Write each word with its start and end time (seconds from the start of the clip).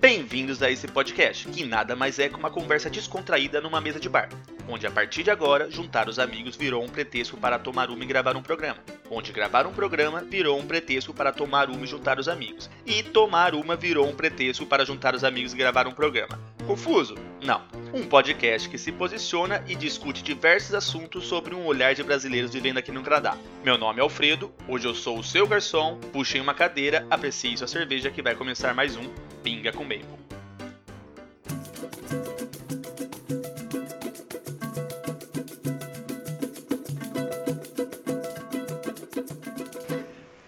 Bem-vindos 0.00 0.62
a 0.62 0.70
esse 0.70 0.88
podcast, 0.88 1.46
que 1.48 1.62
nada 1.62 1.94
mais 1.94 2.18
é 2.18 2.26
que 2.26 2.34
uma 2.34 2.50
conversa 2.50 2.88
descontraída 2.88 3.60
numa 3.60 3.82
mesa 3.82 4.00
de 4.00 4.08
bar, 4.08 4.30
onde 4.66 4.86
a 4.86 4.90
partir 4.90 5.22
de 5.22 5.30
agora, 5.30 5.70
juntar 5.70 6.08
os 6.08 6.18
amigos 6.18 6.56
virou 6.56 6.82
um 6.82 6.88
pretexto 6.88 7.36
para 7.36 7.58
tomar 7.58 7.90
uma 7.90 8.02
e 8.02 8.06
gravar 8.06 8.34
um 8.34 8.40
programa, 8.40 8.78
onde 9.10 9.30
gravar 9.30 9.66
um 9.66 9.74
programa 9.74 10.22
virou 10.22 10.58
um 10.58 10.66
pretexto 10.66 11.12
para 11.12 11.32
tomar 11.32 11.68
uma 11.68 11.84
e 11.84 11.86
juntar 11.86 12.18
os 12.18 12.28
amigos, 12.28 12.70
e 12.86 13.02
tomar 13.02 13.54
uma 13.54 13.76
virou 13.76 14.08
um 14.08 14.16
pretexto 14.16 14.64
para 14.64 14.86
juntar 14.86 15.14
os 15.14 15.22
amigos 15.22 15.52
e 15.52 15.56
gravar 15.58 15.86
um 15.86 15.92
programa. 15.92 16.40
Confuso? 16.66 17.14
Não. 17.42 17.60
Um 17.92 18.06
podcast 18.06 18.70
que 18.70 18.78
se 18.78 18.90
posiciona 18.90 19.62
e 19.68 19.74
discute 19.74 20.22
diversos 20.22 20.72
assuntos 20.74 21.26
sobre 21.26 21.54
um 21.54 21.66
olhar 21.66 21.94
de 21.94 22.02
brasileiros 22.02 22.54
vivendo 22.54 22.78
aqui 22.78 22.90
no 22.90 23.02
Canadá. 23.02 23.36
Meu 23.62 23.76
nome 23.76 23.98
é 23.98 24.02
Alfredo, 24.02 24.50
hoje 24.66 24.88
eu 24.88 24.94
sou 24.94 25.18
o 25.18 25.24
seu 25.24 25.46
garçom, 25.46 25.98
puxem 26.10 26.40
uma 26.40 26.54
cadeira, 26.54 27.06
aprecie 27.10 27.58
sua 27.58 27.66
cerveja 27.66 28.10
que 28.10 28.22
vai 28.22 28.34
começar 28.34 28.72
mais 28.72 28.96
um 28.96 29.04
Pinga 29.42 29.72
com 29.72 29.84
Maple. 29.84 30.04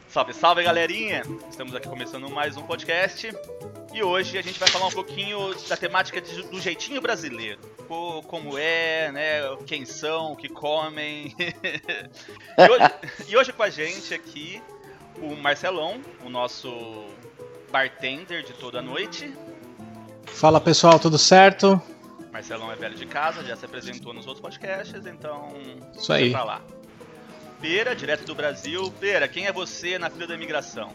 Salve, 0.08 0.34
salve 0.34 0.62
galerinha! 0.62 1.22
Estamos 1.48 1.74
aqui 1.74 1.88
começando 1.88 2.28
mais 2.28 2.58
um 2.58 2.62
podcast 2.64 3.32
e 3.94 4.02
hoje 4.02 4.36
a 4.36 4.42
gente 4.42 4.58
vai 4.60 4.68
falar 4.68 4.88
um 4.88 4.92
pouquinho 4.92 5.54
da 5.68 5.76
temática 5.76 6.20
de, 6.20 6.42
do 6.42 6.60
jeitinho 6.60 7.00
brasileiro. 7.00 7.60
Como 8.26 8.58
é, 8.58 9.10
né? 9.10 9.40
Quem 9.66 9.86
são, 9.86 10.32
o 10.32 10.36
que 10.36 10.50
comem. 10.50 11.34
e, 12.58 12.70
hoje, 12.70 12.94
e 13.28 13.36
hoje 13.36 13.52
com 13.54 13.62
a 13.62 13.70
gente 13.70 14.12
aqui 14.12 14.62
o 15.20 15.34
Marcelão, 15.36 16.00
o 16.24 16.28
nosso 16.28 17.06
bartender 17.72 18.44
de 18.44 18.52
toda 18.52 18.80
a 18.80 18.82
noite. 18.82 19.32
Fala 20.26 20.60
pessoal, 20.60 20.98
tudo 20.98 21.18
certo? 21.18 21.80
Marcelão 22.30 22.70
é 22.70 22.76
velho 22.76 22.94
de 22.94 23.06
casa, 23.06 23.42
já 23.42 23.56
se 23.56 23.64
apresentou 23.64 24.12
nos 24.12 24.26
outros 24.26 24.42
podcasts, 24.42 25.06
então. 25.06 25.48
Isso 25.98 26.12
aí. 26.12 26.30
Pra 26.30 26.44
lá. 26.44 26.60
Pera, 27.60 27.96
direto 27.96 28.24
do 28.24 28.34
Brasil. 28.34 28.92
Pera, 29.00 29.26
quem 29.26 29.46
é 29.46 29.52
você 29.52 29.98
na 29.98 30.10
fila 30.10 30.26
da 30.26 30.34
imigração? 30.34 30.90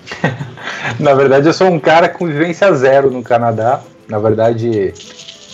na 1.00 1.14
verdade, 1.14 1.46
eu 1.46 1.52
sou 1.52 1.68
um 1.68 1.80
cara 1.80 2.08
com 2.08 2.26
vivência 2.26 2.72
zero 2.74 3.10
no 3.10 3.22
Canadá. 3.22 3.82
Na 4.08 4.18
verdade, 4.18 4.92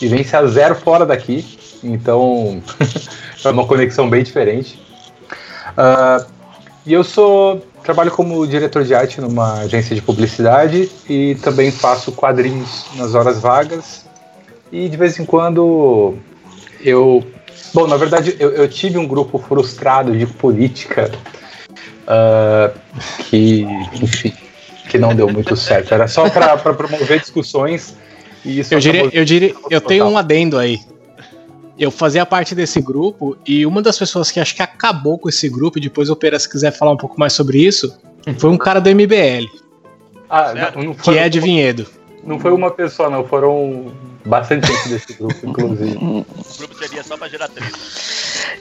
vivência 0.01 0.45
zero 0.49 0.75
fora 0.75 1.07
daqui. 1.07 1.59
Então, 1.83 2.63
é 3.45 3.49
uma 3.51 3.67
conexão 3.67 4.11
bem 4.11 4.23
diferente. 4.25 4.83
Uh, 5.77 6.38
e 6.89 6.95
eu 6.95 7.05
sou 7.05 7.63
trabalho 7.85 8.11
como 8.11 8.47
diretor 8.47 8.83
de 8.83 8.95
arte 8.95 9.21
numa 9.21 9.61
agência 9.61 9.95
de 9.95 10.01
publicidade 10.01 10.91
e 11.07 11.35
também 11.43 11.71
faço 11.71 12.11
quadrinhos 12.13 12.87
nas 12.97 13.15
horas 13.15 13.41
vagas. 13.41 14.07
E 14.73 14.89
de 14.89 14.97
vez 14.97 15.19
em 15.19 15.27
quando 15.27 16.15
eu. 16.81 17.23
Bom, 17.75 17.87
na 17.87 17.99
verdade, 17.99 18.35
eu, 18.41 18.53
eu 18.53 18.67
tive 18.67 18.97
um 18.97 19.07
grupo 19.07 19.39
frustrado 19.39 20.17
de 20.17 20.27
política 20.27 21.11
uh, 22.05 22.75
que, 23.29 23.67
enfim, 24.01 24.33
que 24.89 24.97
não 24.97 25.15
deu 25.15 25.31
muito 25.31 25.55
certo. 25.57 25.93
Era 25.93 26.09
só 26.09 26.27
para 26.31 26.57
promover 26.57 27.21
discussões. 27.21 27.95
E 28.43 28.61
isso 28.61 28.73
eu 28.73 28.81
diria, 28.81 29.11
eu, 29.13 29.25
diria, 29.27 29.55
eu 29.71 29.81
tenho 29.83 30.07
um 30.07 30.17
adendo 30.17 30.57
aí 30.57 30.81
eu 31.79 31.91
fazia 31.91 32.27
parte 32.27 32.55
desse 32.55 32.81
grupo 32.81 33.37
e 33.47 33.65
uma 33.65 33.81
das 33.81 33.99
pessoas 33.99 34.31
que 34.31 34.41
acho 34.41 34.55
que 34.55 34.63
acabou 34.63 35.19
com 35.19 35.29
esse 35.29 35.49
grupo, 35.49 35.79
e 35.79 35.81
depois 35.81 36.11
o 36.11 36.17
Pera, 36.17 36.39
se 36.39 36.49
quiser 36.49 36.73
falar 36.73 36.91
um 36.91 36.97
pouco 36.97 37.19
mais 37.19 37.33
sobre 37.33 37.59
isso, 37.59 37.97
foi 38.39 38.51
um 38.51 38.59
cara 38.59 38.81
do 38.81 38.91
MBL. 38.91 39.47
Ah, 40.29 40.53
não, 40.75 40.83
não 40.83 40.95
foi, 40.95 41.15
que 41.15 41.21
é 41.21 41.29
de 41.29 41.41
Vinhedo. 41.41 41.87
Não 42.25 42.39
foi 42.39 42.53
uma 42.53 42.71
pessoa, 42.71 43.09
não, 43.09 43.25
foram 43.25 43.93
bastante 44.27 44.67
gente 44.67 44.89
desse 44.89 45.15
grupo, 45.15 45.35
inclusive. 45.47 45.97
o 45.97 46.25
grupo 46.59 46.75
seria 46.79 47.03
só 47.03 47.17
pra 47.17 47.29
gerar 47.29 47.49
treta. 47.49 47.79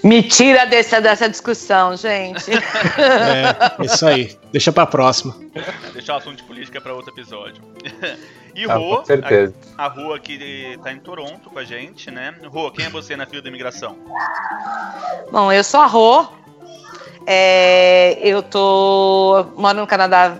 Me 0.03 0.23
tira 0.23 0.65
dessa, 0.65 1.01
dessa 1.01 1.29
discussão, 1.29 1.95
gente. 1.95 2.51
É, 2.51 3.83
isso 3.83 4.05
aí. 4.05 4.37
Deixa 4.51 4.71
pra 4.71 4.85
próxima. 4.85 5.35
Deixar 5.93 6.15
o 6.15 6.17
assunto 6.17 6.37
de 6.37 6.43
política 6.43 6.79
pra 6.81 6.93
outro 6.93 7.11
episódio. 7.11 7.61
E 8.55 8.65
ah, 8.65 8.73
Rô, 8.73 9.03
a, 9.77 9.85
a 9.85 9.87
Rô 9.87 10.17
que 10.19 10.79
tá 10.83 10.91
em 10.91 10.99
Toronto 10.99 11.47
com 11.47 11.59
a 11.59 11.63
gente, 11.63 12.09
né? 12.09 12.33
Rô, 12.45 12.71
quem 12.71 12.85
é 12.85 12.89
você 12.89 13.15
na 13.15 13.27
fila 13.27 13.39
da 13.39 13.49
imigração? 13.49 13.95
Bom, 15.31 15.51
eu 15.51 15.63
sou 15.63 15.79
a 15.79 15.85
Rô. 15.85 16.27
É, 17.27 18.17
eu 18.23 18.41
tô 18.41 19.45
moro 19.55 19.79
no 19.79 19.85
Canadá 19.85 20.39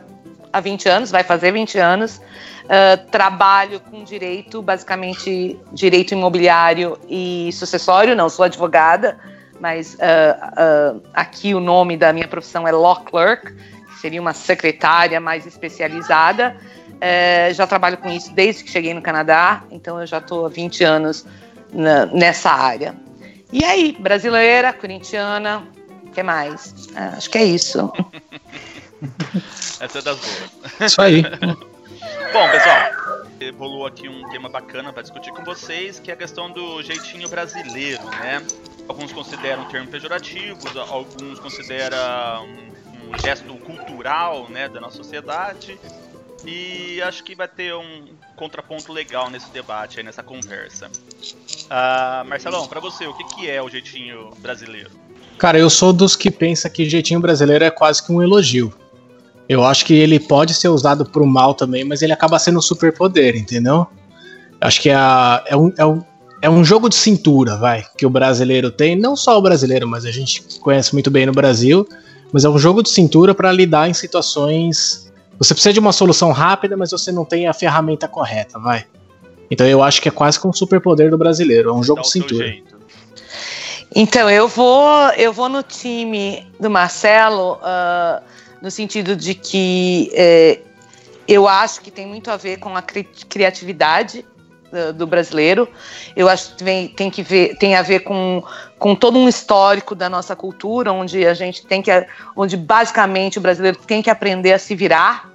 há 0.51 0.59
20 0.59 0.89
anos, 0.89 1.11
vai 1.11 1.23
fazer 1.23 1.51
20 1.51 1.77
anos. 1.77 2.19
Uh, 2.65 3.09
trabalho 3.11 3.79
com 3.79 4.03
direito, 4.03 4.61
basicamente 4.61 5.57
direito 5.71 6.13
imobiliário 6.13 6.97
e 7.07 7.49
sucessório, 7.53 8.15
não 8.15 8.29
sou 8.29 8.43
advogada, 8.43 9.17
mas 9.59 9.95
uh, 9.95 10.97
uh, 10.97 11.03
aqui 11.13 11.53
o 11.53 11.59
nome 11.59 11.97
da 11.97 12.13
minha 12.13 12.27
profissão 12.27 12.67
é 12.67 12.71
Law 12.71 13.01
Clerk, 13.01 13.53
que 13.53 13.99
seria 13.99 14.21
uma 14.21 14.33
secretária 14.33 15.19
mais 15.19 15.45
especializada. 15.45 16.55
É, 16.99 17.53
já 17.53 17.67
trabalho 17.67 17.97
com 17.97 18.09
isso 18.09 18.33
desde 18.33 18.63
que 18.63 18.71
cheguei 18.71 18.93
no 18.93 19.01
Canadá, 19.01 19.63
então 19.69 19.99
eu 19.99 20.07
já 20.07 20.17
estou 20.17 20.45
há 20.45 20.49
20 20.49 20.83
anos 20.83 21.25
na, 21.71 22.07
nessa 22.07 22.49
área. 22.49 22.95
E 23.51 23.63
aí, 23.63 23.95
brasileira, 23.99 24.73
corintiana, 24.73 25.63
o 26.05 26.11
que 26.11 26.23
mais? 26.23 26.73
Ah, 26.95 27.13
acho 27.17 27.29
que 27.29 27.37
é 27.37 27.45
isso. 27.45 27.91
Essa 29.79 29.99
é 29.99 30.01
das 30.01 30.17
boas. 30.17 30.91
Isso 30.91 31.01
aí. 31.01 31.23
Bom, 32.33 32.49
pessoal, 32.51 33.17
evoluiu 33.39 33.85
aqui 33.85 34.09
um 34.09 34.27
tema 34.29 34.49
bacana 34.49 34.91
para 34.91 35.01
discutir 35.01 35.31
com 35.31 35.43
vocês, 35.43 35.99
que 35.99 36.11
é 36.11 36.13
a 36.13 36.17
questão 36.17 36.51
do 36.51 36.81
jeitinho 36.81 37.29
brasileiro, 37.29 38.03
né? 38.05 38.45
Alguns 38.87 39.11
consideram 39.11 39.63
um 39.63 39.65
termo 39.65 39.87
pejorativo, 39.87 40.59
alguns 40.79 41.39
consideram 41.39 41.97
um, 42.45 43.11
um 43.11 43.19
gesto 43.19 43.53
cultural, 43.55 44.47
né, 44.49 44.67
da 44.67 44.79
nossa 44.79 44.97
sociedade. 44.97 45.79
E 46.45 47.01
acho 47.01 47.23
que 47.23 47.35
vai 47.35 47.47
ter 47.47 47.73
um 47.73 48.07
contraponto 48.35 48.93
legal 48.93 49.29
nesse 49.29 49.49
debate 49.51 49.99
aí, 49.99 50.05
nessa 50.05 50.23
conversa. 50.23 50.87
Uh, 50.87 52.25
Marcelão, 52.27 52.67
para 52.67 52.79
você, 52.79 53.07
o 53.07 53.13
que, 53.13 53.23
que 53.35 53.49
é 53.49 53.61
o 53.61 53.69
jeitinho 53.69 54.31
brasileiro? 54.37 54.89
Cara, 55.37 55.59
eu 55.59 55.69
sou 55.69 55.91
dos 55.91 56.15
que 56.15 56.31
pensa 56.31 56.69
que 56.69 56.89
jeitinho 56.89 57.19
brasileiro 57.19 57.65
é 57.65 57.71
quase 57.71 58.05
que 58.05 58.11
um 58.11 58.21
elogio. 58.21 58.73
Eu 59.47 59.63
acho 59.63 59.85
que 59.85 59.93
ele 59.93 60.19
pode 60.19 60.53
ser 60.53 60.67
usado 60.67 61.05
pro 61.05 61.25
mal 61.25 61.53
também, 61.53 61.83
mas 61.83 62.01
ele 62.01 62.13
acaba 62.13 62.37
sendo 62.37 62.59
um 62.59 62.61
superpoder, 62.61 63.35
entendeu? 63.35 63.87
Acho 64.59 64.81
que 64.81 64.89
é, 64.89 64.95
é, 65.47 65.55
um, 65.55 65.71
é, 65.77 65.85
um, 65.85 66.03
é 66.41 66.49
um 66.49 66.63
jogo 66.63 66.89
de 66.89 66.95
cintura, 66.95 67.55
vai, 67.57 67.85
que 67.97 68.05
o 68.05 68.09
brasileiro 68.09 68.71
tem. 68.71 68.95
Não 68.95 69.15
só 69.15 69.37
o 69.37 69.41
brasileiro, 69.41 69.87
mas 69.87 70.05
a 70.05 70.11
gente 70.11 70.43
conhece 70.59 70.93
muito 70.93 71.09
bem 71.09 71.25
no 71.25 71.31
Brasil. 71.31 71.87
Mas 72.33 72.43
é 72.43 72.49
um 72.49 72.57
jogo 72.57 72.83
de 72.83 72.89
cintura 72.89 73.33
para 73.33 73.51
lidar 73.51 73.89
em 73.89 73.93
situações 73.93 75.07
você 75.39 75.53
precisa 75.53 75.73
de 75.73 75.79
uma 75.79 75.91
solução 75.91 76.31
rápida, 76.31 76.75
mas 76.75 76.91
você 76.91 77.11
não 77.11 77.23
tem 77.23 77.47
a 77.47 77.53
ferramenta 77.53 78.07
correta, 78.07 78.59
vai. 78.59 78.85
Então 79.49 79.65
eu 79.67 79.83
acho 79.83 80.01
que 80.01 80.09
é 80.09 80.11
quase 80.11 80.39
como 80.39 80.49
um 80.49 80.53
superpoder 80.53 81.09
do 81.09 81.17
brasileiro, 81.17 81.69
é 81.69 81.73
um 81.73 81.83
jogo 81.83 82.01
de 82.01 82.09
cintura. 82.09 82.55
Então 83.95 84.29
eu 84.29 84.47
vou, 84.47 85.09
eu 85.11 85.31
vou 85.31 85.47
no 85.47 85.63
time 85.63 86.45
do 86.59 86.69
Marcelo 86.69 87.53
uh, 87.53 88.21
no 88.61 88.71
sentido 88.71 89.15
de 89.15 89.33
que 89.33 90.11
eh, 90.13 90.59
eu 91.27 91.47
acho 91.47 91.81
que 91.81 91.91
tem 91.91 92.07
muito 92.07 92.31
a 92.31 92.37
ver 92.37 92.57
com 92.57 92.75
a 92.75 92.81
cri 92.81 93.03
criatividade 93.03 94.25
do, 94.71 94.93
do, 94.93 95.07
brasileiro. 95.07 95.67
Eu 96.15 96.29
acho 96.29 96.55
que 96.55 96.63
tem, 96.63 96.87
tem 96.87 97.09
que 97.09 97.21
ver, 97.21 97.57
tem 97.57 97.75
a 97.75 97.81
ver 97.81 98.01
com, 98.01 98.43
com 98.79 98.95
todo 98.95 99.17
um 99.17 99.27
histórico 99.27 99.93
da 99.93 100.09
nossa 100.09 100.35
cultura, 100.35 100.91
onde 100.91 101.25
a 101.25 101.33
gente 101.33 101.65
tem 101.65 101.81
que, 101.81 101.91
onde 102.35 102.55
basicamente 102.55 103.37
o 103.37 103.41
brasileiro 103.41 103.77
tem 103.85 104.01
que 104.01 104.09
aprender 104.09 104.53
a 104.53 104.59
se 104.59 104.75
virar, 104.75 105.29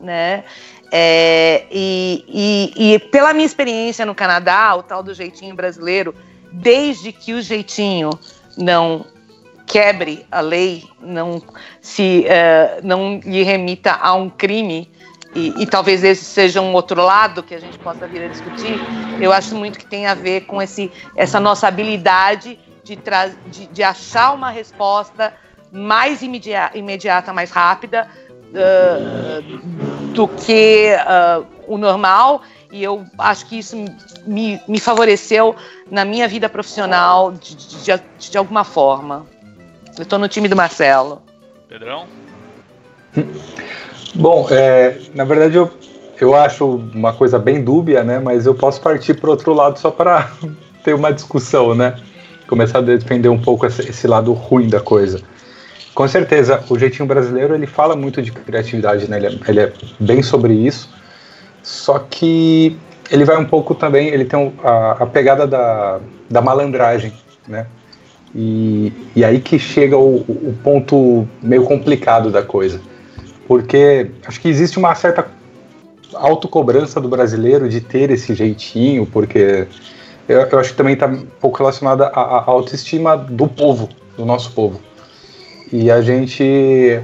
né? 0.00 0.44
É, 0.90 1.66
e, 1.70 2.24
e, 2.28 2.94
e, 2.94 2.98
pela 2.98 3.34
minha 3.34 3.44
experiência 3.44 4.06
no 4.06 4.14
Canadá, 4.14 4.74
o 4.74 4.82
tal 4.82 5.02
do 5.02 5.12
jeitinho 5.12 5.54
brasileiro, 5.54 6.14
desde 6.50 7.12
que 7.12 7.34
o 7.34 7.42
jeitinho 7.42 8.10
não 8.56 9.04
quebre 9.68 10.26
a 10.30 10.40
lei, 10.40 10.84
não 11.00 11.42
se 11.80 12.24
uh, 12.24 12.80
não 12.82 13.20
lhe 13.20 13.42
remita 13.42 13.92
a 13.92 14.14
um 14.14 14.30
crime, 14.30 14.90
e, 15.34 15.62
e, 15.62 15.66
talvez 15.66 16.02
esse 16.02 16.24
seja 16.24 16.60
um 16.62 16.72
outro 16.72 17.02
lado 17.02 17.42
que 17.42 17.54
a 17.54 17.60
gente 17.60 17.78
possa 17.78 18.08
vir 18.08 18.24
a 18.24 18.28
discutir, 18.28 18.80
eu 19.20 19.30
acho 19.30 19.54
muito 19.54 19.78
que 19.78 19.84
tem 19.84 20.06
a 20.06 20.14
ver 20.14 20.46
com 20.46 20.60
esse, 20.60 20.90
essa 21.14 21.38
nossa 21.38 21.68
habilidade 21.68 22.58
de, 22.82 22.98
de, 23.46 23.66
de 23.66 23.82
achar 23.82 24.32
uma 24.32 24.50
resposta 24.50 25.34
mais 25.70 26.22
imediata, 26.22 27.32
mais 27.32 27.50
rápida 27.50 28.08
uh, 28.48 29.58
do 30.14 30.26
que 30.26 30.96
uh, 30.96 31.46
o 31.66 31.76
normal. 31.76 32.42
E 32.72 32.82
eu 32.82 33.04
acho 33.18 33.46
que 33.46 33.58
isso 33.58 33.76
me, 34.26 34.60
me 34.66 34.80
favoreceu 34.80 35.54
na 35.90 36.04
minha 36.04 36.26
vida 36.26 36.48
profissional 36.48 37.32
de, 37.32 37.54
de, 37.54 38.02
de 38.30 38.38
alguma 38.38 38.64
forma. 38.64 39.26
Eu 39.98 40.04
estou 40.04 40.18
no 40.18 40.28
time 40.28 40.48
do 40.48 40.54
Marcelo. 40.54 41.20
Pedrão? 41.68 42.06
Bom, 44.14 44.46
é, 44.50 44.96
na 45.14 45.24
verdade 45.24 45.56
eu, 45.56 45.70
eu 46.20 46.36
acho 46.36 46.66
uma 46.94 47.12
coisa 47.12 47.38
bem 47.38 47.62
dúbia, 47.62 48.04
né? 48.04 48.18
Mas 48.18 48.46
eu 48.46 48.54
posso 48.54 48.80
partir 48.80 49.14
para 49.14 49.30
outro 49.30 49.52
lado 49.52 49.78
só 49.78 49.90
para 49.90 50.30
ter 50.84 50.94
uma 50.94 51.12
discussão, 51.12 51.74
né? 51.74 51.96
Começar 52.46 52.78
a 52.78 52.82
defender 52.82 53.28
um 53.28 53.40
pouco 53.40 53.66
esse 53.66 54.06
lado 54.06 54.32
ruim 54.32 54.68
da 54.68 54.80
coisa. 54.80 55.20
Com 55.94 56.06
certeza, 56.06 56.62
o 56.70 56.78
jeitinho 56.78 57.06
brasileiro 57.06 57.54
ele 57.54 57.66
fala 57.66 57.96
muito 57.96 58.22
de 58.22 58.30
criatividade, 58.30 59.10
né? 59.10 59.16
Ele 59.16 59.26
é, 59.26 59.38
ele 59.48 59.60
é 59.60 59.72
bem 59.98 60.22
sobre 60.22 60.54
isso. 60.54 60.88
Só 61.60 61.98
que 61.98 62.78
ele 63.10 63.24
vai 63.24 63.36
um 63.36 63.44
pouco 63.44 63.74
também, 63.74 64.08
ele 64.08 64.24
tem 64.24 64.54
a, 64.62 64.92
a 64.92 65.06
pegada 65.06 65.46
da, 65.46 65.98
da 66.30 66.40
malandragem, 66.40 67.12
né? 67.48 67.66
E, 68.34 68.92
e 69.16 69.24
aí 69.24 69.40
que 69.40 69.58
chega 69.58 69.96
o, 69.96 70.16
o 70.16 70.54
ponto 70.62 71.26
meio 71.42 71.64
complicado 71.64 72.30
da 72.30 72.42
coisa. 72.42 72.80
Porque 73.46 74.10
acho 74.26 74.40
que 74.40 74.48
existe 74.48 74.78
uma 74.78 74.94
certa 74.94 75.26
autocobrança 76.14 77.00
do 77.00 77.08
brasileiro 77.08 77.68
de 77.68 77.80
ter 77.80 78.10
esse 78.10 78.34
jeitinho, 78.34 79.06
porque 79.06 79.66
eu, 80.28 80.40
eu 80.40 80.58
acho 80.58 80.70
que 80.70 80.76
também 80.76 80.94
está 80.94 81.06
um 81.06 81.26
pouco 81.40 81.58
relacionada 81.58 82.06
à, 82.08 82.50
autoestima 82.50 83.16
do 83.16 83.48
povo, 83.48 83.88
do 84.16 84.24
nosso 84.24 84.52
povo. 84.52 84.80
E 85.72 85.90
a 85.90 86.02
gente 86.02 87.00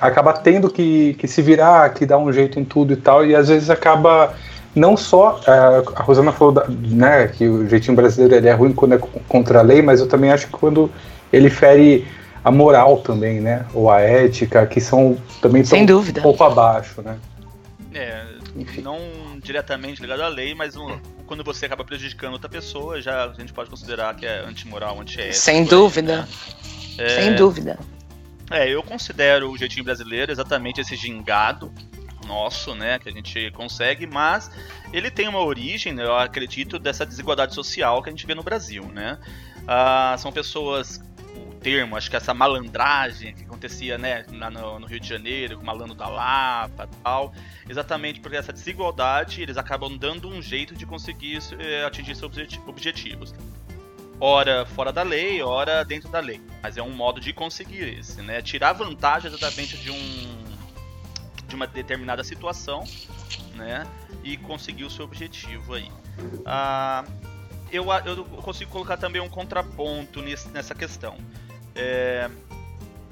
acaba 0.00 0.32
tendo 0.32 0.70
que, 0.70 1.14
que 1.14 1.26
se 1.26 1.42
virar, 1.42 1.92
que 1.94 2.06
dar 2.06 2.18
um 2.18 2.32
jeito 2.32 2.60
em 2.60 2.64
tudo 2.64 2.92
e 2.92 2.96
tal, 2.96 3.24
e 3.24 3.34
às 3.34 3.48
vezes 3.48 3.70
acaba 3.70 4.34
não 4.78 4.96
só 4.96 5.40
é, 5.46 5.82
a 5.96 6.02
Rosana 6.02 6.32
falou 6.32 6.52
da, 6.52 6.66
né, 6.68 7.28
que 7.28 7.46
o 7.46 7.68
jeitinho 7.68 7.96
brasileiro 7.96 8.34
ele 8.34 8.48
é 8.48 8.52
ruim 8.52 8.72
quando 8.72 8.94
é 8.94 8.98
contra 9.28 9.58
a 9.58 9.62
lei, 9.62 9.82
mas 9.82 10.00
eu 10.00 10.06
também 10.06 10.30
acho 10.30 10.46
que 10.46 10.52
quando 10.52 10.90
ele 11.32 11.50
fere 11.50 12.06
a 12.44 12.50
moral 12.50 12.98
também, 12.98 13.40
né, 13.40 13.66
ou 13.74 13.90
a 13.90 14.00
ética, 14.00 14.66
que 14.66 14.80
são 14.80 15.16
também 15.42 15.64
Sem 15.64 15.84
dúvida. 15.84 16.20
um 16.20 16.22
pouco 16.22 16.44
abaixo, 16.44 17.02
né. 17.02 17.18
É, 17.92 18.24
Enfim. 18.56 18.80
não 18.82 18.98
diretamente 19.42 20.00
ligado 20.00 20.22
à 20.22 20.28
lei, 20.28 20.54
mas 20.54 20.76
um, 20.76 20.98
quando 21.26 21.42
você 21.42 21.66
acaba 21.66 21.84
prejudicando 21.84 22.34
outra 22.34 22.48
pessoa, 22.48 23.00
já 23.00 23.24
a 23.24 23.32
gente 23.34 23.52
pode 23.52 23.68
considerar 23.68 24.14
que 24.14 24.26
é 24.26 24.40
antimoral, 24.40 25.00
antiético. 25.00 25.34
Sem 25.34 25.64
dúvida. 25.64 26.28
Aí, 26.98 27.04
né? 27.04 27.08
Sem 27.08 27.28
é, 27.28 27.34
dúvida. 27.34 27.78
É, 28.50 28.68
eu 28.68 28.82
considero 28.82 29.50
o 29.50 29.58
jeitinho 29.58 29.84
brasileiro 29.84 30.32
exatamente 30.32 30.80
esse 30.80 30.96
gingado 30.96 31.72
nosso, 32.28 32.74
né, 32.74 32.98
que 32.98 33.08
a 33.08 33.12
gente 33.12 33.50
consegue, 33.52 34.06
mas 34.06 34.50
ele 34.92 35.10
tem 35.10 35.26
uma 35.26 35.42
origem, 35.42 35.92
né, 35.92 36.04
eu 36.04 36.14
acredito, 36.14 36.78
dessa 36.78 37.04
desigualdade 37.06 37.54
social 37.54 38.02
que 38.02 38.10
a 38.10 38.12
gente 38.12 38.26
vê 38.26 38.34
no 38.34 38.42
Brasil, 38.42 38.84
né. 38.84 39.18
Ah, 39.66 40.14
são 40.18 40.30
pessoas, 40.30 41.00
o 41.34 41.54
termo, 41.56 41.96
acho 41.96 42.10
que 42.10 42.16
essa 42.16 42.34
malandragem 42.34 43.34
que 43.34 43.44
acontecia, 43.44 43.96
né, 43.96 44.24
no, 44.28 44.78
no, 44.78 44.86
Rio 44.86 45.00
de 45.00 45.08
Janeiro, 45.08 45.56
com 45.56 45.62
o 45.62 45.66
malandro 45.66 45.94
da 45.94 46.08
Lapa 46.08 46.88
tal, 47.02 47.32
exatamente 47.68 48.20
porque 48.20 48.36
essa 48.36 48.52
desigualdade, 48.52 49.42
eles 49.42 49.56
acabam 49.56 49.96
dando 49.96 50.28
um 50.28 50.40
jeito 50.42 50.74
de 50.74 50.84
conseguir 50.86 51.38
é, 51.58 51.84
atingir 51.84 52.14
seus 52.14 52.30
objetivos 52.66 53.34
ora 54.20 54.66
fora 54.66 54.92
da 54.92 55.02
lei, 55.02 55.42
ora 55.42 55.84
dentro 55.84 56.08
da 56.08 56.20
lei. 56.20 56.40
Mas 56.62 56.76
é 56.76 56.82
um 56.82 56.90
modo 56.90 57.20
de 57.20 57.32
conseguir 57.32 57.98
esse, 57.98 58.20
né? 58.22 58.42
Tirar 58.42 58.72
vantagem 58.72 59.30
exatamente 59.30 59.76
de 59.76 59.90
um 59.90 60.47
de 61.48 61.56
uma 61.56 61.66
determinada 61.66 62.22
situação, 62.22 62.84
né? 63.54 63.86
E 64.22 64.36
conseguir 64.36 64.84
o 64.84 64.90
seu 64.90 65.04
objetivo 65.04 65.74
aí. 65.74 65.90
Ah, 66.44 67.04
eu, 67.72 67.86
eu 68.04 68.24
consigo 68.24 68.70
colocar 68.70 68.96
também 68.96 69.20
um 69.20 69.28
contraponto 69.28 70.22
nesse, 70.22 70.48
nessa 70.50 70.74
questão. 70.74 71.16
É, 71.74 72.30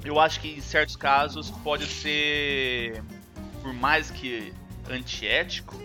eu 0.03 0.19
acho 0.19 0.39
que 0.39 0.49
em 0.49 0.61
certos 0.61 0.95
casos 0.95 1.49
pode 1.49 1.85
ser, 1.87 3.03
por 3.61 3.73
mais 3.73 4.11
que 4.11 4.53
antiético, 4.89 5.75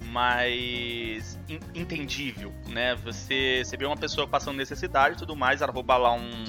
mais 0.00 1.38
entendível, 1.74 2.52
né? 2.68 2.94
Você, 2.96 3.62
você 3.64 3.76
vê 3.76 3.86
uma 3.86 3.96
pessoa 3.96 4.26
passando 4.26 4.56
necessidade 4.56 5.14
e 5.14 5.18
tudo 5.18 5.34
mais, 5.34 5.62
ela 5.62 5.72
roubar 5.72 5.96
lá 5.96 6.12
um, 6.12 6.44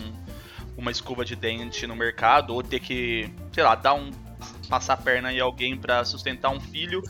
uma 0.77 0.91
escova 0.91 1.23
de 1.23 1.35
dente 1.35 1.87
no 1.87 1.95
mercado, 1.95 2.53
ou 2.53 2.61
ter 2.61 2.79
que, 2.79 3.33
sei 3.53 3.63
lá, 3.63 3.75
dar 3.75 3.93
um 3.93 4.11
passar 4.73 4.93
a 4.93 4.97
perna 4.97 5.31
em 5.31 5.39
alguém 5.39 5.77
para 5.77 6.03
sustentar 6.03 6.49
um 6.49 6.59
filho, 6.59 7.03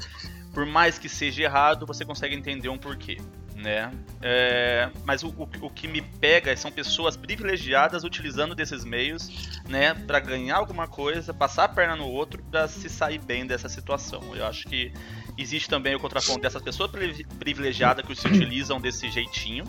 por 0.53 0.65
mais 0.65 0.97
que 0.97 1.07
seja 1.07 1.43
errado, 1.43 1.85
você 1.85 2.03
consegue 2.03 2.35
entender 2.35 2.67
um 2.67 2.77
porquê. 2.77 3.21
Né? 3.55 3.89
É, 4.21 4.89
mas 5.05 5.23
o, 5.23 5.29
o, 5.29 5.47
o, 5.61 5.69
que 5.69 5.87
me 5.87 6.01
pega 6.01 6.53
são 6.57 6.69
pessoas 6.69 7.15
privilegiadas 7.15 8.03
utilizando 8.03 8.53
desses 8.53 8.83
meios, 8.83 9.29
né, 9.69 9.93
para 9.93 10.19
ganhar 10.19 10.57
alguma 10.57 10.87
coisa, 10.87 11.33
passar 11.33 11.65
a 11.65 11.69
perna 11.69 11.95
no 11.95 12.07
outro 12.07 12.43
para 12.51 12.67
se 12.67 12.89
sair 12.89 13.19
bem 13.19 13.47
dessa 13.47 13.69
situação. 13.69 14.35
Eu 14.35 14.45
acho 14.45 14.67
que 14.67 14.91
existe 15.37 15.69
também 15.69 15.95
o 15.95 15.99
contraponto 15.99 16.41
dessas 16.41 16.61
pessoas 16.61 16.91
privilegiadas 17.39 18.05
que 18.05 18.13
se 18.13 18.27
utilizam 18.27 18.81
desse 18.81 19.09
jeitinho, 19.09 19.63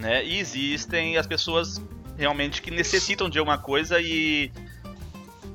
né? 0.00 0.24
E 0.24 0.38
existem 0.38 1.16
as 1.16 1.26
pessoas 1.26 1.80
realmente 2.16 2.60
que 2.60 2.70
necessitam 2.72 3.30
de 3.30 3.38
alguma 3.38 3.58
coisa 3.58 4.00
e 4.00 4.50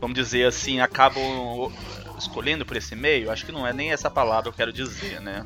vamos 0.03 0.15
dizer 0.15 0.45
assim, 0.45 0.81
acabam 0.81 1.71
escolhendo 2.19 2.65
por 2.65 2.75
esse 2.75 2.93
meio, 2.93 3.31
acho 3.31 3.45
que 3.45 3.53
não 3.53 3.65
é 3.65 3.71
nem 3.71 3.93
essa 3.93 4.09
palavra 4.09 4.43
que 4.43 4.49
eu 4.49 4.53
quero 4.53 4.73
dizer, 4.73 5.21
né? 5.21 5.45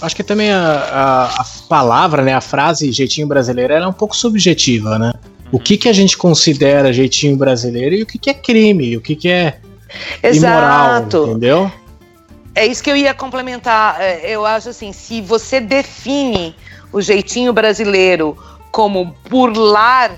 Acho 0.00 0.16
que 0.16 0.24
também 0.24 0.50
a, 0.50 0.58
a, 0.58 1.24
a 1.26 1.44
palavra, 1.68 2.22
né, 2.22 2.34
a 2.34 2.40
frase 2.40 2.90
jeitinho 2.90 3.28
brasileiro, 3.28 3.72
é 3.72 3.86
um 3.86 3.92
pouco 3.92 4.16
subjetiva, 4.16 4.98
né? 4.98 5.12
Uhum. 5.14 5.50
O 5.52 5.58
que, 5.60 5.76
que 5.76 5.88
a 5.88 5.92
gente 5.92 6.16
considera 6.16 6.92
jeitinho 6.92 7.36
brasileiro 7.36 7.94
e 7.94 8.02
o 8.02 8.06
que, 8.06 8.18
que 8.18 8.30
é 8.30 8.34
crime, 8.34 8.96
o 8.96 9.00
que, 9.00 9.14
que 9.14 9.28
é 9.28 9.60
Exato. 10.20 11.16
imoral, 11.16 11.30
entendeu? 11.30 11.72
É 12.56 12.66
isso 12.66 12.82
que 12.82 12.90
eu 12.90 12.96
ia 12.96 13.14
complementar. 13.14 14.00
É, 14.00 14.28
eu 14.28 14.44
acho 14.44 14.70
assim, 14.70 14.92
se 14.92 15.20
você 15.20 15.60
define 15.60 16.56
o 16.92 17.00
jeitinho 17.00 17.52
brasileiro 17.52 18.36
como 18.72 19.14
burlar 19.30 20.10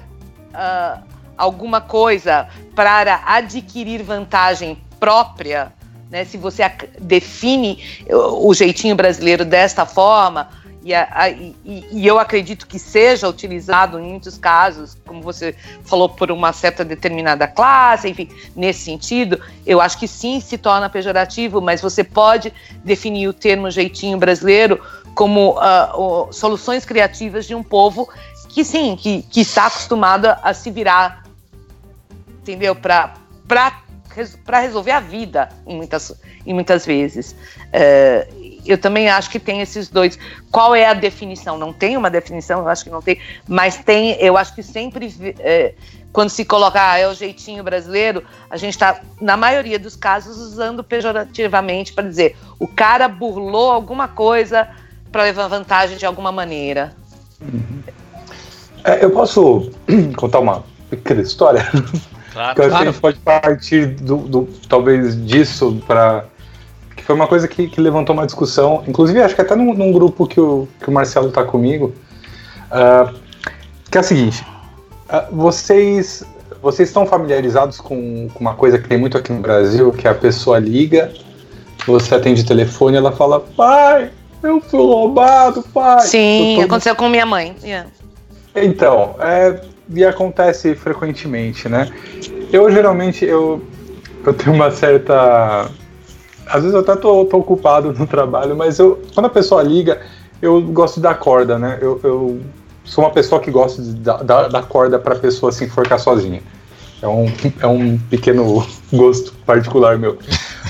uh, 0.55 1.04
alguma 1.37 1.81
coisa 1.81 2.49
para 2.75 3.23
adquirir 3.27 4.03
vantagem 4.03 4.79
própria, 4.99 5.73
né? 6.11 6.25
Se 6.25 6.37
você 6.37 6.63
define 7.01 7.83
o 8.11 8.53
jeitinho 8.55 8.95
brasileiro 8.95 9.45
desta 9.45 9.85
forma, 9.85 10.49
e, 10.85 10.93
a, 10.95 11.31
e, 11.31 11.57
e, 11.65 12.07
eu 12.07 12.19
acredito 12.19 12.67
que 12.67 12.79
seja 12.79 13.27
utilizado 13.27 13.99
em 13.99 14.03
muitos 14.03 14.37
casos, 14.37 14.95
como 15.07 15.23
você 15.23 15.57
falou, 15.83 16.11
por 16.11 16.31
uma 16.31 16.53
certa 16.53 16.85
determinada 16.85 17.49
classe, 17.49 18.07
enfim, 18.07 18.29
nesse 18.55 18.81
sentido, 18.81 19.41
eu 19.65 19.81
acho 19.81 19.99
que 19.99 20.07
sim 20.07 20.41
se 20.41 20.59
torna 20.59 20.91
pejorativo, 20.91 21.63
mas 21.63 21.81
você 21.81 22.05
pode 22.05 22.53
definir 22.85 23.29
o 23.29 23.33
termo 23.33 23.71
jeitinho 23.71 24.19
brasileiro 24.19 24.79
como 25.15 25.57
uh, 25.59 26.31
soluções 26.31 26.85
criativas 26.85 27.47
de 27.47 27.55
um 27.55 27.63
povo 27.63 28.07
que 28.51 28.63
sim, 28.63 28.95
que, 28.95 29.23
que 29.23 29.41
está 29.41 29.67
acostumado 29.67 30.27
a 30.27 30.53
se 30.53 30.71
virar 30.71 31.24
entendeu? 32.45 32.77
Para 32.77 33.15
para 34.45 34.61
resolver 34.61 34.93
a 34.93 35.01
vida 35.01 35.49
em 35.67 35.77
muitas, 35.77 36.15
em 36.47 36.55
muitas 36.55 36.87
vezes. 36.87 37.35
É, 37.73 38.29
eu 38.65 38.79
também 38.79 39.09
acho 39.09 39.29
que 39.29 39.41
tem 39.41 39.61
esses 39.61 39.89
dois. 39.89 40.17
Qual 40.53 40.73
é 40.73 40.87
a 40.87 40.95
definição? 40.95 41.59
Não 41.59 41.73
tem 41.73 41.97
uma 41.97 42.09
definição, 42.09 42.61
eu 42.61 42.69
acho 42.69 42.85
que 42.85 42.91
não 42.91 43.03
tem, 43.03 43.19
mas 43.49 43.77
tem, 43.79 44.13
eu 44.21 44.37
acho 44.37 44.55
que 44.55 44.63
sempre 44.63 45.13
é, 45.41 45.75
quando 46.13 46.31
se 46.31 46.45
coloca 46.45 46.81
ah, 46.81 46.97
é 46.97 47.09
o 47.09 47.15
jeitinho 47.15 47.65
brasileiro, 47.65 48.23
a 48.49 48.57
gente 48.57 48.75
está, 48.75 49.01
na 49.21 49.37
maioria 49.37 49.81
dos 49.81 49.97
casos, 49.97 50.37
usando 50.37 50.85
pejorativamente 50.85 51.93
para 51.93 52.09
dizer 52.09 52.37
o 52.61 52.69
cara 52.69 53.09
burlou 53.09 53.73
alguma 53.73 54.07
coisa 54.07 54.69
para 55.11 55.25
levar 55.25 55.49
vantagem 55.49 55.97
de 55.97 56.07
alguma 56.07 56.31
maneira. 56.31 56.95
Uhum. 57.41 57.83
É, 58.85 59.05
eu 59.05 59.11
posso 59.11 59.73
contar 60.17 60.39
uma 60.39 60.65
pequena 60.89 61.23
história? 61.23 61.67
Claro, 62.35 62.61
eu 62.61 62.65
acho 62.65 62.71
claro. 62.71 62.71
que 62.71 62.89
a 62.89 62.93
gente 62.93 63.01
pode 63.01 63.19
partir 63.21 63.87
do, 63.87 64.17
do 64.17 64.49
talvez 64.69 65.25
disso 65.25 65.81
para 65.87 66.25
que 66.97 67.05
foi 67.05 67.15
uma 67.15 67.27
coisa 67.27 67.47
que, 67.47 67.69
que, 67.69 67.81
levantou 67.81 68.15
uma 68.15 68.27
discussão, 68.27 68.83
inclusive 68.87 69.23
acho 69.23 69.35
que 69.35 69.41
até 69.41 69.55
num, 69.55 69.73
num 69.73 69.93
grupo 69.93 70.27
que 70.27 70.41
o, 70.41 70.69
que 70.81 70.89
o 70.89 70.93
Marcelo 70.93 71.29
está 71.29 71.45
comigo, 71.45 71.95
uh, 72.71 73.15
que 73.91 73.97
é 73.97 74.01
o 74.01 74.05
seguinte: 74.05 74.45
uh, 75.09 75.35
vocês 75.35 76.25
vocês 76.61 76.89
estão 76.89 77.07
familiarizados 77.07 77.79
com, 77.79 78.29
com, 78.33 78.41
uma 78.41 78.55
coisa 78.55 78.79
que 78.79 78.89
tem 78.89 78.97
muito 78.97 79.19
aqui 79.19 79.33
no 79.33 79.41
Brasil, 79.41 79.93
que 79.93 80.09
a 80.09 80.15
pessoa 80.15 80.59
liga, 80.59 81.13
você 81.87 82.15
atende 82.15 82.41
o 82.41 82.47
telefone, 82.47 82.97
ela 82.97 83.13
fala, 83.13 83.39
pai, 83.39 84.11
eu 84.43 84.61
fui 84.63 84.81
roubado, 84.81 85.63
pai. 85.75 86.01
Sim, 86.01 86.57
tô... 86.57 86.65
aconteceu 86.65 86.97
com 86.97 87.07
minha 87.09 87.27
mãe. 87.27 87.55
Yeah. 87.63 87.91
Então, 88.57 89.15
é, 89.21 89.61
e 89.89 90.05
acontece 90.05 90.75
frequentemente, 90.75 91.69
né? 91.69 91.91
Eu 92.53 92.71
geralmente 92.71 93.25
eu, 93.25 93.63
eu 94.25 94.35
tenho 94.35 94.55
uma 94.55 94.71
certa. 94.71 95.71
Às 96.47 96.63
vezes 96.63 96.75
eu 96.75 96.81
até 96.81 96.97
tô, 96.97 97.25
tô 97.25 97.39
ocupado 97.39 97.93
no 97.93 98.07
trabalho, 98.07 98.57
mas 98.57 98.79
eu, 98.79 99.03
quando 99.15 99.27
a 99.27 99.31
pessoa 99.31 99.63
liga, 99.63 100.01
eu 100.41 100.61
gosto 100.61 100.97
de 100.97 101.03
dar 101.03 101.15
corda, 101.15 101.59
né? 101.59 101.79
Eu, 101.81 102.01
eu 102.03 102.41
sou 102.85 103.05
uma 103.05 103.11
pessoa 103.11 103.41
que 103.41 103.51
gosta 103.51 103.83
de 103.83 103.93
dar, 103.95 104.23
dar 104.23 104.63
corda 104.65 104.99
para 104.99 105.15
a 105.15 105.19
pessoa 105.19 105.51
se 105.51 105.65
enforcar 105.65 105.99
sozinha. 105.99 106.43
É 107.03 107.09
um, 107.09 107.27
é 107.61 107.67
um 107.67 107.99
pequeno 107.99 108.67
gosto 108.93 109.33
particular 109.47 109.99
meu. 109.99 110.19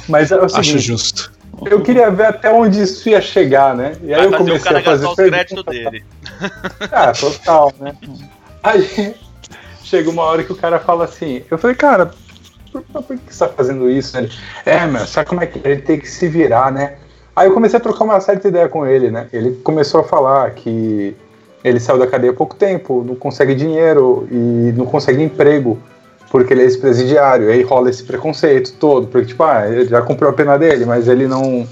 Mas 0.09 0.33
é 0.33 0.37
o 0.37 0.49
seguinte, 0.49 0.77
Acho 0.77 0.79
justo. 0.79 1.33
eu 1.67 1.81
queria 1.81 2.11
ver 2.11 2.27
até 2.27 2.53
onde 2.53 2.83
isso 2.83 3.09
ia 3.09 3.21
chegar, 3.21 3.75
né? 3.75 3.93
E 4.03 4.13
aí 4.13 4.27
Vai 4.27 4.27
eu 4.27 4.39
comecei 4.39 4.61
o 4.61 4.65
cara 4.65 4.79
a 4.79 4.83
fazer 4.83 5.07
os 5.07 5.15
créditos 5.15 5.65
dele. 5.65 6.05
Ah, 6.91 7.13
total, 7.13 7.73
né? 7.81 7.95
Aí 8.65 9.15
chega 9.85 10.11
uma 10.11 10.23
hora 10.23 10.43
que 10.43 10.53
o 10.53 10.57
cara 10.57 10.81
fala 10.81 11.05
assim, 11.05 11.43
eu 11.51 11.59
falei, 11.59 11.77
cara, 11.77 12.11
por, 12.73 12.83
por 12.83 13.17
que 13.17 13.33
você 13.33 13.47
tá 13.47 13.53
fazendo 13.53 13.89
isso? 13.89 14.17
Ele, 14.17 14.33
é, 14.65 14.87
meu, 14.87 15.07
sabe 15.07 15.29
como 15.29 15.43
é 15.43 15.47
que 15.47 15.61
ele 15.63 15.83
tem 15.83 16.01
que 16.01 16.11
se 16.11 16.27
virar, 16.27 16.73
né? 16.73 16.95
Aí 17.37 17.47
eu 17.47 17.53
comecei 17.53 17.77
a 17.77 17.83
trocar 17.83 18.05
uma 18.05 18.21
certa 18.21 18.49
ideia 18.49 18.69
com 18.69 18.87
ele, 18.87 19.11
né? 19.11 19.29
Ele 19.33 19.53
começou 19.63 20.01
a 20.01 20.05
falar 20.05 20.51
que 20.53 21.15
ele 21.63 21.79
saiu 21.79 21.99
da 21.99 22.07
cadeia 22.07 22.33
há 22.33 22.37
pouco 22.37 22.55
tempo, 22.55 23.05
não 23.07 23.15
consegue 23.15 23.55
dinheiro 23.55 24.27
e 24.31 24.73
não 24.77 24.87
consegue 24.87 25.23
emprego 25.23 25.79
porque 26.31 26.53
ele 26.53 26.63
é 26.63 26.65
ex-presidiário. 26.65 27.49
Aí 27.49 27.63
rola 27.63 27.91
esse 27.91 28.03
preconceito 28.03 28.75
todo, 28.75 29.07
porque 29.09 29.29
tipo, 29.29 29.43
ah, 29.43 29.67
ele 29.69 29.87
já 29.87 30.03
cumpriu 30.03 30.31
a 30.31 30.33
pena 30.33 30.57
dele, 30.57 30.85
mas 30.85 31.09
ele 31.09 31.27
não 31.27 31.67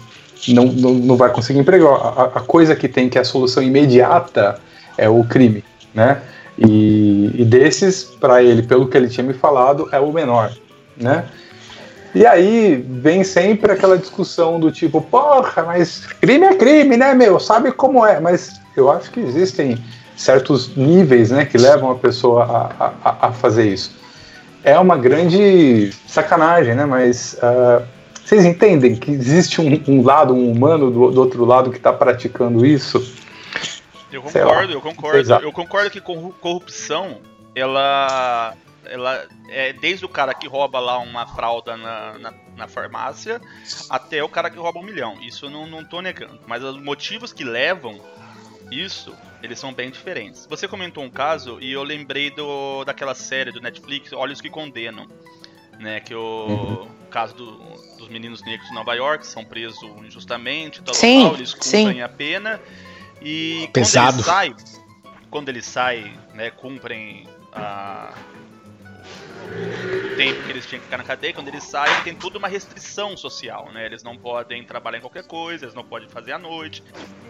não, 0.49 0.65
não, 0.65 0.95
não 0.95 1.17
vai 1.17 1.31
conseguir 1.31 1.61
emprego. 1.61 1.89
A, 1.89 2.25
a 2.35 2.41
coisa 2.41 2.75
que 2.75 2.89
tem 2.89 3.09
que 3.09 3.19
é 3.19 3.21
a 3.21 3.25
solução 3.25 3.63
imediata 3.63 4.61
é 4.99 5.09
o 5.09 5.23
crime, 5.25 5.65
né? 5.95 6.21
E, 6.67 7.31
e 7.35 7.45
desses, 7.45 8.05
para 8.05 8.43
ele, 8.43 8.63
pelo 8.63 8.87
que 8.87 8.97
ele 8.97 9.09
tinha 9.09 9.27
me 9.27 9.35
falado, 9.35 9.89
é 9.91 9.99
o 9.99 10.13
menor, 10.13 10.53
né? 10.97 11.25
E 12.15 12.27
aí 12.27 12.85
vem 12.89 13.25
sempre 13.25 13.73
aquela 13.73 13.97
discussão 13.97 14.61
do 14.61 14.71
tipo, 14.71 15.01
porra, 15.01 15.63
mas 15.63 16.05
crime 16.21 16.45
é 16.45 16.55
crime, 16.55 16.97
né, 16.97 17.15
meu? 17.15 17.41
Sabe 17.41 17.73
como 17.73 18.05
é? 18.05 18.21
Mas 18.21 18.61
eu 18.77 18.91
acho 18.91 19.11
que 19.11 19.21
existem 19.21 19.83
certos 20.15 20.77
níveis, 20.77 21.31
né, 21.31 21.47
que 21.47 21.57
levam 21.57 21.91
a 21.91 21.95
pessoa 21.95 22.45
a, 22.79 22.93
a, 23.03 23.29
a 23.29 23.33
fazer 23.33 23.73
isso. 23.73 23.93
É 24.63 24.79
uma 24.79 24.97
grande 24.97 25.91
sacanagem, 26.07 26.75
né? 26.75 26.85
Mas 26.85 27.37
uh, 27.43 27.83
vocês 28.25 28.45
entendem 28.45 28.95
que 28.95 29.11
existe 29.11 29.61
um, 29.61 29.83
um 29.89 30.03
lado, 30.03 30.35
um 30.35 30.53
humano 30.53 30.91
do, 30.91 31.11
do 31.11 31.21
outro 31.21 31.45
lado 31.45 31.71
que 31.71 31.79
está 31.79 31.93
praticando 31.93 32.65
isso? 32.65 33.03
Eu 34.13 34.23
concordo, 34.23 34.73
eu 34.73 34.81
concordo. 34.81 35.19
Exato. 35.19 35.45
Eu 35.45 35.53
concordo 35.53 35.91
que 35.91 36.01
corrupção, 36.01 37.21
ela 37.55 38.57
ela 38.85 39.27
é 39.49 39.73
desde 39.73 40.05
o 40.05 40.09
cara 40.09 40.35
que 40.35 40.49
rouba 40.49 40.81
lá 40.81 40.99
uma 40.99 41.27
fralda 41.27 41.77
na, 41.77 42.19
na, 42.19 42.35
na, 42.57 42.69
farmácia 42.69 43.41
até 43.89 44.23
o 44.23 44.29
cara 44.29 44.51
que 44.51 44.59
rouba 44.59 44.81
um 44.81 44.83
milhão. 44.83 45.19
Isso 45.23 45.47
eu 45.47 45.51
não, 45.51 45.67
não 45.67 45.85
tô 45.85 46.01
negando. 46.01 46.41
Mas 46.47 46.63
os 46.65 46.83
motivos 46.83 47.33
que 47.33 47.45
levam 47.45 48.01
isso, 48.71 49.15
eles 49.43 49.59
são 49.59 49.73
bem 49.73 49.91
diferentes. 49.91 50.47
Você 50.47 50.67
comentou 50.67 51.05
um 51.05 51.11
caso 51.11 51.59
e 51.61 51.73
eu 51.73 51.83
lembrei 51.83 52.31
do, 52.31 52.85
daquela 52.85 53.15
série 53.15 53.53
do 53.53 53.61
Netflix, 53.61 54.13
Olhos 54.13 54.41
que 54.41 54.51
Condenam. 54.51 55.07
Né, 55.79 55.99
que 55.99 56.15
o 56.15 56.47
uhum. 56.47 56.89
caso 57.11 57.35
do, 57.35 57.57
dos 57.99 58.09
meninos 58.09 58.41
negros 58.45 58.69
de 58.69 58.75
Nova 58.75 58.95
York 58.95 59.27
são 59.27 59.45
presos 59.45 59.83
injustamente, 60.05 60.81
tal, 60.81 60.95
sim, 60.95 61.25
tal, 61.25 61.35
eles 61.35 61.55
cumprem 61.55 61.95
sim. 61.95 62.03
a 62.03 62.09
pena 62.09 62.61
e 63.25 63.69
Pesado. 63.73 64.13
quando 64.13 64.19
ele 64.19 64.25
sai, 64.25 64.57
quando 65.31 65.49
ele 65.49 65.63
sai, 65.63 66.21
né, 66.35 66.51
cumprem 66.51 67.27
a, 67.53 68.13
o 70.03 70.17
tempo 70.17 70.43
que 70.43 70.51
eles 70.53 70.67
tinham 70.67 70.81
que 70.81 70.85
ficar 70.85 70.99
na 70.99 71.05
cadeia, 71.05 71.33
quando 71.33 71.49
eles 71.49 71.65
saem, 71.65 71.95
tem 72.03 72.15
toda 72.15 72.39
uma 72.39 72.49
restrição 72.49 73.17
social, 73.17 73.71
né? 73.73 73.87
Eles 73.87 74.03
não 74.03 74.17
podem 74.17 74.63
trabalhar 74.65 74.99
em 74.99 75.01
qualquer 75.01 75.27
coisa, 75.27 75.65
eles 75.65 75.75
não 75.75 75.85
podem 75.85 76.09
fazer 76.09 76.33
à 76.33 76.39
noite, 76.39 76.83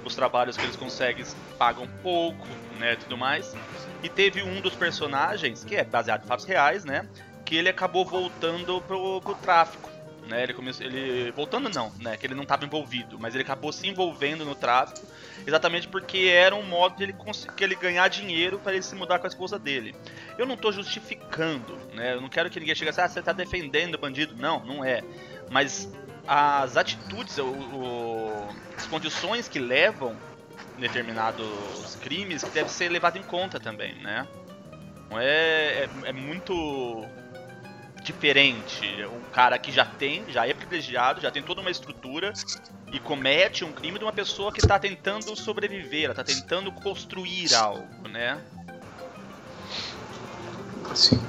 os 0.04 0.14
trabalhos 0.14 0.56
que 0.56 0.64
eles 0.64 0.76
conseguem 0.76 1.24
pagam 1.58 1.86
pouco, 2.02 2.46
né, 2.78 2.96
tudo 2.96 3.16
mais. 3.16 3.54
E 4.02 4.08
teve 4.08 4.42
um 4.42 4.60
dos 4.60 4.74
personagens, 4.74 5.64
que 5.64 5.76
é 5.76 5.84
baseado 5.84 6.24
em 6.24 6.26
fatos 6.26 6.44
reais, 6.44 6.84
né, 6.84 7.08
que 7.44 7.56
ele 7.56 7.68
acabou 7.68 8.04
voltando 8.04 8.80
pro, 8.82 9.20
pro 9.20 9.34
tráfico. 9.36 9.91
Né, 10.32 10.44
ele 10.44 10.54
começou, 10.54 10.86
ele 10.86 11.30
voltando 11.32 11.68
não, 11.68 11.92
né, 12.00 12.16
que 12.16 12.26
ele 12.26 12.34
não 12.34 12.44
estava 12.44 12.64
envolvido, 12.64 13.18
mas 13.18 13.34
ele 13.34 13.42
acabou 13.42 13.70
se 13.70 13.86
envolvendo 13.86 14.46
no 14.46 14.54
tráfico, 14.54 15.06
exatamente 15.46 15.86
porque 15.86 16.20
era 16.20 16.56
um 16.56 16.62
modo 16.62 16.96
de 16.96 17.02
ele 17.02 17.12
conseguir 17.12 17.64
ele 17.64 17.74
ganhar 17.74 18.08
dinheiro 18.08 18.58
para 18.58 18.72
ele 18.72 18.82
se 18.82 18.94
mudar 18.94 19.18
com 19.18 19.26
a 19.26 19.28
esposa 19.28 19.58
dele. 19.58 19.94
Eu 20.38 20.46
não 20.46 20.54
estou 20.54 20.72
justificando, 20.72 21.76
né? 21.92 22.14
Eu 22.14 22.22
não 22.22 22.30
quero 22.30 22.48
que 22.48 22.58
ninguém 22.58 22.74
chegue 22.74 22.88
assim, 22.88 23.02
ah, 23.02 23.08
você 23.10 23.18
está 23.18 23.30
defendendo 23.30 23.96
o 23.96 23.98
bandido. 23.98 24.34
Não, 24.34 24.64
não 24.64 24.82
é. 24.82 25.02
Mas 25.50 25.92
as 26.26 26.78
atitudes, 26.78 27.36
o, 27.36 27.44
o, 27.44 28.48
as 28.74 28.86
condições 28.86 29.48
que 29.48 29.58
levam 29.58 30.16
determinados 30.78 31.94
crimes 32.00 32.42
que 32.42 32.48
deve 32.48 32.70
ser 32.70 32.88
levado 32.88 33.18
em 33.18 33.22
conta 33.22 33.60
também, 33.60 33.96
né? 33.96 34.26
Não 35.10 35.20
é, 35.20 35.84
é, 35.84 35.88
é 36.04 36.12
muito 36.12 37.06
diferente. 38.02 38.84
Um 39.04 39.30
cara 39.32 39.58
que 39.58 39.70
já 39.70 39.84
tem, 39.84 40.24
já 40.28 40.46
é 40.46 40.52
privilegiado, 40.52 41.20
já 41.20 41.30
tem 41.30 41.42
toda 41.42 41.60
uma 41.60 41.70
estrutura 41.70 42.32
e 42.92 42.98
comete 42.98 43.64
um 43.64 43.72
crime 43.72 43.98
de 43.98 44.04
uma 44.04 44.12
pessoa 44.12 44.52
que 44.52 44.60
está 44.60 44.78
tentando 44.78 45.34
sobreviver, 45.36 46.04
ela 46.04 46.12
está 46.12 46.24
tentando 46.24 46.70
construir 46.72 47.54
algo, 47.54 48.08
né? 48.08 48.38
Sim. 50.94 51.20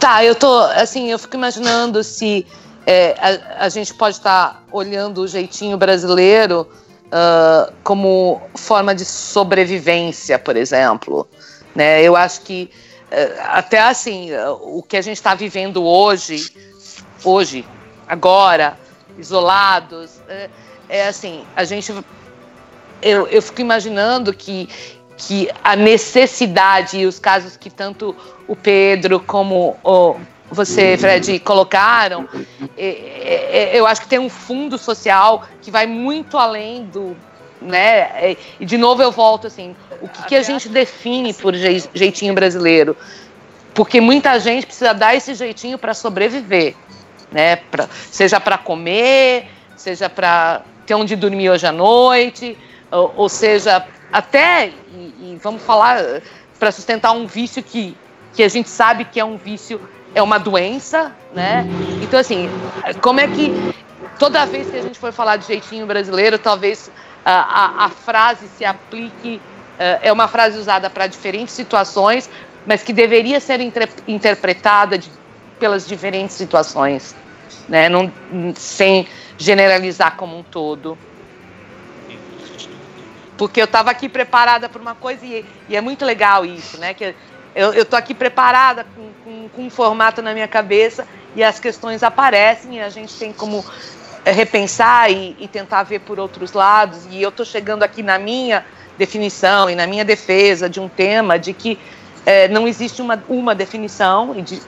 Tá, 0.00 0.24
eu 0.24 0.34
tô, 0.34 0.58
assim, 0.74 1.10
eu 1.10 1.18
fico 1.18 1.36
imaginando 1.36 2.02
se 2.02 2.46
é, 2.84 3.14
a, 3.18 3.64
a, 3.64 3.68
gente 3.68 3.94
pode 3.94 4.16
estar 4.16 4.54
tá 4.54 4.62
olhando 4.70 5.22
o 5.22 5.28
jeitinho 5.28 5.76
brasileiro 5.76 6.68
uh, 7.06 7.72
como 7.82 8.40
forma 8.54 8.94
de 8.94 9.04
sobrevivência, 9.04 10.38
por 10.38 10.56
exemplo. 10.56 11.28
Né? 11.74 12.02
Eu 12.02 12.14
acho 12.14 12.42
que 12.42 12.70
uh, 12.72 12.85
até 13.48 13.80
assim, 13.80 14.32
uh, 14.32 14.78
o 14.78 14.82
que 14.82 14.96
a 14.96 15.02
gente 15.02 15.16
está 15.16 15.34
vivendo 15.34 15.84
hoje, 15.84 16.52
hoje, 17.24 17.64
agora, 18.06 18.78
isolados, 19.18 20.20
é, 20.28 20.50
é 20.88 21.08
assim, 21.08 21.44
a 21.54 21.64
gente 21.64 21.92
eu, 23.02 23.26
eu 23.26 23.42
fico 23.42 23.60
imaginando 23.60 24.32
que 24.32 24.68
que 25.16 25.48
a 25.64 25.74
necessidade 25.74 26.98
e 26.98 27.06
os 27.06 27.18
casos 27.18 27.56
que 27.56 27.70
tanto 27.70 28.14
o 28.46 28.54
Pedro 28.54 29.18
como 29.18 29.74
o, 29.82 30.16
você, 30.50 30.96
Fred, 30.96 31.40
colocaram, 31.40 32.28
eu 33.72 33.86
acho 33.86 34.02
que 34.02 34.08
tem 34.08 34.18
um 34.18 34.28
fundo 34.28 34.78
social 34.78 35.44
que 35.60 35.70
vai 35.70 35.86
muito 35.86 36.38
além 36.38 36.84
do. 36.84 37.16
Né? 37.60 37.98
É, 37.98 38.36
e 38.60 38.66
de 38.66 38.76
novo 38.76 39.02
eu 39.02 39.10
volto 39.10 39.46
assim: 39.46 39.74
o 40.02 40.08
que, 40.08 40.24
que 40.24 40.34
a 40.36 40.42
gente 40.42 40.68
define 40.68 41.32
por 41.32 41.54
jeitinho 41.54 42.34
brasileiro? 42.34 42.96
Porque 43.74 44.00
muita 44.00 44.38
gente 44.38 44.66
precisa 44.66 44.92
dar 44.92 45.14
esse 45.14 45.34
jeitinho 45.34 45.78
para 45.78 45.94
sobreviver, 45.94 46.74
né? 47.30 47.56
Pra, 47.56 47.88
seja 48.10 48.40
para 48.40 48.58
comer, 48.58 49.48
seja 49.76 50.08
para 50.08 50.62
ter 50.86 50.94
onde 50.94 51.16
dormir 51.16 51.50
hoje 51.50 51.66
à 51.66 51.72
noite, 51.72 52.56
ou, 52.90 53.12
ou 53.16 53.28
seja, 53.28 53.84
até, 54.12 54.72
e, 54.94 55.14
e 55.20 55.38
vamos 55.42 55.62
falar, 55.62 56.22
para 56.58 56.70
sustentar 56.70 57.12
um 57.12 57.26
vício 57.26 57.62
que, 57.62 57.96
que 58.34 58.42
a 58.42 58.48
gente 58.48 58.68
sabe 58.68 59.04
que 59.04 59.18
é 59.20 59.24
um 59.24 59.36
vício, 59.36 59.80
é 60.14 60.22
uma 60.22 60.38
doença, 60.38 61.14
né? 61.34 61.66
Então, 62.02 62.18
assim, 62.18 62.48
como 63.02 63.20
é 63.20 63.26
que 63.26 63.52
toda 64.18 64.46
vez 64.46 64.70
que 64.70 64.76
a 64.76 64.82
gente 64.82 64.98
for 64.98 65.12
falar 65.12 65.36
de 65.36 65.46
jeitinho 65.46 65.86
brasileiro, 65.86 66.38
talvez 66.38 66.90
a, 67.32 67.84
a, 67.86 67.88
frase 67.88 68.48
se 68.56 68.64
aplique, 68.64 69.36
uh, 69.36 69.98
é 70.02 70.12
uma 70.12 70.28
frase 70.28 70.58
usada 70.58 70.88
para 70.88 71.06
diferentes 71.06 71.54
situações, 71.54 72.30
mas 72.66 72.82
que 72.82 72.92
deveria 72.92 73.40
ser 73.40 73.60
inter, 73.60 73.88
interpretada 74.06 74.98
de, 74.98 75.10
pelas 75.58 75.86
diferentes 75.86 76.36
situações, 76.36 77.14
né? 77.68 77.88
Não, 77.88 78.12
sem 78.54 79.08
generalizar 79.38 80.16
como 80.16 80.38
um 80.38 80.42
todo 80.42 80.96
porque 83.36 83.60
eu 83.60 83.66
estava 83.66 83.90
aqui 83.90 84.08
preparada 84.08 84.68
para 84.68 84.80
uma 84.80 84.94
coisa 84.94 85.24
e, 85.24 85.44
e, 85.68 85.76
é 85.76 85.80
muito 85.80 86.04
legal 86.04 86.44
isso, 86.44 86.78
né? 86.78 86.94
Que 86.94 87.14
eu, 87.54 87.72
estou 87.72 87.98
aqui 87.98 88.14
preparada 88.14 88.86
com, 88.94 89.10
com, 89.24 89.48
com, 89.48 89.62
um 89.66 89.70
formato 89.70 90.20
na 90.22 90.32
minha 90.32 90.48
cabeça 90.48 91.06
e 91.34 91.42
as 91.42 91.58
questões 91.58 92.02
aparecem 92.02 92.76
e 92.76 92.80
a 92.80 92.88
gente 92.88 93.14
tem 93.14 93.32
como 93.32 93.58
eh, 93.58 93.95
repensar 94.32 95.10
e, 95.10 95.36
e 95.38 95.48
tentar 95.48 95.82
ver 95.84 96.00
por 96.00 96.18
outros 96.18 96.52
lados. 96.52 97.06
E 97.10 97.22
eu 97.22 97.28
estou 97.28 97.46
chegando 97.46 97.82
aqui 97.82 98.02
na 98.02 98.18
minha 98.18 98.64
definição 98.98 99.68
e 99.68 99.74
na 99.74 99.86
minha 99.86 100.04
defesa 100.04 100.68
de 100.68 100.80
um 100.80 100.88
tema 100.88 101.38
de 101.38 101.52
que 101.52 101.78
é, 102.24 102.48
não 102.48 102.66
existe 102.66 103.00
uma, 103.00 103.22
uma 103.28 103.54
definição 103.54 104.34
e 104.36 104.42
de, 104.42 104.60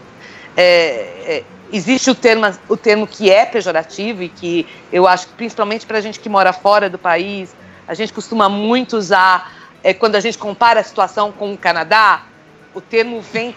é, 0.56 0.62
é, 0.62 1.44
existe 1.72 2.10
o 2.10 2.14
termo, 2.14 2.46
o 2.68 2.76
termo 2.76 3.06
que 3.06 3.30
é 3.30 3.44
pejorativo 3.44 4.22
e 4.22 4.28
que 4.28 4.66
eu 4.92 5.06
acho 5.06 5.28
que 5.28 5.32
principalmente 5.34 5.86
para 5.86 5.98
a 5.98 6.00
gente 6.00 6.20
que 6.20 6.28
mora 6.28 6.52
fora 6.52 6.88
do 6.88 6.98
país 6.98 7.54
a 7.86 7.94
gente 7.94 8.12
costuma 8.12 8.48
muito 8.48 8.96
usar, 8.96 9.52
é, 9.82 9.94
quando 9.94 10.14
a 10.14 10.20
gente 10.20 10.36
compara 10.36 10.80
a 10.80 10.84
situação 10.84 11.32
com 11.32 11.54
o 11.54 11.56
Canadá, 11.56 12.22
o 12.74 12.80
termo 12.82 13.22
vem 13.22 13.54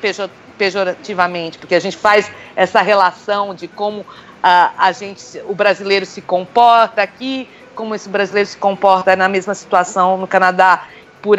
pejorativamente, 0.58 1.58
porque 1.58 1.76
a 1.76 1.80
gente 1.80 1.98
faz 1.98 2.32
essa 2.56 2.82
relação 2.82 3.54
de 3.54 3.68
como 3.68 4.06
a, 4.42 4.72
a 4.78 4.92
gente, 4.92 5.42
o 5.48 5.54
brasileiro 5.54 6.06
se 6.06 6.22
comporta 6.22 7.02
aqui, 7.02 7.48
como 7.76 7.96
esse 7.96 8.10
brasileiro 8.10 8.48
se 8.48 8.58
comporta 8.58 9.16
na 9.16 9.30
mesma 9.30 9.54
situação 9.54 10.18
no 10.18 10.28
Canadá. 10.28 10.88
Por 11.22 11.38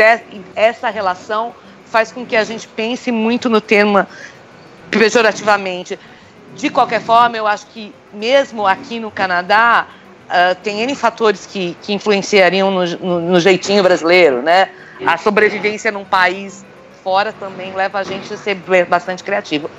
essa 0.54 0.88
relação 0.90 1.54
faz 1.86 2.12
com 2.12 2.24
que 2.24 2.36
a 2.36 2.44
gente 2.44 2.66
pense 2.68 3.12
muito 3.12 3.50
no 3.50 3.60
termo 3.60 4.06
pejorativamente. 4.90 5.98
de 6.54 6.68
qualquer 6.68 7.00
forma, 7.00 7.36
eu 7.36 7.46
acho 7.46 7.66
que 7.66 7.94
mesmo 8.12 8.66
aqui 8.66 9.00
no 9.00 9.10
Canadá, 9.10 9.86
uh, 10.28 10.54
tem 10.62 10.80
N 10.82 10.94
fatores 10.94 11.46
que, 11.46 11.76
que 11.82 11.92
influenciariam 11.92 12.70
no, 12.70 12.86
no, 12.98 13.20
no, 13.20 13.40
jeitinho 13.40 13.82
brasileiro, 13.82 14.42
né? 14.42 14.68
A 15.06 15.16
sobrevivência 15.16 15.90
num 15.90 16.04
país 16.04 16.64
fora 17.02 17.32
também 17.32 17.72
leva 17.72 17.98
a 17.98 18.02
gente 18.04 18.32
a 18.32 18.36
ser 18.36 18.54
bastante 18.88 19.24
criativo. 19.24 19.70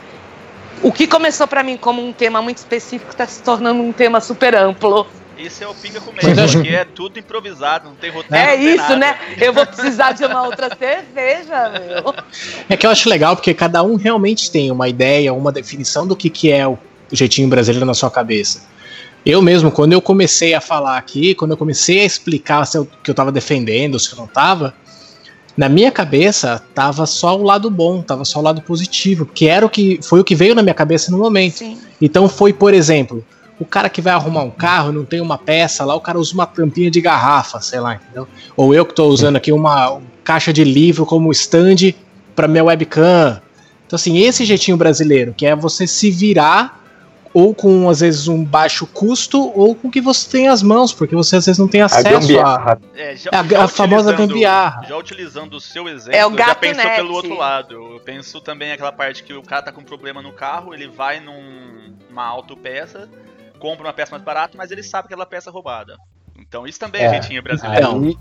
O 0.83 0.91
que 0.91 1.07
começou 1.07 1.47
para 1.47 1.63
mim 1.63 1.77
como 1.77 2.05
um 2.05 2.11
tema 2.11 2.41
muito 2.41 2.57
específico 2.57 3.09
está 3.09 3.25
se 3.25 3.41
tornando 3.41 3.81
um 3.81 3.93
tema 3.93 4.19
super 4.19 4.53
amplo. 4.53 5.07
Esse 5.37 5.63
é 5.63 5.67
o 5.67 5.73
Pinga 5.73 5.99
Comédia, 5.99 6.61
que 6.61 6.75
é 6.75 6.85
tudo 6.85 7.17
improvisado, 7.17 7.89
não 7.89 7.95
tem 7.95 8.11
roteiro. 8.11 8.35
É 8.35 8.55
isso, 8.55 8.95
né? 8.97 9.17
Eu 9.41 9.51
vou 9.53 9.65
precisar 9.65 10.11
de 10.11 10.23
uma 10.25 10.43
outra 10.43 10.69
cerveja, 10.75 11.69
meu. 11.69 12.13
É 12.69 12.77
que 12.77 12.85
eu 12.85 12.91
acho 12.91 13.09
legal 13.09 13.35
porque 13.35 13.53
cada 13.53 13.81
um 13.81 13.95
realmente 13.95 14.51
tem 14.51 14.69
uma 14.69 14.87
ideia, 14.87 15.33
uma 15.33 15.51
definição 15.51 16.05
do 16.05 16.15
que, 16.15 16.29
que 16.29 16.51
é 16.51 16.67
o 16.67 16.77
jeitinho 17.11 17.47
brasileiro 17.47 17.85
na 17.85 17.93
sua 17.93 18.11
cabeça. 18.11 18.63
Eu 19.25 19.41
mesmo, 19.41 19.71
quando 19.71 19.93
eu 19.93 20.01
comecei 20.01 20.53
a 20.53 20.59
falar 20.59 20.97
aqui, 20.97 21.33
quando 21.33 21.51
eu 21.51 21.57
comecei 21.57 22.01
a 22.01 22.05
explicar 22.05 22.65
se 22.65 22.77
eu, 22.77 22.85
que 22.85 23.09
eu 23.09 23.13
estava 23.13 23.31
defendendo, 23.31 23.97
se 23.97 24.11
eu 24.11 24.17
não 24.17 24.25
estava, 24.25 24.75
na 25.55 25.69
minha 25.69 25.91
cabeça 25.91 26.62
tava 26.74 27.05
só 27.05 27.38
o 27.38 27.43
lado 27.43 27.69
bom, 27.69 28.01
tava 28.01 28.25
só 28.25 28.39
o 28.39 28.41
lado 28.41 28.62
positivo, 28.62 29.25
que 29.25 29.48
era 29.48 29.65
o 29.65 29.69
que 29.69 30.00
foi 30.01 30.19
o 30.19 30.24
que 30.24 30.36
veio 30.36 30.55
na 30.55 30.63
minha 30.63 30.74
cabeça 30.74 31.12
no 31.12 31.17
momento. 31.17 31.60
Sim. 31.60 31.77
Então 32.01 32.27
foi, 32.27 32.51
por 32.51 32.74
exemplo, 32.74 33.24
o 33.60 33.65
cara 33.65 33.89
que 33.89 34.01
vai 34.01 34.13
arrumar 34.13 34.43
um 34.43 34.50
carro, 34.50 34.91
não 34.91 35.05
tem 35.05 35.22
uma 35.22 35.38
peça 35.38 35.86
lá, 35.86 35.95
o 35.95 36.01
cara 36.01 36.19
usa 36.19 36.33
uma 36.33 36.45
tampinha 36.45 36.89
de 36.89 37.00
garrafa, 37.00 37.62
sei 37.62 37.79
lá, 37.79 37.95
entendeu? 37.95 38.27
Ou 38.57 38.74
eu 38.74 38.86
que 38.86 38.91
estou 38.91 39.10
usando 39.10 39.36
aqui 39.36 39.51
uma 39.51 40.00
caixa 40.24 40.51
de 40.51 40.63
livro 40.63 41.05
como 41.05 41.31
stand 41.31 41.93
para 42.36 42.48
minha 42.48 42.63
webcam. 42.63 43.39
Então 43.86 43.95
assim, 43.95 44.17
esse 44.17 44.43
jeitinho 44.45 44.75
brasileiro, 44.75 45.33
que 45.38 45.45
é 45.45 45.55
você 45.55 45.86
se 45.86 46.10
virar 46.10 46.82
ou 47.33 47.53
com 47.53 47.89
às 47.89 48.01
vezes 48.01 48.27
um 48.27 48.43
baixo 48.43 48.85
custo 48.85 49.51
ou 49.57 49.73
com 49.73 49.89
que 49.89 49.99
você 49.99 50.29
tem 50.29 50.47
as 50.47 50.61
mãos, 50.61 50.93
porque 50.93 51.15
você 51.15 51.37
às 51.37 51.45
vezes 51.45 51.57
não 51.57 51.67
tem 51.67 51.81
acesso 51.81 52.07
a, 52.07 52.77
é, 52.95 53.15
já, 53.15 53.29
a, 53.31 53.43
já 53.43 53.63
a 53.63 53.67
famosa 53.67 54.13
gambiarra. 54.13 54.85
Já 54.87 54.95
utilizando 54.95 55.55
o 55.55 55.59
seu 55.59 55.89
exemplo, 55.89 56.15
é 56.15 56.25
o 56.25 56.37
já 56.37 56.53
pensou 56.53 56.83
net. 56.83 56.95
pelo 56.95 57.13
outro 57.13 57.35
lado. 57.35 57.73
Eu 57.73 57.99
penso 57.99 58.39
também 58.39 58.71
aquela 58.71 58.91
parte 58.91 59.23
que 59.23 59.33
o 59.33 59.41
cara 59.41 59.63
tá 59.63 59.71
com 59.71 59.81
problema 59.81 60.21
no 60.21 60.31
carro, 60.31 60.73
ele 60.73 60.87
vai 60.87 61.19
num, 61.19 61.95
numa 62.07 62.25
autopeça, 62.25 63.09
compra 63.57 63.87
uma 63.87 63.93
peça 63.93 64.11
mais 64.11 64.23
barata, 64.23 64.55
mas 64.55 64.69
ele 64.69 64.83
sabe 64.83 65.07
que 65.07 65.13
aquela 65.13 65.25
peça 65.25 65.49
é 65.49 65.53
roubada. 65.53 65.97
Então 66.39 66.67
isso 66.67 66.79
também 66.79 67.01
é, 67.01 67.05
é 67.05 67.09
jeitinho 67.09 67.41
brasileiro. 67.41 67.87
Então, 67.87 68.17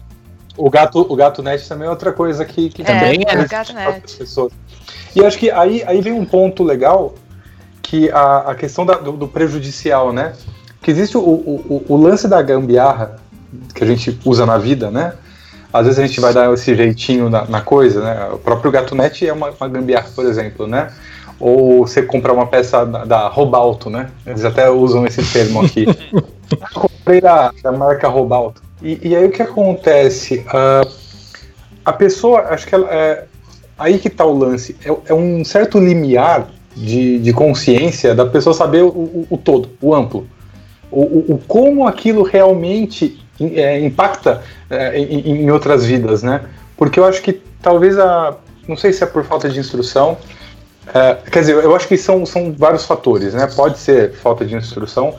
o 0.57 0.69
gato, 0.71 1.01
o 1.01 1.17
gato 1.17 1.43
net 1.43 1.67
também 1.69 1.87
é 1.87 1.91
outra 1.91 2.13
coisa 2.13 2.45
que, 2.45 2.71
que 2.71 2.83
é, 2.83 2.85
também 2.85 3.25
é, 3.27 3.35
é 3.35 3.41
o 3.41 3.49
gato 3.49 3.73
net. 3.73 4.17
pessoas. 4.17 4.53
E 5.15 5.25
acho 5.25 5.39
que 5.39 5.51
aí, 5.51 5.83
aí 5.87 6.01
vem 6.01 6.13
um 6.13 6.25
ponto 6.25 6.63
legal 6.63 7.15
que 7.83 8.11
a, 8.11 8.51
a 8.51 8.55
questão 8.55 8.87
da, 8.87 8.95
do, 8.95 9.13
do, 9.13 9.29
prejudicial, 9.29 10.13
né? 10.13 10.33
Que 10.81 10.91
existe 10.91 11.17
o, 11.17 11.21
o, 11.21 11.85
o, 11.89 11.97
lance 11.97 12.29
da 12.29 12.41
gambiarra 12.41 13.17
que 13.75 13.85
a 13.85 13.87
gente 13.87 14.19
usa 14.25 14.47
na 14.47 14.57
vida, 14.57 14.91
né? 14.91 15.15
Às 15.73 15.87
vezes 15.87 15.99
a 15.99 16.07
gente 16.07 16.21
vai 16.21 16.33
dar 16.33 16.53
esse 16.53 16.75
jeitinho 16.75 17.29
na, 17.29 17.45
na 17.47 17.61
coisa, 17.61 18.03
né? 18.03 18.29
O 18.33 18.39
próprio 18.39 18.71
Gatunete 18.71 19.27
é 19.27 19.33
uma, 19.33 19.51
uma 19.51 19.69
gambiarra, 19.69 20.09
por 20.15 20.25
exemplo, 20.25 20.67
né? 20.67 20.93
Ou 21.41 21.87
você 21.87 22.03
comprar 22.03 22.33
uma 22.33 22.47
peça 22.47 22.85
da, 22.87 23.05
da 23.05 23.29
Robalto, 23.29 23.91
né? 23.91 24.11
Eles 24.27 24.45
até 24.45 24.71
usam 24.71 25.07
esse 25.07 25.23
termo 25.33 25.65
aqui. 25.65 25.87
comprei 26.75 27.21
da, 27.21 27.53
da 27.63 27.73
marca 27.73 28.09
Robalto. 28.09 28.63
E, 28.81 29.09
e, 29.09 29.17
aí 29.17 29.27
o 29.27 29.31
que 29.31 29.43
acontece? 29.43 30.45
Uh, 30.49 30.91
a 31.85 31.93
pessoa, 31.93 32.43
acho 32.43 32.67
que 32.67 32.75
ela, 32.75 32.89
é, 32.91 33.25
aí 33.79 33.99
que 33.99 34.11
tá 34.11 34.25
o 34.25 34.37
lance, 34.37 34.77
é, 34.85 34.97
é 35.07 35.15
um 35.15 35.45
certo 35.45 35.79
limiar 35.79 36.49
de, 36.77 37.19
de 37.19 37.33
consciência 37.33 38.15
da 38.15 38.27
pessoa 38.27 38.55
saber 38.55 38.83
o, 38.83 38.89
o, 38.89 39.27
o 39.31 39.39
todo, 39.39 39.71
o 39.81 39.95
amplo. 39.95 40.27
O, 40.91 41.35
o, 41.35 41.41
como 41.49 41.87
aquilo 41.87 42.23
realmente 42.23 43.19
é, 43.41 43.81
impacta 43.81 44.43
é, 44.69 44.99
em, 44.99 45.43
em, 45.43 45.51
outras 45.51 45.85
vidas, 45.85 46.23
né? 46.23 46.43
Porque 46.77 47.01
eu 47.01 47.05
acho 47.05 47.23
que 47.23 47.33
talvez 47.63 47.99
a. 47.99 48.37
Não 48.69 48.77
sei 48.77 48.93
se 48.93 49.03
é 49.03 49.07
por 49.07 49.25
falta 49.25 49.49
de 49.49 49.59
instrução. 49.59 50.19
É, 50.95 51.15
quer 51.31 51.41
dizer, 51.41 51.55
eu 51.55 51.75
acho 51.75 51.89
que 51.89 51.97
são, 51.97 52.27
são 52.27 52.53
vários 52.53 52.85
fatores, 52.85 53.33
né? 53.35 53.49
Pode 53.55 53.79
ser 53.79 54.13
falta 54.15 54.45
de 54.45 54.55
instrução, 54.55 55.15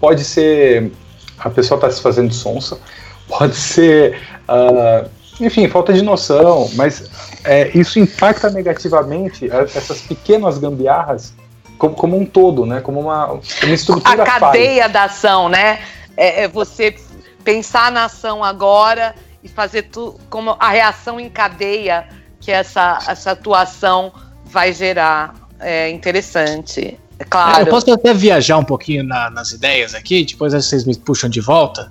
pode 0.00 0.24
ser 0.24 0.90
a 1.38 1.50
pessoa 1.50 1.76
está 1.76 1.90
se 1.90 2.00
fazendo 2.00 2.32
sonsa, 2.32 2.78
pode 3.28 3.54
ser. 3.54 4.18
Uh, 4.48 5.08
enfim, 5.40 5.68
falta 5.68 5.92
de 5.92 6.02
noção, 6.02 6.68
mas 6.74 7.08
é, 7.48 7.70
isso 7.74 7.98
impacta 7.98 8.50
negativamente 8.50 9.50
essas 9.50 10.02
pequenas 10.02 10.58
gambiarras 10.58 11.32
como, 11.78 11.94
como, 11.94 12.18
um 12.18 12.26
todo, 12.26 12.66
né? 12.66 12.80
Como 12.80 13.00
uma, 13.00 13.32
uma 13.32 13.74
estrutura. 13.74 14.22
A 14.22 14.26
cadeia 14.26 14.82
faz. 14.82 14.92
da 14.92 15.04
ação, 15.04 15.48
né? 15.48 15.80
É, 16.16 16.42
é, 16.42 16.48
você 16.48 16.94
pensar 17.42 17.90
na 17.90 18.04
ação 18.04 18.44
agora 18.44 19.14
e 19.42 19.48
fazer 19.48 19.84
tu, 19.84 20.18
como 20.28 20.56
a 20.58 20.68
reação 20.68 21.18
em 21.18 21.30
cadeia 21.30 22.06
que 22.40 22.50
essa, 22.50 22.98
essa 23.08 23.30
atuação 23.30 24.12
vai 24.44 24.72
gerar. 24.72 25.34
É 25.58 25.88
interessante. 25.88 26.98
É 27.18 27.24
claro. 27.24 27.62
Eu 27.62 27.66
posso 27.66 27.90
até 27.90 28.12
viajar 28.12 28.58
um 28.58 28.64
pouquinho 28.64 29.02
na, 29.02 29.30
nas 29.30 29.52
ideias 29.52 29.94
aqui, 29.94 30.24
depois 30.24 30.52
vocês 30.52 30.84
me 30.84 30.96
puxam 30.96 31.30
de 31.30 31.40
volta. 31.40 31.90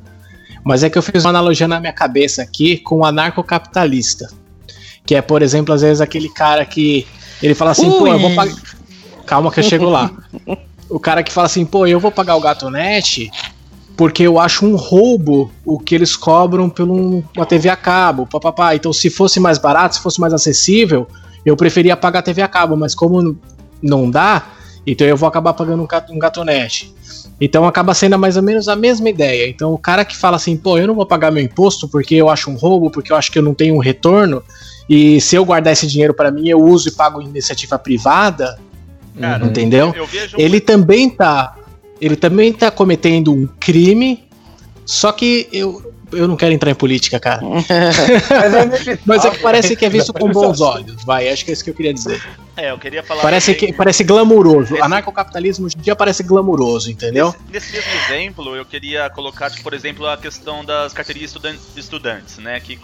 Mas 0.63 0.83
é 0.83 0.89
que 0.89 0.97
eu 0.97 1.01
fiz 1.01 1.23
uma 1.23 1.31
analogia 1.31 1.67
na 1.67 1.79
minha 1.79 1.93
cabeça 1.93 2.43
aqui 2.43 2.77
com 2.77 2.97
o 2.97 3.05
anarcocapitalista. 3.05 4.27
Que 5.07 5.15
é, 5.15 5.21
por 5.21 5.41
exemplo, 5.41 5.73
às 5.73 5.81
vezes 5.81 6.01
aquele 6.01 6.29
cara 6.29 6.63
que 6.63 7.07
ele 7.41 7.55
fala 7.55 7.71
assim, 7.71 7.89
Ui. 7.89 7.97
pô, 7.97 8.07
eu 8.07 8.19
vou 8.19 8.35
pagar. 8.35 8.55
Calma 9.25 9.51
que 9.51 9.59
eu 9.59 9.63
chego 9.63 9.89
lá. 9.89 10.11
o 10.89 10.99
cara 10.99 11.23
que 11.23 11.31
fala 11.31 11.47
assim, 11.47 11.65
pô, 11.65 11.87
eu 11.87 11.99
vou 11.99 12.11
pagar 12.11 12.35
o 12.35 12.41
gato 12.41 12.69
net 12.69 13.31
porque 13.97 14.21
eu 14.21 14.39
acho 14.39 14.63
um 14.63 14.75
roubo 14.75 15.51
o 15.65 15.79
que 15.79 15.95
eles 15.95 16.15
cobram 16.15 16.69
por 16.69 16.87
uma 16.87 17.45
TV 17.47 17.67
a 17.67 17.75
cabo, 17.75 18.27
papapá. 18.27 18.75
Então, 18.75 18.93
se 18.93 19.09
fosse 19.09 19.39
mais 19.39 19.57
barato, 19.57 19.95
se 19.95 20.01
fosse 20.01 20.21
mais 20.21 20.33
acessível, 20.33 21.07
eu 21.43 21.57
preferia 21.57 21.97
pagar 21.97 22.19
a 22.19 22.21
TV 22.21 22.43
a 22.43 22.47
cabo, 22.47 22.77
mas 22.77 22.93
como 22.93 23.35
não 23.81 24.09
dá, 24.09 24.51
então 24.85 25.07
eu 25.07 25.17
vou 25.17 25.27
acabar 25.27 25.53
pagando 25.53 25.87
um 26.11 26.19
gatonete. 26.19 26.93
Então 27.41 27.65
acaba 27.65 27.93
sendo 27.93 28.17
mais 28.19 28.37
ou 28.37 28.43
menos 28.43 28.67
a 28.67 28.75
mesma 28.75 29.09
ideia. 29.09 29.49
Então 29.49 29.73
o 29.73 29.77
cara 29.77 30.05
que 30.05 30.15
fala 30.15 30.35
assim, 30.37 30.55
pô, 30.55 30.77
eu 30.77 30.87
não 30.87 30.95
vou 30.95 31.05
pagar 31.05 31.31
meu 31.31 31.43
imposto 31.43 31.87
porque 31.87 32.15
eu 32.15 32.29
acho 32.29 32.49
um 32.49 32.55
roubo, 32.55 32.91
porque 32.91 33.11
eu 33.11 33.15
acho 33.15 33.31
que 33.31 33.39
eu 33.39 33.43
não 33.43 33.53
tenho 33.53 33.75
um 33.75 33.79
retorno, 33.79 34.43
e 34.89 35.19
se 35.19 35.35
eu 35.35 35.43
guardar 35.43 35.73
esse 35.73 35.85
dinheiro 35.85 36.13
para 36.13 36.31
mim, 36.31 36.47
eu 36.47 36.61
uso 36.61 36.89
e 36.89 36.91
pago 36.91 37.21
iniciativa 37.21 37.77
privada, 37.77 38.57
cara, 39.19 39.45
entendeu? 39.45 39.93
Eu, 39.95 40.07
eu 40.13 40.29
ele 40.37 40.61
também 40.61 41.09
tá, 41.09 41.55
ele 41.99 42.15
também 42.15 42.53
tá 42.53 42.71
cometendo 42.71 43.33
um 43.33 43.47
crime, 43.59 44.23
só 44.85 45.11
que 45.11 45.49
eu, 45.51 45.93
eu 46.13 46.25
não 46.25 46.37
quero 46.37 46.53
entrar 46.53 46.71
em 46.71 46.75
política, 46.75 47.19
cara. 47.19 47.41
Mas 49.05 49.25
é, 49.25 49.27
é 49.29 49.31
que 49.31 49.39
parece 49.39 49.75
que 49.75 49.85
é 49.85 49.89
visto 49.89 50.13
com 50.13 50.29
bons 50.29 50.61
olhos, 50.61 51.03
vai, 51.03 51.27
acho 51.29 51.43
que 51.43 51.51
é 51.51 51.53
isso 51.53 51.63
que 51.63 51.69
eu 51.69 51.75
queria 51.75 51.93
dizer. 51.93 52.21
É, 52.55 52.71
eu 52.71 52.79
queria 52.79 53.03
falar. 53.03 53.21
Parece, 53.21 53.53
que, 53.53 53.71
parece 53.71 54.03
glamuroso. 54.03 54.73
Nesse... 54.73 54.83
Anarcocapitalismo 54.83 55.67
hoje 55.67 55.77
em 55.77 55.81
dia 55.81 55.95
parece 55.95 56.23
glamuroso, 56.23 56.89
entendeu? 56.89 57.35
Nesse, 57.51 57.71
nesse, 57.71 57.87
mesmo 57.87 58.01
exemplo, 58.05 58.55
eu 58.55 58.65
queria 58.65 59.09
colocar, 59.11 59.51
tipo, 59.51 59.61
por 59.61 59.75
exemplo, 59.75 60.07
a 60.07 60.17
questão 60.17 60.65
das 60.65 60.91
carteirinhas 60.91 61.35
estudantes, 61.75 62.39
né? 62.39 62.59
Que 62.59 62.79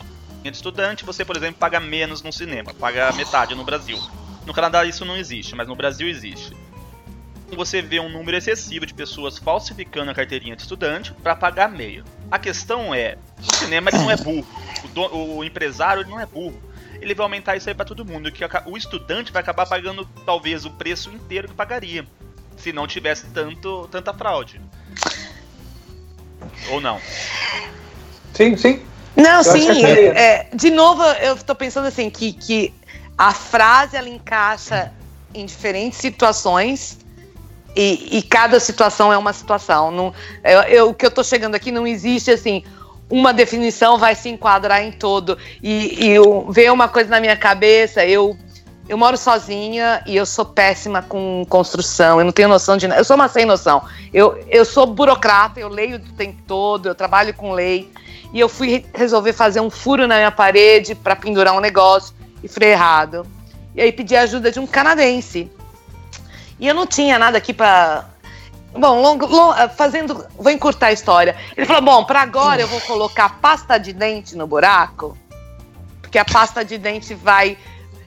de 0.52 0.58
estudante, 0.58 1.06
você, 1.06 1.24
por 1.24 1.36
exemplo, 1.36 1.60
paga 1.60 1.80
menos 1.80 2.22
no 2.22 2.32
cinema, 2.32 2.74
paga 2.74 3.12
metade 3.14 3.56
no 3.56 3.64
Brasil. 3.64 3.98
No 4.46 4.54
Canadá 4.54 4.84
isso 4.86 5.06
não 5.06 5.16
existe, 5.16 5.56
mas 5.56 5.68
no 5.68 5.76
Brasil 5.76 6.08
existe 6.08 6.54
você 7.56 7.82
vê 7.82 8.00
um 8.00 8.10
número 8.10 8.38
excessivo 8.38 8.86
de 8.86 8.94
pessoas 8.94 9.38
falsificando 9.38 10.12
a 10.12 10.14
carteirinha 10.14 10.56
de 10.56 10.62
estudante 10.62 11.14
para 11.14 11.36
pagar 11.36 11.70
meio. 11.70 12.04
A 12.32 12.40
questão 12.40 12.94
é, 12.94 13.18
o 13.40 13.56
cinema 13.56 13.92
não 13.92 14.10
é 14.10 14.18
burro, 14.18 14.48
o, 14.84 14.88
do, 14.88 15.16
o 15.16 15.44
empresário 15.44 16.08
não 16.08 16.20
é 16.20 16.26
burro. 16.26 16.62
Ele 17.02 17.14
vai 17.14 17.26
aumentar 17.26 17.56
isso 17.56 17.68
aí 17.68 17.76
para 17.76 17.86
todo 17.86 18.06
mundo, 18.06 18.32
que 18.32 18.44
o 18.66 18.78
estudante 18.78 19.32
vai 19.32 19.42
acabar 19.42 19.66
pagando 19.66 20.06
talvez 20.26 20.66
o 20.66 20.72
preço 20.72 21.10
inteiro 21.10 21.50
que 21.50 21.54
pagaria, 21.54 22.06
se 22.56 22.72
não 22.72 22.88
tivesse 22.88 23.28
tanto 23.28 23.88
tanta 23.92 24.14
fraude. 24.14 24.62
Ou 26.70 26.80
não? 26.80 27.00
Sim, 28.34 28.56
sim. 28.56 28.86
Não, 29.16 29.38
eu 29.38 29.44
sim. 29.44 29.86
É, 29.86 30.06
é, 30.08 30.48
de 30.54 30.72
novo, 30.72 31.04
eu 31.04 31.36
estou 31.36 31.56
pensando 31.56 31.88
assim 31.88 32.10
que, 32.10 32.34
que 32.34 32.74
a 33.18 33.32
frase 33.34 33.96
ela 33.96 34.10
encaixa 34.10 34.92
em 35.34 35.46
diferentes 35.46 36.00
situações 36.00 36.98
e, 37.76 38.18
e, 38.18 38.22
cada 38.22 38.60
situação 38.60 39.12
é 39.12 39.18
uma 39.18 39.34
situação. 39.34 39.92
Não, 39.92 40.14
eu, 40.44 40.62
eu, 40.62 40.90
o 40.90 40.94
que 40.94 41.06
eu 41.06 41.10
estou 41.10 41.24
chegando 41.24 41.56
aqui 41.56 41.72
não 41.72 41.88
existe 41.88 42.30
assim 42.32 42.64
uma 43.10 43.34
definição 43.34 43.98
vai 43.98 44.16
se 44.16 44.30
enquadrar 44.30 44.82
em 44.82 44.92
todo. 44.92 45.38
E, 45.62 46.06
e 46.06 46.10
eu, 46.10 46.48
veio 46.50 46.74
uma 46.74 46.88
coisa 46.88 47.10
na 47.10 47.20
minha 47.20 47.38
cabeça, 47.38 48.06
eu 48.06 48.38
eu 48.88 48.98
moro 48.98 49.18
sozinha 49.18 50.04
e 50.06 50.16
eu 50.16 50.26
sou 50.26 50.44
péssima 50.44 51.02
com 51.02 51.46
construção, 51.48 52.20
eu 52.20 52.26
não 52.26 52.34
tenho 52.34 52.50
noção 52.50 52.76
de 52.76 52.86
nada. 52.86 53.00
Eu 53.00 53.06
sou 53.06 53.16
uma 53.16 53.30
sem 53.30 53.46
noção. 53.46 53.82
Eu, 54.14 54.38
eu 54.50 54.66
sou 54.66 54.86
burocrata, 54.86 55.60
eu 55.60 55.70
leio 55.70 55.96
o 55.98 56.00
tempo 56.00 56.38
todo, 56.46 56.88
eu 56.90 56.96
trabalho 56.96 57.34
com 57.34 57.54
lei. 57.54 57.90
E 58.34 58.40
eu 58.40 58.50
fui 58.50 58.86
resolver 58.94 59.32
fazer 59.32 59.62
um 59.62 59.70
furo 59.70 60.08
na 60.08 60.16
minha 60.16 60.32
parede 60.32 60.96
para 60.96 61.16
pendurar 61.16 61.54
um 61.54 61.60
negócio 61.60 62.16
e 62.44 62.48
fui 62.48 62.66
errado. 62.66 63.26
E 63.76 63.82
aí 63.82 63.92
pedi 63.92 64.16
ajuda 64.16 64.52
de 64.52 64.60
um 64.60 64.68
canadense. 64.68 65.50
E 66.60 66.68
eu 66.68 66.74
não 66.74 66.88
tinha 66.88 67.18
nada 67.20 67.38
aqui 67.38 67.54
para 67.54 68.10
Bom, 68.76 69.02
longo, 69.02 69.28
long, 69.28 69.54
fazendo. 69.78 70.26
Vou 70.36 70.52
encurtar 70.52 70.88
a 70.88 70.92
história. 70.92 71.36
Ele 71.56 71.66
falou: 71.66 71.82
bom, 71.82 72.04
para 72.04 72.22
agora 72.22 72.62
eu 72.62 72.68
vou 72.68 72.82
colocar 72.82 73.40
pasta 73.40 73.78
de 73.78 73.94
dente 73.94 74.36
no 74.36 74.48
buraco, 74.48 75.16
porque 76.02 76.18
a 76.18 76.26
pasta 76.26 76.66
de 76.66 76.78
dente 76.78 77.14
vai. 77.14 77.58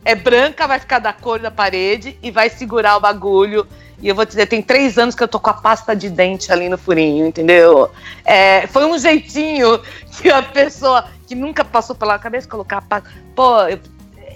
É 0.04 0.14
branca, 0.14 0.68
vai 0.68 0.78
ficar 0.78 1.00
da 1.00 1.12
cor 1.12 1.40
da 1.40 1.50
parede 1.50 2.16
e 2.22 2.30
vai 2.30 2.48
segurar 2.48 2.96
o 2.96 3.00
bagulho. 3.00 3.66
E 4.00 4.08
eu 4.08 4.14
vou 4.14 4.24
dizer, 4.24 4.46
tem 4.46 4.60
três 4.60 4.98
anos 4.98 5.14
que 5.14 5.22
eu 5.22 5.28
tô 5.28 5.40
com 5.40 5.50
a 5.50 5.54
pasta 5.54 5.96
de 5.96 6.10
dente 6.10 6.52
ali 6.52 6.68
no 6.68 6.76
furinho, 6.76 7.26
entendeu? 7.26 7.90
É, 8.24 8.66
foi 8.66 8.84
um 8.84 8.98
jeitinho 8.98 9.80
que 10.20 10.30
a 10.30 10.42
pessoa 10.42 11.08
que 11.26 11.34
nunca 11.34 11.64
passou 11.64 11.96
pela 11.96 12.18
cabeça 12.18 12.48
colocar 12.48 12.78
a 12.78 12.82
pasta. 12.82 13.10
Pô, 13.34 13.62
eu, 13.62 13.80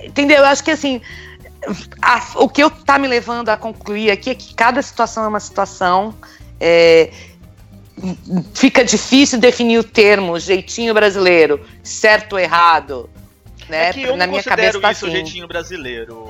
entendeu? 0.05 0.39
Eu 0.39 0.47
acho 0.47 0.65
que 0.65 0.71
assim 0.71 1.01
a, 2.01 2.23
o 2.37 2.49
que 2.49 2.63
eu 2.63 2.71
tá 2.71 2.99
me 2.99 3.07
levando 3.07 3.49
a 3.49 3.57
concluir 3.57 4.11
aqui 4.11 4.31
é 4.31 4.35
que 4.35 4.55
cada 4.55 4.81
situação 4.83 5.25
é 5.25 5.29
uma 5.29 5.41
situação. 5.41 6.15
É, 6.59 7.11
fica 8.55 8.85
difícil 8.85 9.39
definir 9.39 9.79
o 9.79 9.85
termo 9.85 10.39
jeitinho 10.39 10.95
brasileiro, 10.95 11.65
certo 11.83 12.35
ou 12.35 12.39
errado. 12.39 13.11
Né? 13.69 13.89
É 13.89 13.93
que 13.93 14.03
eu 14.03 14.17
Na 14.17 14.27
minha 14.27 14.43
cabeça 14.43 14.81
tá 14.81 14.93
isso 14.93 15.07
assim. 15.07 15.15
jeitinho 15.15 15.47
brasileiro. 15.47 16.25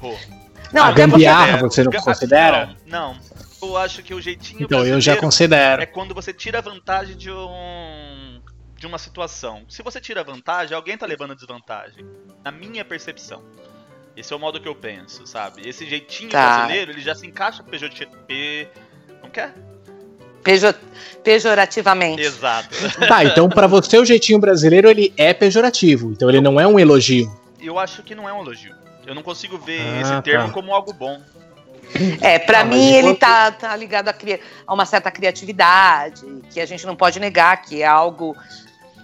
Pô. 0.00 0.14
Não, 0.74 0.84
a 0.84 0.92
gambiarra 0.92 1.58
você 1.58 1.84
não 1.84 1.92
considera? 1.92 2.74
Não, 2.84 3.14
não. 3.14 3.34
Eu 3.62 3.76
acho 3.78 4.02
que 4.02 4.12
o 4.12 4.20
jeitinho 4.20 4.64
então, 4.64 4.84
eu 4.84 5.00
já 5.00 5.16
considero. 5.16 5.80
é 5.80 5.86
quando 5.86 6.12
você 6.14 6.32
tira 6.34 6.60
vantagem 6.60 7.16
de 7.16 7.30
um 7.30 8.42
de 8.76 8.86
uma 8.86 8.98
situação. 8.98 9.62
Se 9.68 9.82
você 9.82 10.00
tira 10.00 10.22
vantagem, 10.22 10.76
alguém 10.76 10.98
tá 10.98 11.06
levando 11.06 11.34
desvantagem. 11.34 12.04
Na 12.44 12.50
minha 12.50 12.84
percepção. 12.84 13.42
Esse 14.14 14.32
é 14.32 14.36
o 14.36 14.38
modo 14.38 14.60
que 14.60 14.68
eu 14.68 14.74
penso, 14.74 15.26
sabe? 15.26 15.66
Esse 15.66 15.88
jeitinho 15.88 16.30
tá. 16.30 16.58
brasileiro, 16.58 16.92
ele 16.92 17.00
já 17.00 17.14
se 17.14 17.26
encaixa 17.26 17.62
pejorati... 17.62 18.06
P... 18.26 18.68
Como 19.20 19.32
que 19.32 19.40
é? 19.40 19.52
Pejo... 20.42 20.74
Pejorativamente. 21.22 22.20
Exato. 22.20 22.68
Tá, 23.08 23.24
então 23.24 23.48
para 23.48 23.66
você 23.66 23.98
o 23.98 24.04
jeitinho 24.04 24.38
brasileiro, 24.38 24.90
ele 24.90 25.14
é 25.16 25.32
pejorativo. 25.32 26.12
Então 26.12 26.28
ele 26.28 26.40
não 26.40 26.60
é 26.60 26.66
um 26.66 26.78
elogio. 26.78 27.34
Eu 27.60 27.78
acho 27.78 28.02
que 28.02 28.14
não 28.14 28.28
é 28.28 28.32
um 28.32 28.42
elogio. 28.42 28.83
Eu 29.06 29.14
não 29.14 29.22
consigo 29.22 29.58
ver 29.58 29.80
ah, 29.80 30.00
esse 30.00 30.22
termo 30.22 30.48
tá. 30.48 30.52
como 30.52 30.74
algo 30.74 30.92
bom. 30.92 31.20
É, 32.20 32.38
para 32.38 32.60
ah, 32.60 32.64
mim 32.64 32.92
ele 32.92 33.14
tá, 33.14 33.52
tá 33.52 33.76
ligado 33.76 34.08
a, 34.08 34.14
a 34.66 34.74
uma 34.74 34.86
certa 34.86 35.10
criatividade, 35.10 36.24
que 36.50 36.60
a 36.60 36.66
gente 36.66 36.86
não 36.86 36.96
pode 36.96 37.20
negar, 37.20 37.62
que 37.62 37.82
é 37.82 37.86
algo 37.86 38.36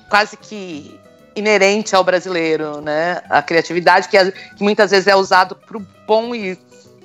quase 0.08 0.36
que 0.36 0.98
inerente 1.36 1.94
ao 1.94 2.02
brasileiro, 2.02 2.80
né? 2.80 3.22
A 3.28 3.42
criatividade 3.42 4.08
que, 4.08 4.16
é, 4.16 4.30
que 4.30 4.62
muitas 4.62 4.90
vezes 4.90 5.06
é 5.06 5.14
usado 5.14 5.54
pro 5.54 5.80
bom 6.06 6.34
e 6.34 6.58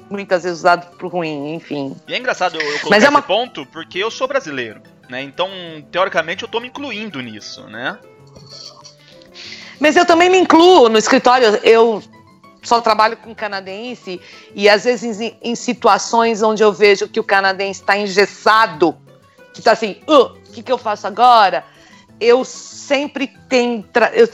muitas 0.10 0.44
vezes 0.44 0.60
usado 0.60 0.96
pro 0.98 1.08
ruim, 1.08 1.54
enfim. 1.54 1.96
E 2.08 2.14
é 2.14 2.18
engraçado 2.18 2.56
eu, 2.56 2.62
eu 2.62 2.80
colocar 2.80 2.90
Mas 2.90 3.04
é 3.04 3.10
uma... 3.10 3.20
esse 3.20 3.28
ponto 3.28 3.66
porque 3.68 4.00
eu 4.00 4.10
sou 4.10 4.28
brasileiro, 4.28 4.82
né? 5.10 5.22
Então, 5.22 5.50
teoricamente, 5.92 6.44
eu 6.44 6.50
tô 6.50 6.60
me 6.60 6.68
incluindo 6.68 7.22
nisso, 7.22 7.68
né? 7.68 7.98
Mas 9.80 9.96
eu 9.96 10.06
também 10.06 10.30
me 10.30 10.38
incluo 10.38 10.90
no 10.90 10.98
escritório. 10.98 11.48
Eu 11.64 12.02
só 12.66 12.82
trabalho 12.82 13.18
com 13.18 13.34
canadense 13.34 14.20
e 14.54 14.68
às 14.68 14.84
vezes 14.84 15.22
em, 15.22 15.38
em 15.42 15.56
situações 15.56 16.42
onde 16.42 16.64
eu 16.64 16.74
vejo 16.74 17.08
que 17.08 17.20
o 17.20 17.24
canadense 17.24 17.82
está 17.82 17.98
engessado, 17.98 18.96
que 19.54 19.60
está 19.60 19.72
assim, 19.72 19.98
o 20.08 20.24
uh, 20.24 20.34
que, 20.52 20.62
que 20.62 20.72
eu 20.72 20.78
faço 20.78 21.08
agora? 21.08 21.64
eu 22.20 22.44
sempre 22.46 23.32
tenho. 23.50 23.86
Eu, 24.14 24.30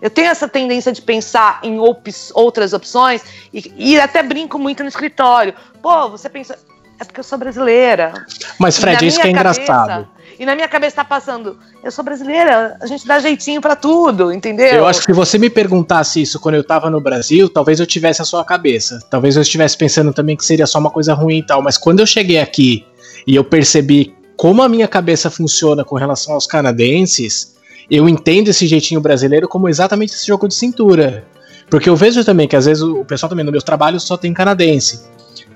eu, 0.00 0.10
tenho 0.10 0.28
essa 0.28 0.48
tendência 0.48 0.92
de 0.92 1.02
pensar 1.02 1.60
em 1.62 1.78
op 1.78 2.10
outras 2.34 2.72
opções 2.72 3.22
e, 3.52 3.72
e, 3.76 4.00
até 4.00 4.22
brinco 4.22 4.58
muito 4.58 4.82
no 4.82 4.88
escritório. 4.88 5.54
Pô, 5.82 6.08
você 6.08 6.28
pensa. 6.28 6.58
É 7.00 7.04
porque 7.04 7.20
eu 7.20 7.24
sou 7.24 7.38
brasileira. 7.38 8.26
Mas, 8.58 8.76
Fred, 8.76 9.06
isso 9.06 9.20
que 9.20 9.28
é 9.28 9.32
cabeça, 9.32 9.60
engraçado. 9.60 10.08
E 10.38 10.46
na 10.46 10.54
minha 10.54 10.68
cabeça 10.68 10.96
tá 10.96 11.04
passando, 11.04 11.58
eu 11.82 11.90
sou 11.90 12.04
brasileira, 12.04 12.76
a 12.80 12.86
gente 12.86 13.04
dá 13.04 13.18
jeitinho 13.18 13.60
para 13.60 13.74
tudo, 13.74 14.32
entendeu? 14.32 14.68
Eu 14.68 14.86
acho 14.86 15.00
que 15.00 15.06
se 15.06 15.12
você 15.12 15.36
me 15.36 15.50
perguntasse 15.50 16.22
isso 16.22 16.38
quando 16.38 16.54
eu 16.54 16.62
tava 16.62 16.88
no 16.88 17.00
Brasil, 17.00 17.48
talvez 17.48 17.80
eu 17.80 17.86
tivesse 17.86 18.22
a 18.22 18.24
sua 18.24 18.44
cabeça. 18.44 19.00
Talvez 19.10 19.34
eu 19.34 19.42
estivesse 19.42 19.76
pensando 19.76 20.12
também 20.12 20.36
que 20.36 20.44
seria 20.44 20.66
só 20.66 20.78
uma 20.78 20.90
coisa 20.90 21.12
ruim 21.12 21.38
e 21.38 21.42
tal. 21.42 21.60
Mas 21.60 21.76
quando 21.76 21.98
eu 21.98 22.06
cheguei 22.06 22.38
aqui 22.38 22.86
e 23.26 23.34
eu 23.34 23.42
percebi 23.42 24.14
como 24.36 24.62
a 24.62 24.68
minha 24.68 24.86
cabeça 24.86 25.28
funciona 25.28 25.84
com 25.84 25.96
relação 25.96 26.34
aos 26.34 26.46
canadenses, 26.46 27.56
eu 27.90 28.08
entendo 28.08 28.46
esse 28.48 28.64
jeitinho 28.66 29.00
brasileiro 29.00 29.48
como 29.48 29.68
exatamente 29.68 30.14
esse 30.14 30.26
jogo 30.26 30.46
de 30.46 30.54
cintura. 30.54 31.24
Porque 31.68 31.88
eu 31.88 31.96
vejo 31.96 32.24
também 32.24 32.46
que 32.46 32.54
às 32.54 32.66
vezes 32.66 32.82
o 32.82 33.04
pessoal 33.04 33.28
também 33.28 33.44
no 33.44 33.50
meu 33.50 33.60
trabalho 33.60 33.98
só 33.98 34.16
tem 34.16 34.32
canadense. 34.32 35.00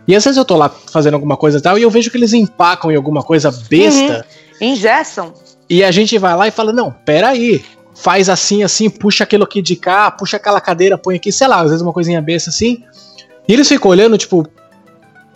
E 0.07 0.17
às 0.17 0.25
vezes 0.25 0.37
eu 0.37 0.45
tô 0.45 0.57
lá 0.57 0.69
fazendo 0.69 1.15
alguma 1.15 1.37
coisa 1.37 1.59
e 1.59 1.61
tal, 1.61 1.79
e 1.79 1.83
eu 1.83 1.91
vejo 1.91 2.11
que 2.11 2.17
eles 2.17 2.33
empacam 2.33 2.91
em 2.91 2.97
alguma 2.97 3.23
coisa 3.23 3.51
besta. 3.71 4.27
Uhum. 4.27 4.42
Ingessam. 4.63 5.35
E 5.69 5.83
a 5.83 5.91
gente 5.91 6.17
vai 6.19 6.37
lá 6.37 6.49
e 6.49 6.51
fala: 6.51 6.73
não, 6.73 6.91
peraí. 7.05 7.65
Faz 7.95 8.31
assim, 8.31 8.63
assim, 8.63 8.89
puxa 8.89 9.25
aquilo 9.25 9.45
aqui 9.45 9.61
de 9.61 9.77
cá, 9.77 10.11
puxa 10.11 10.39
aquela 10.39 10.63
cadeira, 10.63 10.97
põe 10.97 11.17
aqui, 11.17 11.31
sei 11.31 11.47
lá, 11.47 11.61
às 11.61 11.69
vezes 11.69 11.83
uma 11.83 11.93
coisinha 11.93 12.23
besta 12.23 12.49
assim. 12.49 12.83
E 13.47 13.53
eles 13.53 13.69
ficam 13.69 13.91
olhando, 13.91 14.17
tipo, 14.17 14.49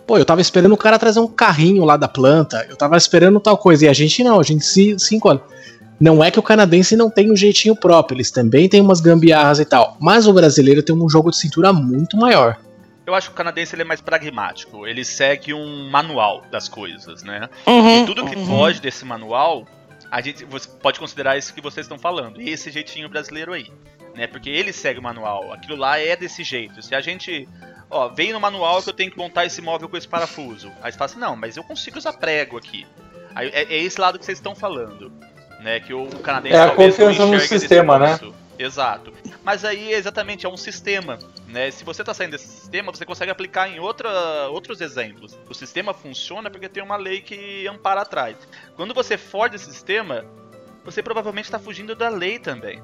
Pô, 0.07 0.17
eu 0.17 0.23
tava 0.23 0.39
esperando 0.39 0.71
o 0.71 0.77
cara 0.77 0.97
trazer 0.97 1.19
um 1.19 1.27
carrinho 1.27 1.83
lá 1.83 1.97
da 1.97 2.07
planta, 2.07 2.65
eu 2.69 2.77
tava 2.77 2.95
esperando 2.95 3.41
tal 3.41 3.57
coisa. 3.57 3.85
E 3.85 3.89
a 3.89 3.93
gente 3.93 4.23
não, 4.23 4.39
a 4.39 4.43
gente 4.43 4.65
se, 4.65 4.97
se 4.97 5.15
encolhe. 5.15 5.41
Não 5.99 6.23
é 6.23 6.31
que 6.31 6.39
o 6.39 6.43
canadense 6.43 6.95
não 6.95 7.09
tem 7.09 7.29
um 7.29 7.35
jeitinho 7.35 7.75
próprio, 7.75 8.15
eles 8.15 8.31
também 8.31 8.69
têm 8.69 8.79
umas 8.79 9.01
gambiarras 9.01 9.59
e 9.59 9.65
tal. 9.65 9.97
Mas 9.99 10.25
o 10.25 10.31
brasileiro 10.31 10.81
tem 10.81 10.95
um 10.95 11.09
jogo 11.09 11.29
de 11.29 11.37
cintura 11.37 11.73
muito 11.73 12.15
maior. 12.15 12.57
Eu 13.07 13.15
acho 13.15 13.29
que 13.29 13.33
o 13.33 13.37
canadense 13.37 13.73
ele 13.73 13.83
é 13.83 13.85
mais 13.85 14.01
pragmático. 14.01 14.85
Ele 14.85 15.05
segue 15.05 15.53
um 15.53 15.89
manual 15.89 16.43
das 16.51 16.67
coisas, 16.67 17.23
né? 17.23 17.49
Uhum, 17.65 18.03
e 18.03 18.05
tudo 18.05 18.25
que 18.25 18.35
uhum. 18.35 18.45
foge 18.45 18.81
desse 18.81 19.05
manual, 19.05 19.65
a 20.11 20.19
gente 20.19 20.43
você 20.43 20.67
pode 20.67 20.99
considerar 20.99 21.37
isso 21.37 21.53
que 21.53 21.61
vocês 21.61 21.85
estão 21.85 21.97
falando. 21.97 22.41
E 22.41 22.49
esse 22.49 22.69
jeitinho 22.69 23.07
brasileiro 23.07 23.53
aí. 23.53 23.71
Né? 24.13 24.27
Porque 24.27 24.49
ele 24.49 24.73
segue 24.73 24.99
o 24.99 25.03
manual. 25.03 25.53
Aquilo 25.53 25.77
lá 25.77 25.97
é 25.97 26.17
desse 26.17 26.43
jeito. 26.43 26.81
Se 26.81 26.93
a 26.93 26.99
gente 26.99 27.47
ó, 27.89 28.09
vem 28.09 28.33
no 28.33 28.41
manual 28.41 28.83
que 28.83 28.89
eu 28.89 28.93
tenho 28.93 29.09
que 29.09 29.17
montar 29.17 29.45
esse 29.45 29.61
móvel 29.61 29.87
com 29.87 29.95
esse 29.95 30.07
parafuso. 30.07 30.69
Aí 30.81 30.91
você 30.91 30.97
fala 30.97 31.09
assim, 31.09 31.19
não, 31.19 31.35
mas 31.37 31.55
eu 31.55 31.63
consigo 31.63 31.97
usar 31.97 32.11
prego 32.11 32.57
aqui. 32.57 32.85
Aí, 33.33 33.47
é, 33.53 33.73
é 33.73 33.77
esse 33.77 34.01
lado 34.01 34.19
que 34.19 34.25
vocês 34.25 34.37
estão 34.37 34.53
falando, 34.53 35.13
né? 35.61 35.79
Que 35.79 35.93
o, 35.93 36.07
canadense 36.19 36.57
é 36.57 36.61
a 36.61 36.71
confiança 36.71 37.25
no 37.25 37.39
sistema, 37.39 37.97
né? 37.97 38.19
Exato. 38.57 39.13
Mas 39.43 39.63
aí 39.63 39.93
exatamente 39.93 40.45
é 40.45 40.49
um 40.49 40.57
sistema, 40.57 41.19
né? 41.47 41.69
Se 41.71 41.83
você 41.83 42.01
está 42.01 42.13
saindo 42.13 42.31
desse 42.31 42.47
sistema, 42.47 42.91
você 42.91 43.05
consegue 43.05 43.31
aplicar 43.31 43.69
em 43.69 43.79
outra, 43.79 44.09
outros 44.49 44.81
exemplos. 44.81 45.37
O 45.49 45.53
sistema 45.53 45.93
funciona 45.93 46.49
porque 46.49 46.67
tem 46.67 46.81
uma 46.81 46.97
lei 46.97 47.21
que 47.21 47.67
ampara 47.67 48.01
atrás. 48.01 48.35
Quando 48.75 48.93
você 48.93 49.17
foge 49.17 49.51
desse 49.51 49.71
sistema, 49.71 50.25
você 50.83 51.03
provavelmente 51.03 51.45
está 51.45 51.59
fugindo 51.59 51.95
da 51.95 52.09
lei 52.09 52.39
também. 52.39 52.81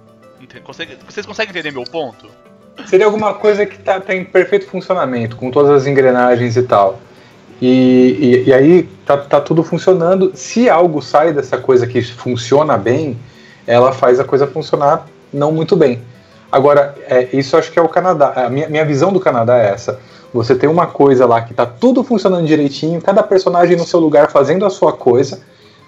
Vocês 1.08 1.26
conseguem 1.26 1.52
entender 1.52 1.72
meu 1.72 1.86
ponto? 1.86 2.30
Seria 2.86 3.06
alguma 3.06 3.34
coisa 3.34 3.66
que 3.66 3.78
tá, 3.78 4.00
tá, 4.00 4.14
em 4.14 4.26
perfeito 4.26 4.68
funcionamento, 4.68 5.36
com 5.36 5.50
todas 5.50 5.72
as 5.72 5.88
engrenagens 5.88 6.58
e 6.58 6.64
tal. 6.64 7.00
E, 7.62 7.68
e, 8.20 8.50
e, 8.50 8.54
aí 8.54 8.84
tá, 9.06 9.18
tá 9.18 9.40
tudo 9.40 9.64
funcionando. 9.64 10.32
Se 10.36 10.70
algo 10.70 11.02
sai 11.02 11.32
dessa 11.32 11.58
coisa 11.58 11.88
que 11.88 12.02
funciona 12.02 12.78
bem, 12.78 13.18
ela 13.66 13.94
faz 13.94 14.20
a 14.20 14.26
coisa 14.26 14.46
funcionar 14.46 15.06
não 15.34 15.52
muito 15.52 15.76
bem. 15.76 16.02
Agora, 16.52 16.96
é, 17.08 17.30
isso 17.34 17.58
acho 17.58 17.72
que 17.72 17.80
é 17.80 17.82
o 17.82 17.90
Canadá. 17.90 18.34
A 18.36 18.50
minha, 18.50 18.70
minha 18.70 18.86
visão 18.86 19.12
do 19.12 19.20
Canadá 19.20 19.58
é 19.58 19.70
essa. 19.70 20.00
Você 20.34 20.56
tem 20.56 20.70
uma 20.70 20.88
coisa 20.88 21.26
lá 21.26 21.42
que 21.42 21.54
tá 21.54 21.66
tudo 21.66 22.04
funcionando 22.04 22.46
direitinho, 22.46 23.02
cada 23.02 23.24
personagem 23.24 23.76
no 23.76 23.86
seu 23.86 24.00
lugar 24.00 24.32
fazendo 24.32 24.66
a 24.66 24.70
sua 24.70 24.94
coisa 24.94 25.40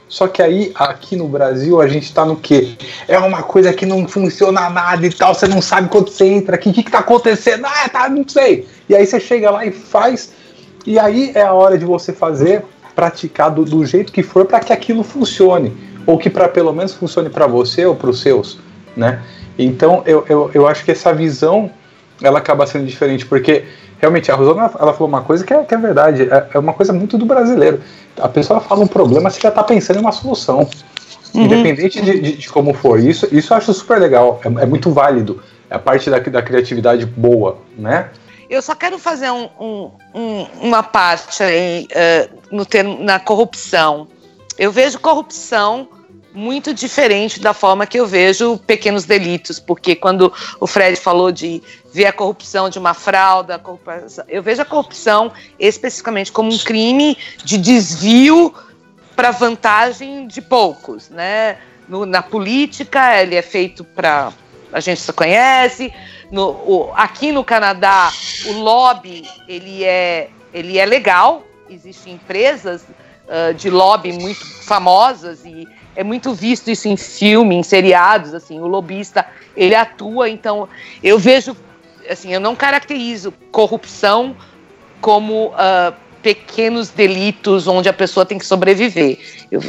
só 0.07 0.27
que 0.27 0.41
aí, 0.41 0.71
aqui 0.75 1.15
no 1.15 1.27
Brasil, 1.27 1.81
a 1.81 1.87
gente 1.87 2.13
tá 2.13 2.23
no 2.23 2.35
quê? 2.35 2.75
É 3.07 3.17
uma 3.17 3.41
coisa 3.41 3.73
que 3.73 3.85
não 3.85 4.07
funciona 4.07 4.69
nada 4.69 5.05
e 5.05 5.09
tal, 5.09 5.33
você 5.33 5.47
não 5.47 5.61
sabe 5.61 5.89
quando 5.89 6.09
você 6.09 6.25
entra 6.25 6.55
aqui, 6.55 6.69
o 6.69 6.73
que, 6.73 6.83
que 6.83 6.91
tá 6.91 6.99
acontecendo? 6.99 7.65
Ah, 7.65 7.89
tá, 7.89 8.07
não 8.07 8.27
sei. 8.27 8.67
E 8.87 8.95
aí 8.95 9.05
você 9.05 9.19
chega 9.19 9.49
lá 9.49 9.65
e 9.65 9.71
faz, 9.71 10.31
e 10.85 10.99
aí 10.99 11.31
é 11.33 11.41
a 11.41 11.53
hora 11.53 11.77
de 11.77 11.85
você 11.85 12.13
fazer, 12.13 12.63
praticar 12.95 13.49
do, 13.49 13.65
do 13.65 13.83
jeito 13.85 14.13
que 14.13 14.21
for 14.21 14.45
para 14.45 14.59
que 14.59 14.71
aquilo 14.71 15.03
funcione, 15.03 15.75
ou 16.05 16.19
que 16.19 16.29
para 16.29 16.47
pelo 16.47 16.71
menos 16.71 16.93
funcione 16.93 17.29
para 17.29 17.47
você 17.47 17.85
ou 17.85 17.95
para 17.95 18.09
os 18.09 18.21
seus, 18.21 18.59
né? 18.95 19.21
Então 19.57 20.03
eu, 20.05 20.25
eu, 20.27 20.51
eu 20.53 20.67
acho 20.67 20.83
que 20.83 20.91
essa 20.91 21.13
visão 21.13 21.69
ela 22.21 22.39
acaba 22.39 22.65
sendo 22.65 22.85
diferente, 22.85 23.25
porque 23.25 23.65
realmente 23.99 24.31
a 24.31 24.35
Rosana 24.35 24.71
ela 24.79 24.93
falou 24.93 25.07
uma 25.07 25.21
coisa 25.21 25.45
que 25.45 25.53
é, 25.53 25.63
que 25.63 25.73
é 25.73 25.77
verdade, 25.77 26.23
é, 26.23 26.47
é 26.53 26.59
uma 26.59 26.73
coisa 26.73 26.93
muito 26.93 27.17
do 27.17 27.25
brasileiro 27.25 27.81
a 28.19 28.29
pessoa 28.29 28.59
fala 28.59 28.83
um 28.83 28.87
problema, 28.87 29.29
você 29.29 29.39
já 29.39 29.49
está 29.49 29.63
pensando 29.63 29.97
em 29.97 30.01
uma 30.01 30.11
solução. 30.11 30.67
Uhum. 31.33 31.43
Independente 31.43 32.01
de, 32.01 32.19
de, 32.19 32.37
de, 32.37 32.49
como 32.49 32.73
for. 32.73 32.99
Isso, 32.99 33.27
isso 33.31 33.51
eu 33.51 33.57
acho 33.57 33.73
super 33.73 33.99
legal. 33.99 34.39
É, 34.43 34.63
é 34.63 34.65
muito 34.65 34.91
válido. 34.91 35.43
É 35.69 35.75
a 35.75 35.79
parte 35.79 36.09
da, 36.09 36.19
da 36.19 36.41
criatividade 36.41 37.05
boa, 37.05 37.57
né? 37.77 38.09
Eu 38.49 38.61
só 38.61 38.75
quero 38.75 38.97
fazer 38.97 39.31
um, 39.31 39.49
um, 39.59 39.91
um, 40.13 40.47
uma 40.61 40.83
parte 40.83 41.43
aí 41.43 41.87
uh, 41.91 42.55
no 42.55 42.65
termo, 42.65 43.03
na 43.03 43.19
corrupção. 43.19 44.07
Eu 44.57 44.71
vejo 44.71 44.99
corrupção 44.99 45.89
muito 46.35 46.73
diferente 46.73 47.39
da 47.39 47.53
forma 47.53 47.87
que 47.87 47.97
eu 47.97 48.05
vejo 48.05 48.57
pequenos 48.57 49.05
delitos, 49.05 49.59
porque 49.59 49.95
quando 49.95 50.31
o 50.59 50.67
Fred 50.67 50.97
falou 50.97 51.31
de 51.31 51.63
ver 51.93 52.07
a 52.07 52.13
corrupção 52.13 52.69
de 52.69 52.77
uma 52.77 52.93
frauda, 52.93 53.61
eu 54.27 54.43
vejo 54.43 54.61
a 54.61 54.65
corrupção 54.65 55.31
especificamente 55.57 56.31
como 56.31 56.51
um 56.51 56.57
crime 56.57 57.17
de 57.43 57.57
desvio 57.57 58.53
para 59.15 59.31
vantagem 59.31 60.27
de 60.27 60.41
poucos, 60.41 61.09
né? 61.09 61.57
No, 61.87 62.05
na 62.05 62.21
política 62.21 63.21
ele 63.21 63.35
é 63.35 63.41
feito 63.41 63.83
para 63.83 64.33
a 64.73 64.79
gente 64.79 64.99
só 64.99 65.13
conhece. 65.13 65.93
No, 66.31 66.49
o, 66.49 66.91
aqui 66.95 67.31
no 67.31 67.43
Canadá 67.43 68.11
o 68.47 68.51
lobby 68.53 69.23
ele 69.47 69.83
é 69.83 70.29
ele 70.53 70.77
é 70.77 70.85
legal, 70.85 71.43
existem 71.69 72.13
empresas 72.13 72.81
uh, 72.81 73.53
de 73.53 73.69
lobby 73.69 74.13
muito 74.13 74.45
famosas 74.63 75.45
e 75.45 75.67
é 75.95 76.03
muito 76.03 76.33
visto 76.33 76.69
isso 76.69 76.87
em 76.87 76.97
filme, 76.97 77.55
em 77.55 77.63
seriados, 77.63 78.33
assim, 78.33 78.59
o 78.59 78.67
lobista, 78.67 79.25
ele 79.55 79.75
atua, 79.75 80.29
então 80.29 80.67
eu 81.01 81.17
vejo, 81.17 81.55
assim, 82.09 82.33
eu 82.33 82.39
não 82.39 82.55
caracterizo 82.55 83.31
corrupção 83.51 84.35
como 84.99 85.47
uh, 85.47 85.93
pequenos 86.21 86.89
delitos 86.89 87.67
onde 87.67 87.87
a 87.87 87.93
pessoa 87.93 88.25
tem 88.25 88.37
que 88.37 88.45
sobreviver. 88.45 89.19
Eu, 89.51 89.61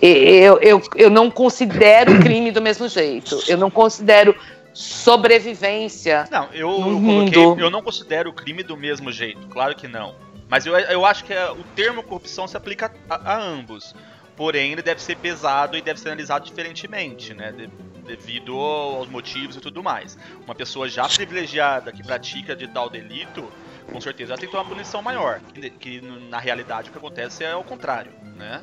eu, 0.00 0.58
eu, 0.60 0.82
eu 0.94 1.10
não 1.10 1.30
considero 1.30 2.20
crime 2.20 2.50
do 2.52 2.60
mesmo 2.60 2.86
jeito, 2.88 3.42
eu 3.48 3.56
não 3.56 3.70
considero 3.70 4.34
sobrevivência. 4.72 6.28
Não, 6.30 6.48
eu, 6.52 6.70
coloquei, 6.70 7.64
eu 7.64 7.70
não 7.70 7.82
considero 7.82 8.32
crime 8.32 8.62
do 8.62 8.76
mesmo 8.76 9.10
jeito, 9.10 9.46
claro 9.48 9.74
que 9.74 9.88
não. 9.88 10.14
Mas 10.48 10.66
eu, 10.66 10.76
eu 10.76 11.06
acho 11.06 11.24
que 11.24 11.32
o 11.32 11.64
termo 11.76 12.02
corrupção 12.02 12.46
se 12.46 12.56
aplica 12.56 12.92
a, 13.08 13.34
a 13.34 13.40
ambos 13.40 13.94
porém 14.40 14.72
ele 14.72 14.80
deve 14.80 15.02
ser 15.02 15.18
pesado 15.18 15.76
e 15.76 15.82
deve 15.82 16.00
ser 16.00 16.08
analisado 16.08 16.46
diferentemente, 16.46 17.34
né? 17.34 17.52
De, 17.52 17.66
devido 18.06 18.58
aos 18.58 19.06
motivos 19.06 19.54
e 19.54 19.60
tudo 19.60 19.82
mais. 19.82 20.16
Uma 20.46 20.54
pessoa 20.54 20.88
já 20.88 21.06
privilegiada 21.06 21.92
que 21.92 22.02
pratica 22.02 22.56
de 22.56 22.66
tal 22.66 22.88
delito, 22.88 23.52
com 23.92 24.00
certeza 24.00 24.32
ela 24.32 24.40
tem 24.40 24.48
que 24.48 24.52
ter 24.54 24.58
uma 24.58 24.66
punição 24.66 25.02
maior. 25.02 25.42
Que, 25.78 26.00
na 26.30 26.38
realidade 26.38 26.88
o 26.88 26.92
que 26.92 26.96
acontece 26.96 27.44
é 27.44 27.54
o 27.54 27.62
contrário, 27.62 28.12
né? 28.38 28.62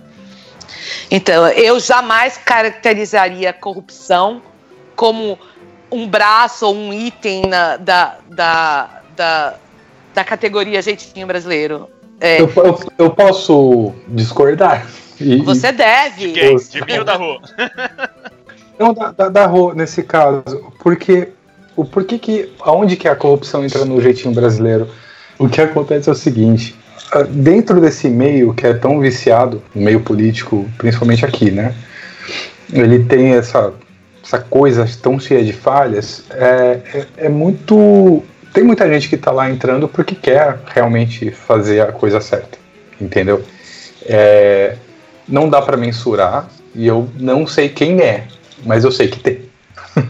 Então, 1.11 1.47
eu 1.49 1.79
jamais 1.79 2.39
caracterizaria 2.39 3.51
a 3.51 3.53
corrupção 3.53 4.41
como 4.95 5.37
um 5.91 6.07
braço 6.07 6.65
ou 6.65 6.75
um 6.75 6.91
item 6.91 7.43
na, 7.45 7.77
da, 7.77 8.17
da, 8.27 9.01
da, 9.15 9.59
da 10.11 10.23
categoria 10.23 10.81
jeitinho 10.81 11.27
brasileiro. 11.27 11.87
É. 12.19 12.41
Eu, 12.41 12.51
eu, 12.55 12.79
eu 12.97 13.09
posso 13.11 13.93
discordar. 14.07 14.83
E, 15.19 15.37
Você 15.37 15.71
deve. 15.71 16.27
De 16.27 16.33
quem? 16.33 16.55
De 16.57 16.85
mim 16.85 16.97
ou 16.99 17.03
da 17.03 17.15
Rô? 17.15 17.39
Não, 18.77 18.93
da, 18.93 19.11
da, 19.11 19.29
da 19.29 19.45
Rô, 19.45 19.73
nesse 19.73 20.03
caso. 20.03 20.71
Porque 20.79 21.29
o 21.75 21.85
porquê 21.85 22.17
que. 22.17 22.51
Aonde 22.61 22.95
que 22.95 23.07
a 23.07 23.15
corrupção 23.15 23.63
entra 23.63 23.85
no 23.85 24.01
jeitinho 24.01 24.33
brasileiro? 24.33 24.89
O 25.37 25.47
que 25.47 25.61
acontece 25.61 26.09
é 26.09 26.11
o 26.11 26.15
seguinte. 26.15 26.75
Ah, 27.11 27.23
dentro 27.23 27.79
desse 27.79 28.09
meio 28.09 28.53
que 28.53 28.65
é 28.67 28.73
tão 28.73 28.99
viciado, 28.99 29.63
o 29.73 29.79
meio 29.79 30.01
político, 30.01 30.69
principalmente 30.77 31.25
aqui, 31.25 31.51
né? 31.51 31.73
Ele 32.73 33.03
tem 33.05 33.33
essa, 33.33 33.73
essa 34.23 34.39
coisa 34.39 34.85
tão 35.01 35.19
cheia 35.19 35.43
de 35.43 35.53
falhas. 35.53 36.23
É, 36.31 36.79
é, 36.93 37.05
é 37.25 37.29
muito. 37.29 38.23
Tem 38.53 38.63
muita 38.63 38.91
gente 38.91 39.07
que 39.07 39.15
está 39.15 39.31
lá 39.31 39.49
entrando 39.49 39.87
porque 39.87 40.15
quer 40.15 40.59
realmente 40.73 41.31
fazer 41.31 41.81
a 41.81 41.91
coisa 41.91 42.19
certa, 42.19 42.57
entendeu? 42.99 43.43
É, 44.05 44.75
não 45.27 45.49
dá 45.49 45.61
para 45.61 45.77
mensurar 45.77 46.47
e 46.73 46.85
eu 46.87 47.09
não 47.19 47.45
sei 47.47 47.69
quem 47.69 47.99
é, 48.01 48.27
mas 48.65 48.83
eu 48.83 48.91
sei 48.91 49.07
que 49.07 49.19
tem. 49.19 49.41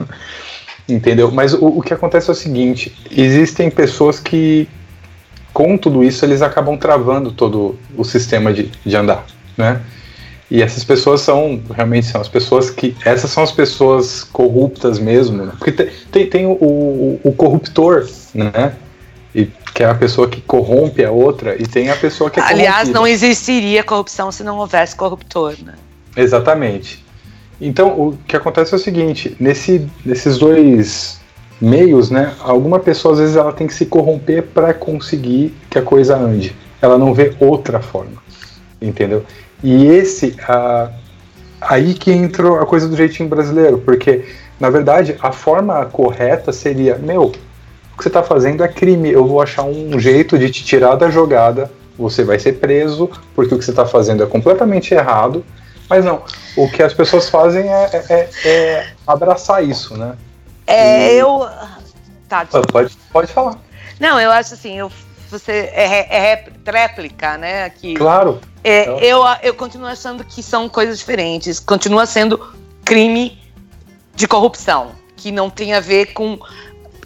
Entendeu? 0.88 1.32
Mas 1.32 1.54
o, 1.54 1.66
o, 1.66 1.82
que 1.82 1.94
acontece 1.94 2.30
é 2.30 2.32
o 2.34 2.36
seguinte: 2.36 2.96
existem 3.12 3.70
pessoas 3.70 4.20
que, 4.20 4.70
com 5.54 5.78
tudo 5.78 6.04
isso, 6.04 6.24
eles 6.24 6.42
acabam 6.42 6.78
travando 6.78 7.32
todo 7.32 7.78
o 7.98 8.04
sistema 8.06 8.54
de, 8.54 8.72
de 8.86 8.96
andar, 8.96 9.26
né? 9.58 9.82
E 10.50 10.62
essas 10.62 10.86
pessoas 10.86 11.20
são, 11.20 11.62
realmente 11.74 12.08
são 12.08 12.22
as 12.22 12.30
pessoas 12.30 12.70
que. 12.70 12.96
Essas 13.04 13.32
são 13.32 13.44
as 13.44 13.52
pessoas 13.52 14.24
corruptas 14.24 14.98
mesmo, 14.98 15.46
né? 15.46 15.52
Porque 15.58 15.74
tem, 15.74 15.90
tem, 16.10 16.30
tem 16.30 16.46
o, 16.46 16.52
o, 16.52 17.20
o 17.22 17.34
corruptor, 17.34 18.08
né? 18.34 18.74
Que 19.78 19.84
é 19.84 19.86
a 19.86 19.94
pessoa 19.94 20.28
que 20.28 20.42
corrompe 20.42 21.06
a 21.06 21.12
outra, 21.12 21.56
e 21.56 21.68
tem 21.68 21.92
a 21.92 21.96
pessoa 21.96 22.32
que 22.32 22.40
é 22.40 22.44
Aliás, 22.44 22.90
não 22.90 23.06
existiria 23.06 23.84
corrupção 23.84 24.32
se 24.32 24.44
não 24.44 24.58
houvesse 24.58 24.96
corruptor, 24.96 25.54
né? 25.64 25.76
Exatamente. 26.16 27.06
Então, 27.62 27.90
o 27.90 28.18
que 28.28 28.36
acontece 28.36 28.74
é 28.74 28.78
o 28.78 28.80
seguinte, 28.80 29.38
nesse, 29.40 29.88
nesses 30.04 30.40
dois 30.40 31.22
meios, 31.62 32.10
né, 32.10 32.34
alguma 32.40 32.80
pessoa 32.80 33.14
às 33.14 33.20
vezes 33.20 33.36
ela 33.36 33.54
tem 33.54 33.68
que 33.68 33.74
se 33.76 33.86
corromper 33.86 34.48
para 34.48 34.74
conseguir 34.74 35.56
que 35.70 35.78
a 35.78 35.84
coisa 35.84 36.18
ande. 36.18 36.56
Ela 36.82 36.98
não 36.98 37.14
vê 37.14 37.36
outra 37.40 37.80
forma, 37.80 38.18
entendeu? 38.82 39.24
E 39.64 39.86
esse, 39.86 40.36
a, 40.48 40.90
aí 41.62 41.94
que 41.94 42.12
entrou 42.12 42.60
a 42.60 42.66
coisa 42.66 42.88
do 42.88 42.96
jeitinho 42.96 43.30
brasileiro, 43.30 43.78
porque 43.78 44.26
na 44.60 44.72
verdade 44.72 45.16
a 45.22 45.32
forma 45.32 45.86
correta 45.86 46.52
seria, 46.52 46.96
meu, 46.96 47.32
que 47.98 48.04
você 48.04 48.10
está 48.10 48.24
fazendo 48.24 48.64
é 48.64 48.68
crime. 48.68 49.10
Eu 49.10 49.26
vou 49.26 49.42
achar 49.42 49.64
um 49.64 50.00
jeito 50.00 50.38
de 50.38 50.50
te 50.50 50.64
tirar 50.64 50.96
da 50.96 51.10
jogada. 51.10 51.72
Você 51.98 52.24
vai 52.24 52.38
ser 52.38 52.54
preso 52.54 53.10
porque 53.36 53.54
o 53.54 53.58
que 53.58 53.66
você 53.66 53.72
está 53.72 53.86
fazendo 53.86 54.24
é 54.24 54.28
completamente 54.28 54.94
errado. 54.94 55.44
Mas 55.90 56.06
não, 56.06 56.22
o 56.56 56.70
que 56.70 56.84
as 56.84 56.94
pessoas 56.94 57.30
fazem 57.30 57.68
é, 57.68 57.90
é, 57.94 58.06
é, 58.10 58.50
é 58.50 58.88
abraçar 59.06 59.64
isso, 59.64 59.98
né? 59.98 60.16
É, 60.66 61.14
e... 61.14 61.18
eu. 61.18 61.48
Tá, 62.28 62.46
pode, 62.72 62.96
pode 63.12 63.32
falar. 63.32 63.58
Não, 64.00 64.20
eu 64.20 64.30
acho 64.30 64.54
assim, 64.54 64.78
eu, 64.78 64.92
você 65.30 65.72
é, 65.74 66.16
é 66.16 66.40
réplica, 66.66 67.38
né? 67.38 67.64
Aqui. 67.64 67.94
Claro. 67.94 68.40
É, 68.64 68.82
então. 68.82 69.00
eu, 69.00 69.24
eu 69.44 69.54
continuo 69.54 69.88
achando 69.88 70.26
que 70.26 70.44
são 70.44 70.68
coisas 70.68 71.00
diferentes. 71.00 71.58
Continua 71.58 72.06
sendo 72.06 72.54
crime 72.84 73.40
de 74.14 74.28
corrupção, 74.28 74.92
que 75.16 75.32
não 75.32 75.50
tem 75.50 75.74
a 75.74 75.80
ver 75.80 76.08
com 76.14 76.38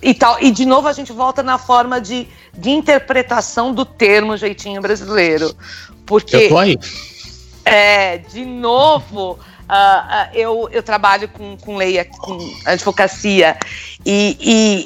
e 0.02 0.14
tal. 0.14 0.42
E 0.42 0.52
de 0.52 0.66
novo 0.66 0.88
a 0.88 0.94
gente 0.94 1.12
volta 1.12 1.44
na 1.44 1.58
forma 1.58 2.02
de, 2.02 2.28
de 2.54 2.70
interpretação 2.70 3.74
do 3.74 3.86
termo 3.86 4.36
jeitinho 4.36 4.82
brasileiro. 4.82 5.56
Porque. 6.06 6.36
Eu 6.36 6.50
tô 6.50 6.58
aí. 6.58 6.78
É, 7.64 8.18
de 8.18 8.46
novo. 8.46 9.40
Uh, 9.62 9.74
uh, 9.74 10.30
eu, 10.34 10.70
eu 10.70 10.84
trabalho 10.84 11.30
com, 11.30 11.56
com 11.56 11.78
lei, 11.78 12.04
com 12.04 12.38
advocacia, 12.66 13.58
e, 14.06 14.38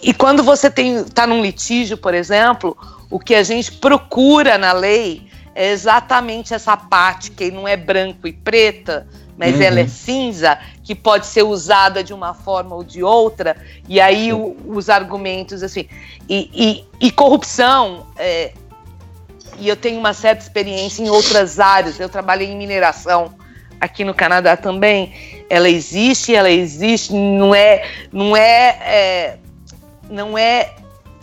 e, 0.04 0.10
e 0.10 0.14
quando 0.14 0.44
você 0.44 0.68
está 0.68 1.26
num 1.26 1.42
litígio, 1.42 1.98
por 1.98 2.14
exemplo, 2.14 2.78
o 3.10 3.20
que 3.20 3.34
a 3.34 3.42
gente 3.42 3.72
procura 3.72 4.60
na 4.60 4.74
lei 4.74 5.28
é 5.56 5.72
exatamente 5.72 6.54
essa 6.54 6.78
parte 6.78 7.32
que 7.32 7.50
não 7.50 7.68
é 7.68 7.76
branco 7.76 8.28
e 8.28 8.34
preta, 8.34 9.08
mas 9.38 9.56
uhum. 9.56 9.62
ela 9.62 9.80
é 9.80 9.88
cinza, 9.88 10.58
que 10.84 10.96
pode 10.96 11.26
ser 11.26 11.44
usada 11.44 12.04
de 12.04 12.14
uma 12.14 12.34
forma 12.34 12.76
ou 12.76 12.84
de 12.84 13.04
outra, 13.04 13.56
e 13.88 14.00
aí 14.00 14.32
o, 14.32 14.56
os 14.66 14.90
argumentos, 14.90 15.62
assim. 15.64 15.88
E, 16.30 16.50
e, 17.00 17.08
e 17.08 17.12
corrupção, 17.12 18.06
é, 18.18 18.54
e 19.58 19.68
eu 19.68 19.76
tenho 19.76 20.00
uma 20.00 20.14
certa 20.14 20.44
experiência 20.44 21.04
em 21.04 21.10
outras 21.10 21.60
áreas, 21.60 22.00
eu 22.00 22.10
trabalhei 22.10 22.48
em 22.48 22.58
mineração 22.58 23.34
aqui 23.80 24.04
no 24.04 24.14
Canadá 24.14 24.56
também, 24.56 25.14
ela 25.50 25.70
existe, 25.70 26.34
ela 26.34 26.50
existe, 26.50 27.14
não 27.14 27.54
é, 27.54 27.84
não 28.12 28.36
é, 28.36 28.78
é 28.82 29.38
não 30.10 30.38
é 30.38 30.74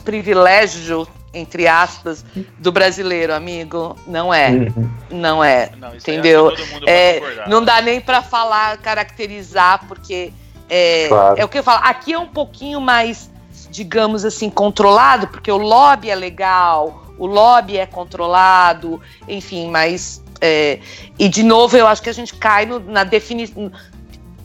privilégio 0.04 1.06
entre 1.34 1.66
aspas, 1.66 2.24
do 2.58 2.70
brasileiro, 2.70 3.34
amigo. 3.34 3.96
Não 4.06 4.32
é. 4.32 4.50
Uhum. 4.50 4.90
Não 5.10 5.42
é. 5.42 5.70
Não, 5.78 5.94
entendeu? 5.94 6.52
É, 6.86 7.48
não 7.48 7.64
dá 7.64 7.80
nem 7.80 8.00
para 8.00 8.22
falar, 8.22 8.76
caracterizar, 8.78 9.86
porque 9.86 10.32
é, 10.68 11.08
claro. 11.08 11.34
é 11.38 11.44
o 11.44 11.48
que 11.48 11.58
eu 11.58 11.62
falo. 11.62 11.80
Aqui 11.84 12.12
é 12.12 12.18
um 12.18 12.28
pouquinho 12.28 12.80
mais, 12.80 13.30
digamos 13.70 14.24
assim, 14.24 14.50
controlado, 14.50 15.26
porque 15.28 15.50
o 15.50 15.56
lobby 15.56 16.10
é 16.10 16.14
legal, 16.14 17.02
o 17.18 17.26
lobby 17.26 17.78
é 17.78 17.86
controlado, 17.86 19.00
enfim, 19.28 19.70
mas. 19.70 20.22
É, 20.40 20.80
e 21.18 21.28
de 21.28 21.42
novo, 21.42 21.76
eu 21.76 21.86
acho 21.86 22.02
que 22.02 22.10
a 22.10 22.14
gente 22.14 22.34
cai 22.34 22.66
no, 22.66 22.80
na 22.80 23.04
definição. 23.04 23.70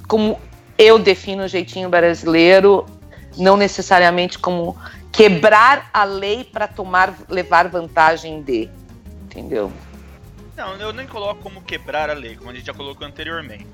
Como 0.08 0.39
eu 0.78 1.00
defino 1.00 1.43
o 1.43 1.47
jeitinho 1.47 1.89
brasileiro, 1.89 2.86
não 3.38 3.58
necessariamente 3.58 4.38
como 4.38 4.78
quebrar 5.11 5.89
a 5.93 6.03
lei 6.03 6.43
para 6.43 6.67
tomar 6.67 7.13
levar 7.29 7.67
vantagem 7.67 8.41
de, 8.41 8.69
entendeu? 9.23 9.71
Não, 10.55 10.75
eu 10.75 10.91
nem 10.91 11.05
coloco 11.05 11.41
como 11.41 11.61
quebrar 11.61 12.09
a 12.09 12.13
lei, 12.13 12.35
como 12.35 12.49
a 12.49 12.53
gente 12.53 12.65
já 12.65 12.73
colocou 12.73 13.05
anteriormente. 13.05 13.67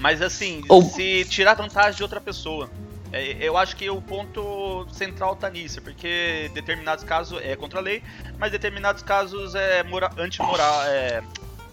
Mas 0.00 0.20
assim, 0.20 0.64
Ou... 0.68 0.82
se 0.82 1.24
tirar 1.26 1.54
vantagem 1.54 1.96
de 1.96 2.02
outra 2.02 2.20
pessoa. 2.20 2.68
É, 3.12 3.36
eu 3.40 3.56
acho 3.56 3.74
que 3.74 3.88
o 3.88 4.02
ponto 4.02 4.86
central 4.92 5.34
tá 5.36 5.48
nisso, 5.48 5.80
porque 5.80 6.50
determinados 6.52 7.04
casos 7.04 7.40
é 7.42 7.56
contra 7.56 7.78
a 7.78 7.82
lei, 7.82 8.02
mas 8.38 8.52
determinados 8.52 9.02
casos 9.02 9.54
é 9.54 9.82
mora, 9.82 10.10
antimoral, 10.18 10.82
é 10.84 11.22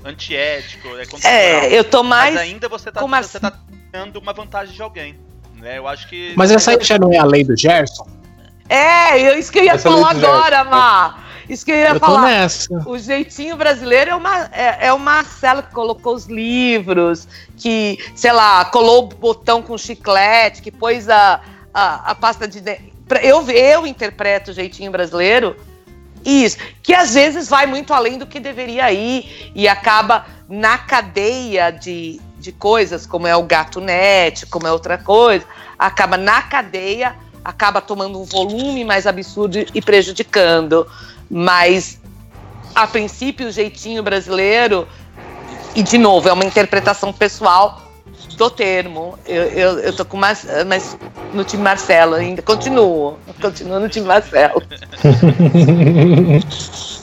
antiético, 0.05 0.87
é 0.97 1.27
É, 1.27 1.77
eu 1.77 1.83
tô 1.83 2.03
mais. 2.03 2.35
Mas 2.35 2.43
ainda 2.43 2.69
você 2.69 2.91
tá, 2.91 3.01
você 3.01 3.15
assim? 3.15 3.39
tá 3.39 3.59
dando 3.91 4.19
uma 4.19 4.31
vantagem 4.31 4.73
de 4.73 4.81
alguém. 4.81 5.19
Né? 5.55 5.77
Eu 5.77 5.87
acho 5.87 6.07
que. 6.07 6.33
Mas 6.37 6.51
essa 6.51 6.71
aí 6.71 6.77
já 6.81 6.97
não 6.97 7.11
é 7.11 7.17
a 7.17 7.25
lei 7.25 7.43
do 7.43 7.57
Gerson? 7.57 8.14
É, 8.67 9.19
eu- 9.19 9.37
isso 9.37 9.51
que 9.51 9.59
eu 9.59 9.63
ia 9.63 9.73
Essa 9.73 9.89
falar 9.89 10.11
lei 10.13 10.21
do 10.21 10.27
agora. 10.27 10.63
Má. 10.63 11.19
Isso 11.47 11.63
que 11.63 11.71
eu 11.71 11.75
ia 11.75 11.89
Eu 11.89 11.99
falar. 11.99 12.21
O 12.87 12.97
jeitinho 12.97 13.55
brasileiro 13.55 14.11
é, 14.11 14.15
uma, 14.15 14.49
é, 14.51 14.87
é 14.87 14.93
o 14.93 14.97
Marcelo 14.99 15.61
que 15.61 15.71
colocou 15.71 16.15
os 16.15 16.25
livros, 16.25 17.27
que, 17.57 17.99
sei 18.15 18.31
lá, 18.31 18.65
colou 18.65 19.03
o 19.03 19.07
botão 19.07 19.61
com 19.61 19.77
chiclete, 19.77 20.61
que 20.61 20.71
pôs 20.71 21.07
a, 21.07 21.41
a, 21.71 22.11
a 22.11 22.15
pasta 22.15 22.47
de 22.47 22.63
Eu, 23.21 23.47
eu 23.51 23.85
interpreto 23.85 24.49
o 24.49 24.53
jeitinho 24.53 24.91
brasileiro 24.91 25.55
isso, 26.25 26.57
que 26.81 26.91
às 26.93 27.13
vezes 27.13 27.47
vai 27.47 27.67
muito 27.67 27.93
além 27.93 28.17
do 28.17 28.25
que 28.25 28.39
deveria 28.39 28.91
ir 28.91 29.51
e 29.53 29.67
acaba 29.67 30.25
na 30.49 30.75
cadeia 30.75 31.69
de, 31.69 32.19
de 32.39 32.51
coisas, 32.51 33.05
como 33.05 33.27
é 33.27 33.35
o 33.35 33.43
gato 33.43 33.79
net, 33.79 34.47
como 34.47 34.65
é 34.65 34.71
outra 34.71 34.97
coisa, 34.97 35.45
acaba 35.77 36.17
na 36.17 36.41
cadeia, 36.41 37.15
acaba 37.45 37.79
tomando 37.79 38.19
um 38.19 38.23
volume 38.23 38.83
mais 38.83 39.05
absurdo 39.05 39.63
e 39.71 39.81
prejudicando. 39.81 40.87
Mas, 41.29 42.01
a 42.73 42.87
princípio, 42.87 43.47
o 43.47 43.51
jeitinho 43.51 44.01
brasileiro, 44.01 44.87
e 45.75 45.83
de 45.83 45.99
novo, 45.99 46.27
é 46.27 46.33
uma 46.33 46.43
interpretação 46.43 47.13
pessoal 47.13 47.83
do 48.35 48.49
termo. 48.49 49.19
Eu, 49.27 49.43
eu, 49.43 49.79
eu 49.79 49.95
tô 49.95 50.03
com 50.03 50.17
mais, 50.17 50.47
mas 50.65 50.97
no 51.33 51.43
time 51.43 51.61
Marcelo 51.61 52.15
ainda, 52.15 52.41
continuo, 52.41 53.19
continuo 53.39 53.79
no 53.79 53.89
time 53.89 54.07
Marcelo. 54.07 54.63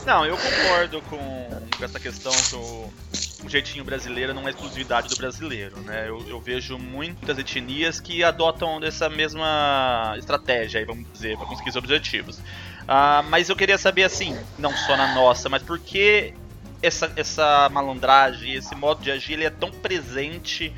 Não, 0.05 0.25
eu 0.25 0.37
concordo 0.37 1.01
com, 1.09 1.47
essa 1.81 1.97
questão 1.99 2.33
que 2.33 2.89
o 3.43 3.49
jeitinho 3.49 3.83
brasileiro 3.83 4.33
não 4.33 4.47
é 4.47 4.51
exclusividade 4.51 5.09
do 5.09 5.15
brasileiro, 5.15 5.81
né? 5.81 6.07
Eu, 6.07 6.27
eu 6.29 6.39
vejo 6.39 6.77
muitas 6.77 7.37
etnias 7.37 7.99
que 7.99 8.23
adotam 8.23 8.79
essa 8.83 9.09
mesma 9.09 10.15
estratégia, 10.17 10.85
vamos 10.85 11.11
dizer, 11.11 11.37
para 11.37 11.45
conseguir 11.45 11.69
os 11.69 11.75
objetivos. 11.75 12.41
Ah, 12.87 13.23
mas 13.29 13.49
eu 13.49 13.55
queria 13.55 13.77
saber, 13.77 14.03
assim, 14.03 14.37
não 14.57 14.75
só 14.75 14.95
na 14.95 15.13
nossa, 15.13 15.49
mas 15.49 15.61
por 15.61 15.79
que 15.79 16.33
essa, 16.81 17.11
essa 17.15 17.69
malandragem, 17.69 18.53
esse 18.53 18.75
modo 18.75 19.01
de 19.01 19.11
agir, 19.11 19.33
ele 19.33 19.45
é 19.45 19.49
tão 19.49 19.71
presente 19.71 20.73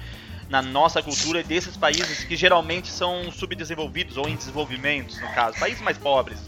na 0.50 0.62
nossa 0.62 1.02
cultura 1.02 1.44
desses 1.44 1.76
países 1.76 2.24
que 2.24 2.36
geralmente 2.36 2.92
são 2.92 3.32
subdesenvolvidos 3.32 4.18
ou 4.18 4.28
em 4.30 4.36
desenvolvimento, 4.36 5.20
no 5.20 5.34
caso, 5.34 5.58
países 5.58 5.82
mais 5.82 5.98
pobres. 5.98 6.40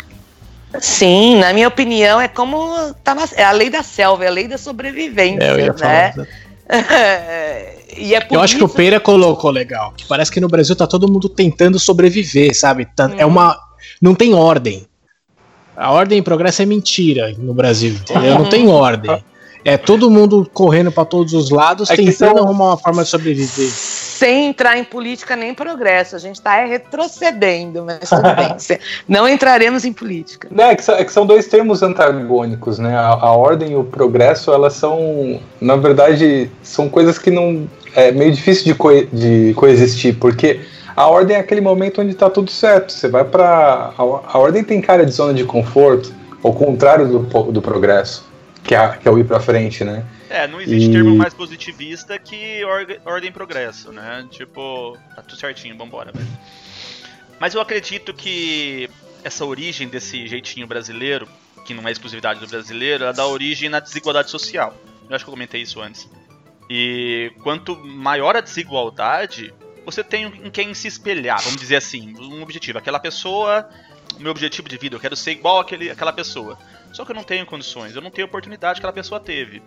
Sim, 0.80 1.38
na 1.39 1.53
minha 1.53 1.67
opinião, 1.67 2.19
é 2.19 2.27
como 2.27 2.93
tá 3.03 3.15
na, 3.15 3.23
é 3.36 3.43
a 3.43 3.51
lei 3.51 3.69
da 3.69 3.82
selva, 3.82 4.25
é 4.25 4.27
a 4.27 4.32
lei 4.32 4.47
da 4.47 4.58
sobrevivência, 4.58 5.43
É, 5.43 5.51
eu 5.51 5.60
ia 5.60 5.73
né? 5.73 5.77
falar. 6.13 6.27
e 7.97 8.13
é 8.13 8.21
por 8.21 8.36
Eu 8.36 8.41
acho 8.41 8.58
que 8.58 8.63
o 8.63 8.67
isso- 8.67 8.75
Peira 8.75 8.99
colocou 8.99 9.49
legal. 9.49 9.93
Que 9.95 10.06
parece 10.06 10.32
que 10.32 10.39
no 10.41 10.47
Brasil 10.47 10.75
tá 10.75 10.86
todo 10.86 11.12
mundo 11.12 11.30
tentando 11.30 11.80
sobreviver, 11.80 12.53
sabe? 12.58 12.86
Tá- 12.95 13.10
É 13.17 13.25
Hum. 13.25 13.30
uma. 13.30 13.58
Não 14.01 14.13
tem 14.13 14.34
ordem. 14.34 14.86
A 15.75 15.91
ordem 15.91 16.17
e 16.19 16.21
progresso 16.21 16.62
é 16.62 16.65
mentira 16.65 17.34
no 17.38 17.53
Brasil, 17.53 17.91
entendeu? 17.93 18.34
Não 18.36 18.41
Uhum. 18.43 18.49
tem 18.49 18.67
ordem. 18.67 19.23
É 19.63 19.77
todo 19.77 20.10
mundo 20.10 20.49
correndo 20.53 20.91
pra 20.91 21.06
todos 21.06 21.34
os 21.34 21.49
lados, 21.49 21.89
É 21.89 21.95
tentando 21.95 22.13
são- 22.36 22.38
arrumar 22.45 22.65
uma 22.71 22.77
forma 22.77 23.03
de 23.03 23.10
sobreviver. 23.10 23.69
Sem 24.17 24.47
entrar 24.47 24.77
em 24.77 24.84
política 24.84 25.36
nem 25.36 25.53
progresso. 25.53 26.15
A 26.15 26.19
gente 26.19 26.36
está 26.36 26.63
retrocedendo, 26.65 27.84
mas 27.86 28.10
tudo 28.10 28.36
bem. 28.36 28.80
Não 29.08 29.27
entraremos 29.30 29.86
em 29.86 29.93
política. 29.93 30.47
É, 30.58 30.75
que 30.75 30.84
são, 30.84 30.95
é 30.95 31.06
que 31.06 31.12
são 31.12 31.25
dois 31.25 31.47
termos 31.47 31.84
antagônicos, 31.84 32.80
né? 32.80 32.95
A, 32.95 33.08
a 33.10 33.32
ordem 33.32 33.71
e 33.73 33.75
o 33.75 33.84
progresso, 33.84 34.51
elas 34.51 34.73
são, 34.73 35.39
na 35.62 35.75
verdade, 35.75 36.49
são 36.63 36.89
coisas 36.89 37.17
que 37.19 37.30
não 37.32 37.67
é 37.95 38.12
meio 38.12 38.32
difícil 38.32 38.65
de, 38.65 38.75
co- 38.75 39.06
de 39.13 39.53
coexistir, 39.56 40.15
porque 40.19 40.60
a 40.95 41.08
ordem 41.08 41.38
é 41.38 41.39
aquele 41.39 41.62
momento 41.62 42.01
onde 42.01 42.13
tá 42.13 42.30
tudo 42.30 42.49
certo. 42.49 42.91
Você 42.91 43.08
vai 43.08 43.23
para 43.23 43.93
a, 43.97 44.01
a 44.01 44.38
ordem 44.38 44.63
tem 44.63 44.82
cara 44.82 45.06
de 45.06 45.12
zona 45.12 45.34
de 45.34 45.43
conforto, 45.43 46.12
ao 46.43 46.53
contrário 46.53 47.08
do, 47.08 47.19
do 47.51 47.62
progresso, 47.62 48.25
que 48.63 48.73
é, 48.75 48.88
que 49.01 49.08
é 49.08 49.12
o 49.12 49.17
ir 49.19 49.23
para 49.25 49.39
frente, 49.39 49.84
né? 49.84 50.03
É, 50.30 50.48
não 50.48 50.60
existe 50.60 50.90
E- 50.90 50.92
termo 50.92 51.16
mais 51.16 51.34
positivista 51.34 52.18
que 52.20 52.63
orga- 52.66 53.00
ordem 53.06 53.30
e 53.30 53.34
progresso, 53.34 53.92
né? 53.92 54.28
Tipo, 54.30 54.98
tá 55.16 55.22
tudo 55.22 55.40
certinho, 55.40 55.78
vambora, 55.78 56.12
velho. 56.12 56.28
Mas 57.40 57.54
eu 57.54 57.62
acredito 57.62 58.13
que 58.13 58.90
essa 59.24 59.46
origem 59.46 59.88
desse 59.88 60.28
jeitinho 60.28 60.68
brasileiro, 60.68 61.28
que 61.66 61.74
não 61.74 61.88
é 61.88 61.92
exclusividade 61.92 62.40
do 62.40 62.48
brasileiro, 62.48 63.04
ela 63.04 63.13
dá 63.13 63.26
origem 63.26 63.70
na 63.70 63.80
desigualdade 63.80 64.30
social. 64.30 64.76
Eu 65.10 65.16
acho 65.16 65.24
que 65.24 65.30
eu 65.30 65.34
comentei 65.34 65.62
isso 65.62 65.80
antes. 65.82 66.10
E 66.70 67.32
quanto 67.42 67.76
maior 67.78 68.36
a 68.36 68.42
desigualdade, 68.42 69.54
você 69.86 70.04
tem 70.04 70.26
em 70.26 70.50
quem 70.52 70.74
se 70.74 70.88
espelhar, 70.88 71.42
vamos 71.42 71.60
dizer 71.62 71.78
assim, 71.78 72.13
um 72.20 72.42
objetivo. 72.42 72.78
Aquela 72.78 73.00
pessoa, 73.00 73.70
o 74.18 74.20
meu 74.22 74.32
objetivo 74.32 74.68
de 74.68 74.78
vida, 74.78 74.96
eu 74.96 75.00
quero 75.00 75.16
ser 75.16 75.32
igual 75.32 75.60
àquele, 75.60 75.90
àquela 75.90 76.12
pessoa. 76.12 76.58
Só 76.92 77.06
que 77.06 77.12
eu 77.12 77.16
não 77.16 77.24
tenho 77.24 77.46
condições, 77.46 77.96
eu 77.96 78.02
não 78.02 78.10
tenho 78.12 78.28
oportunidade 78.28 78.76
que 78.76 78.80
aquela 78.80 78.92
pessoa 78.94 79.20
teve 79.20 79.62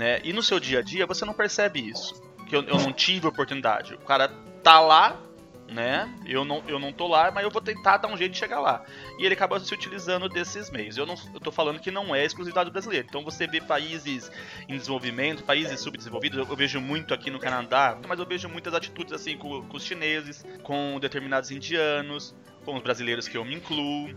né? 0.00 0.18
E 0.24 0.32
no 0.32 0.42
seu 0.42 0.58
dia 0.58 0.78
a 0.78 0.82
dia 0.82 1.06
você 1.06 1.26
não 1.26 1.34
percebe 1.34 1.78
isso. 1.78 2.22
Que 2.46 2.56
eu, 2.56 2.62
eu 2.62 2.78
não 2.78 2.90
tive 2.90 3.26
oportunidade. 3.26 3.94
O 3.94 3.98
cara 3.98 4.28
tá 4.62 4.80
lá, 4.80 5.20
né? 5.68 6.10
Eu 6.26 6.42
não, 6.42 6.64
eu 6.66 6.78
não 6.78 6.90
tô 6.90 7.06
lá, 7.06 7.30
mas 7.30 7.44
eu 7.44 7.50
vou 7.50 7.60
tentar 7.60 7.98
dar 7.98 8.08
um 8.08 8.16
jeito 8.16 8.32
de 8.32 8.38
chegar 8.38 8.60
lá. 8.60 8.82
E 9.18 9.26
ele 9.26 9.34
acaba 9.34 9.60
se 9.60 9.72
utilizando 9.74 10.26
desses 10.26 10.70
meios. 10.70 10.96
Eu 10.96 11.04
não 11.04 11.14
eu 11.34 11.38
tô 11.38 11.52
falando 11.52 11.78
que 11.78 11.90
não 11.90 12.14
é 12.14 12.24
exclusividade 12.24 12.70
brasileira. 12.70 13.06
Então 13.06 13.22
você 13.22 13.46
vê 13.46 13.60
países 13.60 14.32
em 14.66 14.78
desenvolvimento, 14.78 15.44
países 15.44 15.78
subdesenvolvidos, 15.80 16.38
eu, 16.38 16.56
vejo 16.56 16.80
muito 16.80 17.12
aqui 17.12 17.30
no 17.30 17.38
Canadá, 17.38 17.98
mas 18.08 18.18
eu 18.18 18.24
vejo 18.24 18.48
muitas 18.48 18.72
atitudes 18.72 19.12
assim 19.12 19.36
com, 19.36 19.62
com 19.62 19.76
os 19.76 19.84
chineses, 19.84 20.46
com 20.62 20.98
determinados 20.98 21.50
indianos, 21.50 22.34
com 22.64 22.74
os 22.74 22.82
brasileiros 22.82 23.28
que 23.28 23.36
eu 23.36 23.44
me 23.44 23.54
incluo 23.54 24.08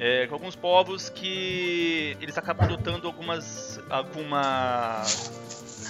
é, 0.00 0.26
com 0.26 0.34
alguns 0.34 0.56
povos 0.56 1.10
que 1.10 2.16
eles 2.22 2.38
acabam 2.38 2.64
adotando 2.64 3.06
algumas, 3.06 3.78
algumas 3.90 5.30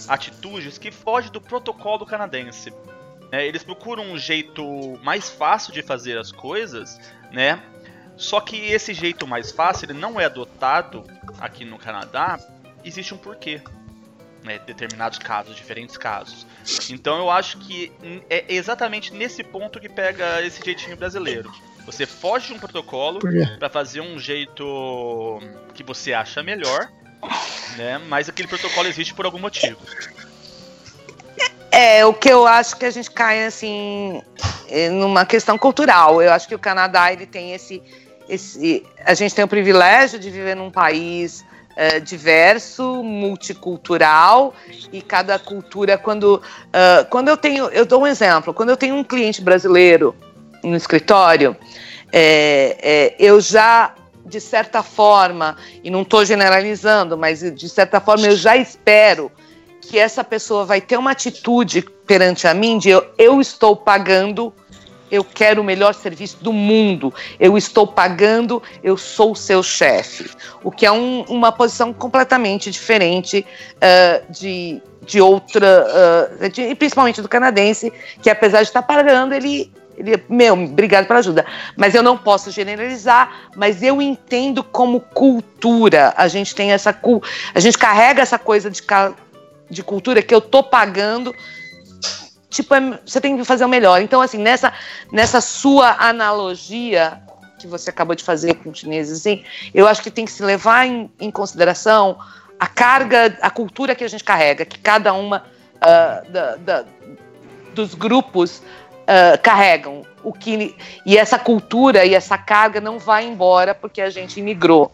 atitudes 0.08 0.76
que 0.78 0.90
fogem 0.90 1.30
do 1.30 1.40
protocolo 1.40 2.04
canadense. 2.04 2.72
né? 3.30 3.46
eles 3.46 3.62
procuram 3.62 4.02
um 4.02 4.18
jeito 4.18 4.98
mais 5.04 5.30
fácil 5.30 5.72
de 5.72 5.80
fazer 5.80 6.18
as 6.18 6.32
coisas, 6.32 7.00
né? 7.30 7.62
Só 8.16 8.40
que 8.40 8.56
esse 8.56 8.92
jeito 8.92 9.28
mais 9.28 9.52
fácil 9.52 9.86
ele 9.86 9.98
não 9.98 10.20
é 10.20 10.24
adotado 10.24 11.04
aqui 11.38 11.64
no 11.64 11.78
Canadá. 11.78 12.38
Existe 12.84 13.14
um 13.14 13.16
porquê. 13.16 13.62
Né, 14.42 14.58
determinados 14.60 15.18
casos, 15.18 15.54
diferentes 15.54 15.98
casos. 15.98 16.46
Então 16.88 17.18
eu 17.18 17.30
acho 17.30 17.58
que 17.58 17.92
é 18.30 18.54
exatamente 18.54 19.12
nesse 19.12 19.44
ponto 19.44 19.78
que 19.78 19.86
pega 19.88 20.42
esse 20.42 20.64
jeitinho 20.64 20.96
brasileiro. 20.96 21.52
Você 21.86 22.06
foge 22.06 22.48
de 22.48 22.54
um 22.54 22.58
protocolo 22.58 23.20
para 23.58 23.68
fazer 23.68 24.00
um 24.00 24.18
jeito 24.18 25.40
que 25.74 25.82
você 25.82 26.12
acha 26.12 26.42
melhor, 26.42 26.88
né? 27.76 27.98
Mas 28.08 28.28
aquele 28.28 28.48
protocolo 28.48 28.86
existe 28.86 29.14
por 29.14 29.24
algum 29.24 29.38
motivo. 29.38 29.78
É, 31.70 32.04
o 32.04 32.12
que 32.12 32.28
eu 32.28 32.46
acho 32.46 32.76
que 32.76 32.84
a 32.84 32.90
gente 32.90 33.10
cai, 33.10 33.46
assim, 33.46 34.22
é, 34.68 34.88
numa 34.90 35.24
questão 35.24 35.56
cultural. 35.56 36.20
Eu 36.20 36.32
acho 36.32 36.48
que 36.48 36.54
o 36.54 36.58
Canadá, 36.58 37.12
ele 37.12 37.26
tem 37.26 37.52
esse... 37.54 37.82
esse 38.28 38.84
a 39.04 39.14
gente 39.14 39.34
tem 39.34 39.44
o 39.44 39.48
privilégio 39.48 40.18
de 40.18 40.30
viver 40.30 40.56
num 40.56 40.70
país 40.70 41.44
é, 41.76 42.00
diverso, 42.00 43.02
multicultural, 43.02 44.54
e 44.92 45.00
cada 45.00 45.38
cultura, 45.38 45.96
quando... 45.96 46.42
ah, 46.72 47.06
quando 47.08 47.28
eu 47.28 47.36
tenho... 47.36 47.66
Eu 47.66 47.86
dou 47.86 48.02
um 48.02 48.06
exemplo. 48.06 48.52
Quando 48.52 48.70
eu 48.70 48.76
tenho 48.76 48.96
um 48.96 49.04
cliente 49.04 49.40
brasileiro 49.40 50.14
no 50.62 50.76
escritório, 50.76 51.56
é, 52.12 52.76
é, 52.80 53.14
eu 53.18 53.40
já, 53.40 53.94
de 54.26 54.40
certa 54.40 54.82
forma, 54.82 55.56
e 55.82 55.90
não 55.90 56.02
estou 56.02 56.24
generalizando, 56.24 57.16
mas 57.16 57.40
de 57.40 57.68
certa 57.68 58.00
forma 58.00 58.26
eu 58.26 58.36
já 58.36 58.56
espero 58.56 59.30
que 59.80 59.98
essa 59.98 60.22
pessoa 60.22 60.64
vai 60.64 60.80
ter 60.80 60.96
uma 60.96 61.12
atitude 61.12 61.82
perante 62.06 62.46
a 62.46 62.54
mim 62.54 62.78
de 62.78 62.90
eu, 62.90 63.06
eu 63.16 63.40
estou 63.40 63.74
pagando, 63.74 64.52
eu 65.10 65.24
quero 65.24 65.60
o 65.60 65.64
melhor 65.64 65.94
serviço 65.94 66.36
do 66.40 66.52
mundo, 66.52 67.12
eu 67.40 67.56
estou 67.58 67.86
pagando, 67.86 68.62
eu 68.82 68.96
sou 68.96 69.32
o 69.32 69.36
seu 69.36 69.62
chefe. 69.62 70.30
O 70.62 70.70
que 70.70 70.86
é 70.86 70.92
um- 70.92 71.22
uma 71.28 71.50
posição 71.50 71.92
completamente 71.92 72.70
diferente 72.70 73.44
ah, 73.80 74.20
de, 74.30 74.80
de 75.04 75.20
outra, 75.20 75.86
ah, 76.40 76.48
de- 76.48 76.74
principalmente 76.76 77.20
do 77.20 77.28
canadense, 77.28 77.92
que 78.22 78.30
apesar 78.30 78.58
de 78.62 78.68
estar 78.68 78.82
pagando, 78.82 79.34
ele. 79.34 79.72
Ele, 80.00 80.24
meu, 80.30 80.54
obrigado 80.54 81.06
pela 81.06 81.18
ajuda. 81.18 81.44
Mas 81.76 81.94
eu 81.94 82.02
não 82.02 82.16
posso 82.16 82.50
generalizar, 82.50 83.50
mas 83.54 83.82
eu 83.82 84.00
entendo 84.00 84.64
como 84.64 84.98
cultura. 84.98 86.14
A 86.16 86.26
gente 86.26 86.54
tem 86.54 86.72
essa 86.72 86.98
a 87.54 87.60
gente 87.60 87.76
carrega 87.76 88.22
essa 88.22 88.38
coisa 88.38 88.70
de, 88.70 88.82
de 89.68 89.82
cultura 89.82 90.22
que 90.22 90.34
eu 90.34 90.40
tô 90.40 90.62
pagando. 90.62 91.34
Tipo, 92.48 92.74
é- 92.74 92.98
você 93.04 93.20
tem 93.20 93.36
que 93.36 93.44
fazer 93.44 93.64
o 93.64 93.68
melhor. 93.68 94.00
Então, 94.00 94.22
assim, 94.22 94.38
nessa, 94.38 94.72
nessa 95.12 95.40
sua 95.40 95.96
analogia 95.98 97.20
que 97.58 97.66
você 97.66 97.90
acabou 97.90 98.16
de 98.16 98.24
fazer 98.24 98.54
com 98.54 98.70
os 98.70 98.78
chineses, 98.78 99.20
assim, 99.20 99.44
eu 99.74 99.86
acho 99.86 100.02
que 100.02 100.10
tem 100.10 100.24
que 100.24 100.32
se 100.32 100.42
levar 100.42 100.86
em, 100.86 101.10
em 101.20 101.30
consideração 101.30 102.18
a 102.58 102.66
carga, 102.66 103.38
a 103.42 103.50
cultura 103.50 103.94
que 103.94 104.02
a 104.02 104.08
gente 104.08 104.24
carrega, 104.24 104.64
que 104.64 104.78
cada 104.78 105.12
uma 105.12 105.44
uh, 105.76 106.30
da, 106.32 106.56
da, 106.56 106.84
dos 107.74 107.94
grupos 107.94 108.62
uh, 109.10 109.40
carregam. 109.42 110.02
O 110.22 110.34
que, 110.34 110.76
e 111.06 111.16
essa 111.16 111.38
cultura 111.38 112.04
e 112.04 112.14
essa 112.14 112.36
carga 112.36 112.78
não 112.78 112.98
vai 112.98 113.26
embora 113.26 113.74
porque 113.74 114.02
a 114.02 114.10
gente 114.10 114.38
imigrou. 114.38 114.92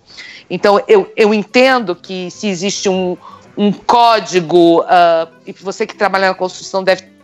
Então, 0.48 0.80
eu, 0.86 1.12
eu 1.16 1.34
entendo 1.34 1.96
que 1.96 2.30
se 2.30 2.46
existe 2.46 2.88
um, 2.88 3.16
um 3.56 3.72
código, 3.72 4.82
uh, 4.82 5.28
e 5.44 5.52
você 5.52 5.84
que 5.84 5.96
trabalha 5.96 6.28
na 6.28 6.34
construção 6.34 6.84
deve 6.84 7.16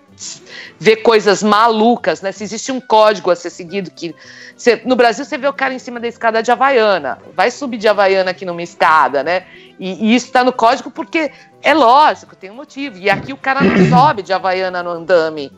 ver 0.79 0.97
coisas 0.97 1.43
malucas, 1.43 2.21
né? 2.23 2.33
Se 2.33 2.45
existe 2.45 2.71
um 2.71 2.81
código 2.81 3.31
a 3.31 3.37
ser 3.37 3.51
seguido 3.51 3.91
que 3.91 4.15
você, 4.57 4.81
no 4.85 4.95
Brasil 4.95 5.25
você 5.25 5.39
vê 5.39 5.49
o 5.49 5.53
cara 5.53 5.75
em 5.75 5.79
cima 5.79 5.99
da 5.99 6.07
escada 6.07 6.43
de 6.43 6.51
Havaiana, 6.51 7.19
vai 7.35 7.51
subir 7.51 7.79
de 7.79 7.89
Havaiana 7.89 8.31
aqui 8.31 8.45
numa 8.45 8.63
escada, 8.63 9.23
né? 9.23 9.45
E, 9.79 10.11
e 10.11 10.15
isso 10.15 10.27
está 10.27 10.45
no 10.45 10.53
código 10.53 10.91
porque 10.91 11.31
é 11.63 11.75
lógico, 11.75 12.37
tem 12.37 12.51
um 12.51 12.55
motivo. 12.55 12.99
E 12.99 13.09
aqui 13.09 13.33
o 13.33 13.37
cara 13.37 13.63
não 13.63 13.89
sobe 13.89 14.23
de 14.23 14.33
Havaiana 14.33 14.83
no 14.83 14.91
andame, 14.91 15.51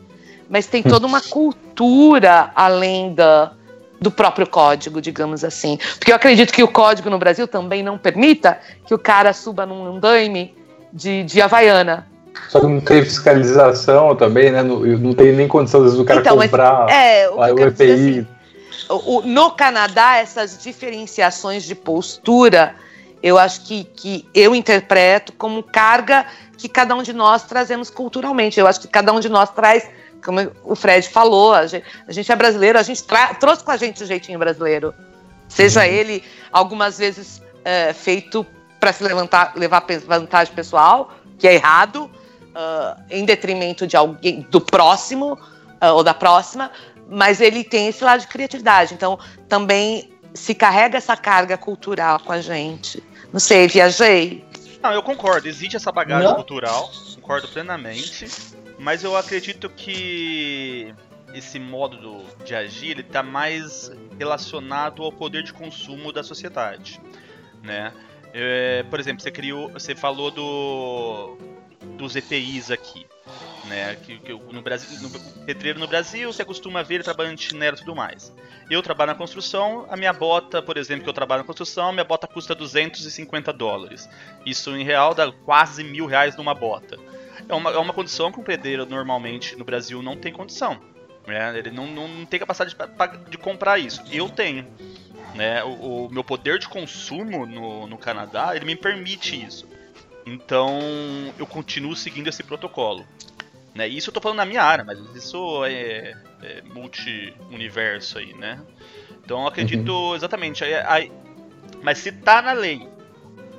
mas 0.49 0.67
tem 0.67 0.83
toda 0.83 1.05
uma 1.05 1.21
cultura 1.21 2.51
além 2.55 3.13
da, 3.13 3.51
do 3.99 4.11
próprio 4.11 4.47
código, 4.47 5.01
digamos 5.01 5.43
assim. 5.43 5.77
Porque 5.97 6.11
eu 6.11 6.15
acredito 6.15 6.53
que 6.53 6.63
o 6.63 6.67
código 6.67 7.09
no 7.09 7.17
Brasil 7.17 7.47
também 7.47 7.83
não 7.83 7.97
permita 7.97 8.59
que 8.85 8.93
o 8.93 8.99
cara 8.99 9.33
suba 9.33 9.65
num 9.65 9.85
andame 9.85 10.55
de, 10.91 11.23
de 11.23 11.41
Havaiana 11.41 12.07
só 12.49 12.59
que 12.59 12.67
não 12.67 12.81
tem 12.81 13.03
fiscalização 13.03 14.15
também, 14.15 14.51
né? 14.51 14.61
Não, 14.61 14.79
não 14.79 15.13
tem 15.13 15.33
nem 15.33 15.47
condição, 15.47 15.81
vezes, 15.81 15.97
do 15.97 16.05
cara 16.05 16.19
então, 16.19 16.37
comprar 16.37 16.89
é, 16.89 17.29
o, 17.29 17.37
o 17.37 17.59
EPI. 17.59 18.19
Assim, 18.19 18.27
o, 18.89 19.21
no 19.21 19.51
Canadá, 19.51 20.17
essas 20.17 20.61
diferenciações 20.61 21.63
de 21.63 21.73
postura, 21.73 22.75
eu 23.23 23.37
acho 23.37 23.61
que, 23.61 23.83
que 23.83 24.29
eu 24.33 24.53
interpreto 24.53 25.33
como 25.33 25.63
carga 25.63 26.25
que 26.57 26.69
cada 26.69 26.95
um 26.95 27.01
de 27.01 27.13
nós 27.13 27.43
trazemos 27.43 27.89
culturalmente. 27.89 28.59
Eu 28.59 28.67
acho 28.67 28.79
que 28.79 28.87
cada 28.87 29.11
um 29.11 29.19
de 29.19 29.29
nós 29.29 29.49
traz, 29.49 29.89
como 30.25 30.51
o 30.63 30.75
Fred 30.75 31.07
falou, 31.07 31.53
a 31.53 31.67
gente, 31.67 31.85
a 32.07 32.11
gente 32.11 32.31
é 32.31 32.35
brasileiro, 32.35 32.79
a 32.79 32.83
gente 32.83 33.03
trouxe 33.39 33.63
com 33.63 33.71
a 33.71 33.77
gente 33.77 34.03
o 34.03 34.07
jeitinho 34.07 34.39
brasileiro. 34.39 34.93
Seja 35.47 35.81
uhum. 35.81 35.85
ele, 35.85 36.23
algumas 36.51 36.97
vezes, 36.97 37.41
é, 37.63 37.93
feito 37.93 38.45
para 38.79 38.91
se 38.91 39.03
levantar, 39.03 39.53
levar 39.55 39.85
vantagem 40.05 40.53
pessoal, 40.53 41.13
que 41.37 41.47
é 41.47 41.53
errado, 41.53 42.09
uh, 42.55 43.01
em 43.09 43.25
detrimento 43.25 43.85
de 43.85 43.97
alguém 43.97 44.41
do 44.49 44.61
próximo 44.61 45.33
uh, 45.33 45.93
ou 45.93 46.03
da 46.03 46.13
próxima, 46.13 46.71
mas 47.09 47.41
ele 47.41 47.63
tem 47.63 47.87
esse 47.87 48.03
lado 48.03 48.21
de 48.21 48.27
criatividade. 48.27 48.93
Então, 48.93 49.19
também 49.47 50.11
se 50.33 50.55
carrega 50.55 50.97
essa 50.97 51.15
carga 51.15 51.57
cultural 51.57 52.19
com 52.19 52.31
a 52.31 52.41
gente. 52.41 53.03
Não 53.31 53.39
sei, 53.39 53.67
viajei. 53.67 54.45
Não, 54.81 54.91
eu 54.91 55.01
concordo. 55.01 55.47
Existe 55.47 55.75
essa 55.75 55.91
bagagem 55.91 56.27
Não? 56.27 56.35
cultural, 56.35 56.91
concordo 57.15 57.47
plenamente. 57.47 58.27
Mas 58.77 59.03
eu 59.03 59.15
acredito 59.15 59.69
que 59.69 60.93
esse 61.33 61.59
modo 61.59 62.23
de 62.45 62.55
agir 62.55 62.91
ele 62.91 63.01
está 63.01 63.21
mais 63.21 63.91
relacionado 64.17 65.03
ao 65.03 65.11
poder 65.11 65.43
de 65.43 65.53
consumo 65.53 66.11
da 66.11 66.23
sociedade, 66.23 67.01
né? 67.63 67.93
É, 68.33 68.83
por 68.83 68.99
exemplo, 68.99 69.21
você 69.21 69.31
criou, 69.31 69.69
você 69.69 69.95
falou 69.95 70.29
do 70.29 71.37
dos 71.97 72.15
EPIs 72.15 72.71
aqui. 72.71 73.05
Né, 73.65 73.95
que, 73.95 74.19
que 74.19 74.31
no 74.31 74.61
Brasil, 74.61 75.01
no 75.01 75.09
pedreiro 75.43 75.79
no 75.79 75.87
Brasil, 75.87 76.31
você 76.31 76.45
costuma 76.45 76.83
ver 76.83 76.95
ele 76.95 77.03
trabalhando 77.03 77.35
de 77.35 77.45
chinelo 77.45 77.75
e 77.75 77.79
tudo 77.79 77.95
mais. 77.95 78.31
Eu 78.69 78.79
trabalho 78.83 79.13
na 79.13 79.17
construção, 79.17 79.87
a 79.89 79.97
minha 79.97 80.13
bota, 80.13 80.61
por 80.61 80.77
exemplo, 80.77 81.03
que 81.03 81.09
eu 81.09 81.13
trabalho 81.13 81.41
na 81.41 81.47
construção, 81.47 81.91
minha 81.91 82.03
bota 82.03 82.27
custa 82.27 82.53
250 82.53 83.51
dólares. 83.51 84.07
Isso 84.45 84.69
em 84.77 84.83
real 84.83 85.15
dá 85.15 85.31
quase 85.31 85.83
mil 85.83 86.05
reais 86.05 86.37
numa 86.37 86.53
bota. 86.53 86.99
É 87.47 87.53
uma, 87.53 87.71
é 87.71 87.77
uma 87.77 87.93
condição 87.93 88.31
que 88.31 88.39
um 88.39 88.43
pedreiro 88.43 88.85
normalmente 88.85 89.55
no 89.55 89.65
Brasil 89.65 90.01
não 90.01 90.15
tem 90.15 90.31
condição. 90.31 90.79
Né? 91.27 91.57
Ele 91.57 91.71
não, 91.71 91.87
não, 91.87 92.07
não 92.07 92.25
tem 92.25 92.39
capacidade 92.39 92.75
de, 92.75 93.29
de 93.29 93.37
comprar 93.37 93.79
isso. 93.79 94.03
Eu 94.11 94.29
tenho. 94.29 94.67
Né? 95.33 95.63
O, 95.63 96.05
o, 96.05 96.09
meu 96.11 96.23
poder 96.23 96.59
de 96.59 96.67
consumo 96.67 97.45
no, 97.45 97.87
no 97.87 97.97
Canadá 97.97 98.55
ele 98.55 98.65
me 98.65 98.75
permite 98.75 99.43
isso. 99.43 99.67
Então 100.25 100.79
eu 101.37 101.45
continuo 101.45 101.95
seguindo 101.95 102.27
esse 102.27 102.43
protocolo. 102.43 103.05
Né? 103.73 103.87
Isso 103.87 104.09
eu 104.09 104.13
tô 104.13 104.21
falando 104.21 104.37
na 104.37 104.45
minha 104.45 104.63
área, 104.63 104.85
mas 104.85 104.97
isso 105.15 105.65
é, 105.65 106.15
é 106.41 106.61
multi-universo 106.73 108.17
aí, 108.17 108.33
né? 108.33 108.61
Então 109.23 109.41
eu 109.41 109.47
acredito 109.47 109.91
uhum. 109.91 110.15
exatamente. 110.15 110.63
Aí, 110.63 110.73
aí, 110.75 111.11
mas 111.83 111.97
se 111.97 112.11
tá 112.11 112.41
na 112.41 112.53
lei, 112.53 112.87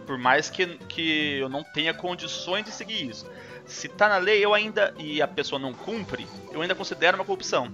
por 0.07 0.17
mais 0.17 0.49
que, 0.49 0.67
que 0.89 1.37
eu 1.39 1.49
não 1.51 1.63
tenha 1.63 1.93
condições 1.93 2.65
de 2.65 2.71
seguir 2.71 3.11
isso, 3.11 3.31
se 3.67 3.89
tá 3.89 4.09
na 4.09 4.19
lei 4.19 4.45
eu 4.45 4.55
ainda 4.55 4.95
e 4.99 5.21
a 5.21 5.29
pessoa 5.29 5.59
não 5.59 5.73
cumpre, 5.73 6.27
eu 6.53 6.63
ainda 6.63 6.75
considero 6.75 7.17
uma 7.17 7.25
corrupção. 7.25 7.73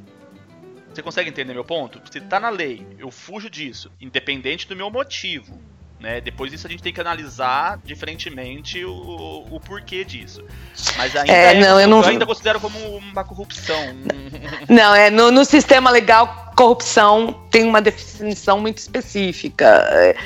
Você 0.92 1.02
consegue 1.02 1.30
entender 1.30 1.54
meu 1.54 1.64
ponto? 1.64 2.00
Se 2.10 2.20
tá 2.20 2.38
na 2.38 2.50
lei, 2.50 2.86
eu 2.98 3.10
fujo 3.10 3.48
disso, 3.48 3.90
independente 4.00 4.68
do 4.68 4.76
meu 4.76 4.90
motivo. 4.90 5.58
Né? 6.02 6.20
Depois 6.20 6.50
disso 6.50 6.66
a 6.66 6.70
gente 6.70 6.82
tem 6.82 6.92
que 6.92 7.00
analisar 7.00 7.78
diferentemente 7.84 8.84
o, 8.84 9.46
o 9.50 9.60
porquê 9.60 10.04
disso. 10.04 10.44
Mas 10.96 11.14
ainda, 11.14 11.32
é, 11.32 11.54
não, 11.54 11.78
é, 11.78 11.84
eu, 11.84 11.88
não... 11.88 12.02
eu 12.02 12.08
ainda 12.08 12.26
considero 12.26 12.58
como 12.58 12.76
uma 12.96 13.22
corrupção. 13.22 13.94
Não, 14.68 14.94
é 14.94 15.10
no, 15.10 15.30
no, 15.30 15.44
sistema 15.44 15.90
legal, 15.90 16.52
corrupção 16.56 17.32
tem 17.50 17.64
uma 17.64 17.80
definição 17.80 18.58
muito 18.60 18.78
específica. 18.78 19.66
É, 19.66 20.16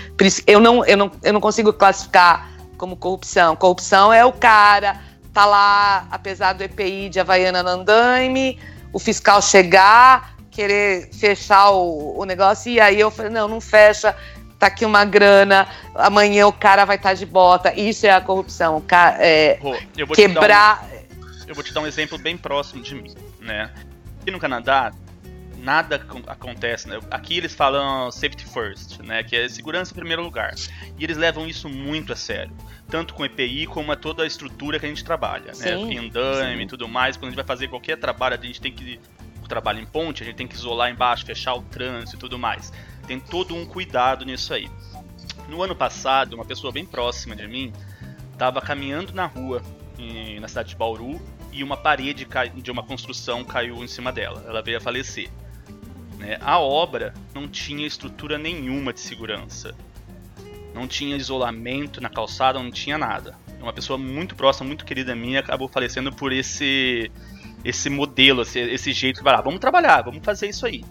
eu 0.46 0.60
não, 0.60 0.84
eu 0.84 0.96
não, 0.96 1.10
eu 1.22 1.32
não 1.32 1.40
consigo 1.40 1.72
classificar 1.72 2.50
como 2.76 2.96
corrupção. 2.96 3.56
Corrupção 3.56 4.12
é 4.12 4.24
o 4.24 4.32
cara 4.32 5.00
tá 5.36 5.44
lá, 5.44 6.08
apesar 6.10 6.54
do 6.54 6.62
EPI 6.62 7.10
de 7.10 7.20
Havaiana 7.20 7.62
no 7.62 7.68
andaime, 7.68 8.58
o 8.90 8.98
fiscal 8.98 9.42
chegar, 9.42 10.34
querer 10.50 11.10
fechar 11.12 11.72
o, 11.72 12.18
o 12.18 12.24
negócio, 12.24 12.72
e 12.72 12.80
aí 12.80 12.98
eu 12.98 13.10
falei, 13.10 13.30
não, 13.30 13.46
não 13.46 13.60
fecha, 13.60 14.16
tá 14.58 14.68
aqui 14.68 14.86
uma 14.86 15.04
grana, 15.04 15.68
amanhã 15.94 16.46
o 16.46 16.52
cara 16.54 16.86
vai 16.86 16.96
estar 16.96 17.10
tá 17.10 17.14
de 17.14 17.26
bota. 17.26 17.78
Isso 17.78 18.06
é 18.06 18.12
a 18.12 18.20
corrupção. 18.22 18.82
É, 19.18 19.58
eu 19.94 20.06
quebrar. 20.06 20.88
Um, 20.90 21.48
eu 21.48 21.54
vou 21.54 21.62
te 21.62 21.74
dar 21.74 21.82
um 21.82 21.86
exemplo 21.86 22.16
bem 22.16 22.38
próximo 22.38 22.82
de 22.82 22.94
mim, 22.94 23.14
né? 23.38 23.70
Aqui 24.22 24.30
no 24.30 24.38
Canadá, 24.38 24.90
nada 25.58 26.02
acontece, 26.28 26.88
né? 26.88 26.98
Aqui 27.10 27.36
eles 27.36 27.54
falam 27.54 28.10
safety 28.10 28.46
first, 28.46 29.00
né? 29.00 29.22
Que 29.22 29.36
é 29.36 29.48
segurança 29.50 29.92
em 29.92 29.96
primeiro 29.96 30.22
lugar. 30.22 30.54
E 30.98 31.04
eles 31.04 31.18
levam 31.18 31.46
isso 31.46 31.68
muito 31.68 32.14
a 32.14 32.16
sério. 32.16 32.56
Tanto 32.88 33.14
com 33.14 33.24
EPI 33.24 33.66
como 33.66 33.90
a 33.90 33.96
toda 33.96 34.22
a 34.22 34.26
estrutura 34.26 34.78
que 34.78 34.86
a 34.86 34.88
gente 34.88 35.04
trabalha, 35.04 35.46
né? 35.46 35.54
sim, 35.54 36.56
né? 36.56 36.62
E 36.62 36.66
tudo 36.66 36.86
mais. 36.86 37.16
Quando 37.16 37.24
a 37.24 37.30
gente 37.30 37.36
vai 37.36 37.44
fazer 37.44 37.68
qualquer 37.68 37.96
trabalho, 37.96 38.38
a 38.38 38.44
gente 38.44 38.60
tem 38.60 38.72
que. 38.72 39.00
O 39.42 39.48
trabalho 39.48 39.80
em 39.80 39.86
ponte, 39.86 40.22
a 40.22 40.26
gente 40.26 40.36
tem 40.36 40.46
que 40.46 40.54
isolar 40.56 40.90
embaixo, 40.90 41.24
fechar 41.24 41.54
o 41.54 41.62
trânsito 41.62 42.16
e 42.16 42.18
tudo 42.18 42.38
mais 42.38 42.72
tem 43.06 43.20
todo 43.20 43.54
um 43.54 43.64
cuidado 43.64 44.24
nisso 44.24 44.52
aí. 44.52 44.68
No 45.48 45.62
ano 45.62 45.74
passado, 45.74 46.34
uma 46.34 46.44
pessoa 46.44 46.72
bem 46.72 46.84
próxima 46.84 47.36
de 47.36 47.46
mim 47.46 47.72
estava 48.32 48.60
caminhando 48.60 49.14
na 49.14 49.26
rua 49.26 49.62
em, 49.98 50.40
na 50.40 50.48
cidade 50.48 50.70
de 50.70 50.76
Bauru 50.76 51.20
e 51.52 51.62
uma 51.62 51.76
parede 51.76 52.26
de 52.56 52.70
uma 52.70 52.82
construção 52.82 53.44
caiu 53.44 53.82
em 53.82 53.88
cima 53.88 54.12
dela. 54.12 54.44
Ela 54.46 54.60
veio 54.60 54.78
a 54.78 54.80
falecer. 54.80 55.30
Né? 56.18 56.36
A 56.40 56.58
obra 56.58 57.14
não 57.32 57.48
tinha 57.48 57.86
estrutura 57.86 58.36
nenhuma 58.36 58.92
de 58.92 59.00
segurança. 59.00 59.74
Não 60.76 60.86
tinha 60.86 61.16
isolamento 61.16 62.00
na 62.02 62.10
calçada, 62.10 62.62
não 62.62 62.70
tinha 62.70 62.98
nada. 62.98 63.34
Uma 63.60 63.72
pessoa 63.72 63.98
muito 63.98 64.36
próxima, 64.36 64.68
muito 64.68 64.84
querida 64.84 65.16
minha, 65.16 65.40
acabou 65.40 65.68
falecendo 65.68 66.12
por 66.12 66.32
esse 66.32 67.10
esse 67.64 67.90
modelo, 67.90 68.42
esse, 68.42 68.60
esse 68.60 68.92
jeito 68.92 69.24
de 69.24 69.28
ah, 69.28 69.40
vamos 69.40 69.58
trabalhar, 69.58 70.02
vamos 70.02 70.24
fazer 70.24 70.48
isso 70.48 70.66
aí. 70.66 70.84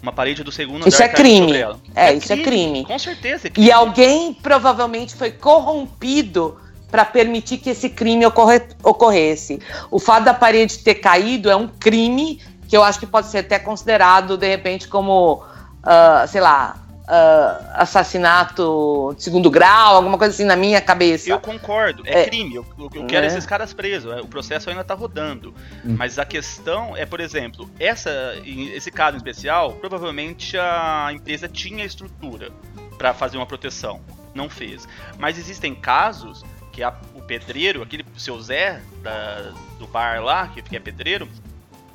Uma 0.00 0.12
parede 0.12 0.44
do 0.44 0.52
segundo 0.52 0.86
Isso 0.86 1.02
é 1.02 1.08
crime. 1.08 1.56
É, 1.56 2.10
é, 2.10 2.14
isso 2.14 2.28
crime, 2.28 2.42
é 2.42 2.44
crime. 2.44 2.84
Com 2.84 2.98
certeza. 2.98 3.48
É 3.48 3.50
crime. 3.50 3.66
E 3.66 3.72
alguém 3.72 4.32
provavelmente 4.34 5.16
foi 5.16 5.32
corrompido 5.32 6.60
para 6.92 7.04
permitir 7.04 7.56
que 7.56 7.70
esse 7.70 7.88
crime 7.88 8.24
ocorre, 8.26 8.62
ocorresse. 8.84 9.58
O 9.90 9.98
fato 9.98 10.24
da 10.24 10.34
parede 10.34 10.78
ter 10.78 10.96
caído 10.96 11.50
é 11.50 11.56
um 11.56 11.66
crime 11.66 12.38
que 12.68 12.76
eu 12.76 12.84
acho 12.84 13.00
que 13.00 13.06
pode 13.06 13.28
ser 13.28 13.38
até 13.38 13.58
considerado, 13.58 14.36
de 14.36 14.46
repente, 14.46 14.86
como, 14.86 15.42
uh, 15.82 16.28
sei 16.28 16.40
lá, 16.40 16.81
uh, 17.12 17.70
assassinato 17.74 19.14
de 19.16 19.22
segundo 19.22 19.50
grau, 19.50 19.96
alguma 19.96 20.16
coisa 20.16 20.32
assim 20.32 20.44
na 20.44 20.56
minha 20.56 20.80
cabeça. 20.80 21.28
Eu 21.28 21.38
concordo, 21.38 22.02
é, 22.06 22.22
é 22.22 22.24
crime. 22.24 22.54
Eu, 22.54 22.66
eu 22.78 23.06
quero 23.06 23.24
é. 23.24 23.28
esses 23.28 23.44
caras 23.44 23.74
presos. 23.74 24.12
É, 24.12 24.20
o 24.20 24.26
processo 24.26 24.70
ainda 24.70 24.82
tá 24.82 24.94
rodando. 24.94 25.54
Hum. 25.84 25.94
Mas 25.98 26.18
a 26.18 26.24
questão 26.24 26.96
é, 26.96 27.04
por 27.04 27.20
exemplo, 27.20 27.70
essa, 27.78 28.10
esse 28.44 28.90
caso 28.90 29.16
em 29.16 29.18
especial, 29.18 29.72
provavelmente 29.72 30.56
a 30.56 31.10
empresa 31.12 31.46
tinha 31.48 31.84
estrutura 31.84 32.50
para 32.96 33.12
fazer 33.12 33.36
uma 33.36 33.46
proteção. 33.46 34.00
Não 34.34 34.48
fez. 34.48 34.88
Mas 35.18 35.38
existem 35.38 35.74
casos 35.74 36.42
que 36.72 36.82
a, 36.82 36.94
o 37.14 37.20
pedreiro, 37.20 37.82
aquele 37.82 38.04
seu 38.16 38.40
Zé 38.40 38.80
da, 39.02 39.52
do 39.78 39.86
bar 39.86 40.24
lá, 40.24 40.48
que 40.48 40.74
é 40.74 40.80
pedreiro, 40.80 41.28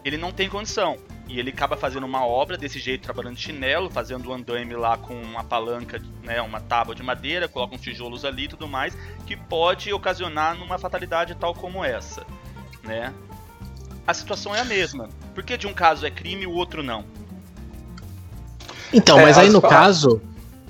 ele 0.06 0.18
não 0.18 0.32
tem 0.32 0.48
condição. 0.48 0.98
E 1.28 1.40
ele 1.40 1.50
acaba 1.50 1.76
fazendo 1.76 2.06
uma 2.06 2.26
obra 2.26 2.58
desse 2.58 2.80
jeito, 2.80 3.02
trabalhando 3.04 3.36
de 3.36 3.42
chinelo, 3.42 3.90
fazendo 3.90 4.30
um 4.30 4.34
andaime 4.34 4.74
lá 4.76 4.98
com 4.98 5.14
uma 5.14 5.44
palanca, 5.44 6.02
né, 6.24 6.42
uma 6.42 6.62
tábua 6.62 6.96
de 6.96 7.04
madeira, 7.04 7.48
coloca 7.50 7.76
uns 7.76 7.82
tijolos 7.82 8.24
ali 8.24 8.46
e 8.46 8.48
tudo 8.48 8.68
mais, 8.68 8.96
que 9.26 9.36
pode 9.36 9.92
ocasionar 9.92 10.58
numa 10.58 10.78
fatalidade 10.78 11.36
tal 11.36 11.54
como 11.54 11.84
essa, 11.84 12.26
né? 12.84 13.14
A 14.06 14.14
situação 14.14 14.56
é 14.56 14.62
a 14.62 14.66
mesma. 14.66 15.10
Por 15.36 15.44
que 15.44 15.58
de 15.58 15.68
um 15.68 15.74
caso 15.74 16.06
é 16.06 16.10
crime 16.10 16.44
e 16.44 16.48
o 16.48 16.54
outro 16.54 16.82
não? 16.82 17.04
Então, 18.94 19.20
É, 19.20 19.24
mas 19.24 19.38
aí 19.38 19.50
no 19.50 19.58
as- 19.58 19.70
caso, 19.70 20.22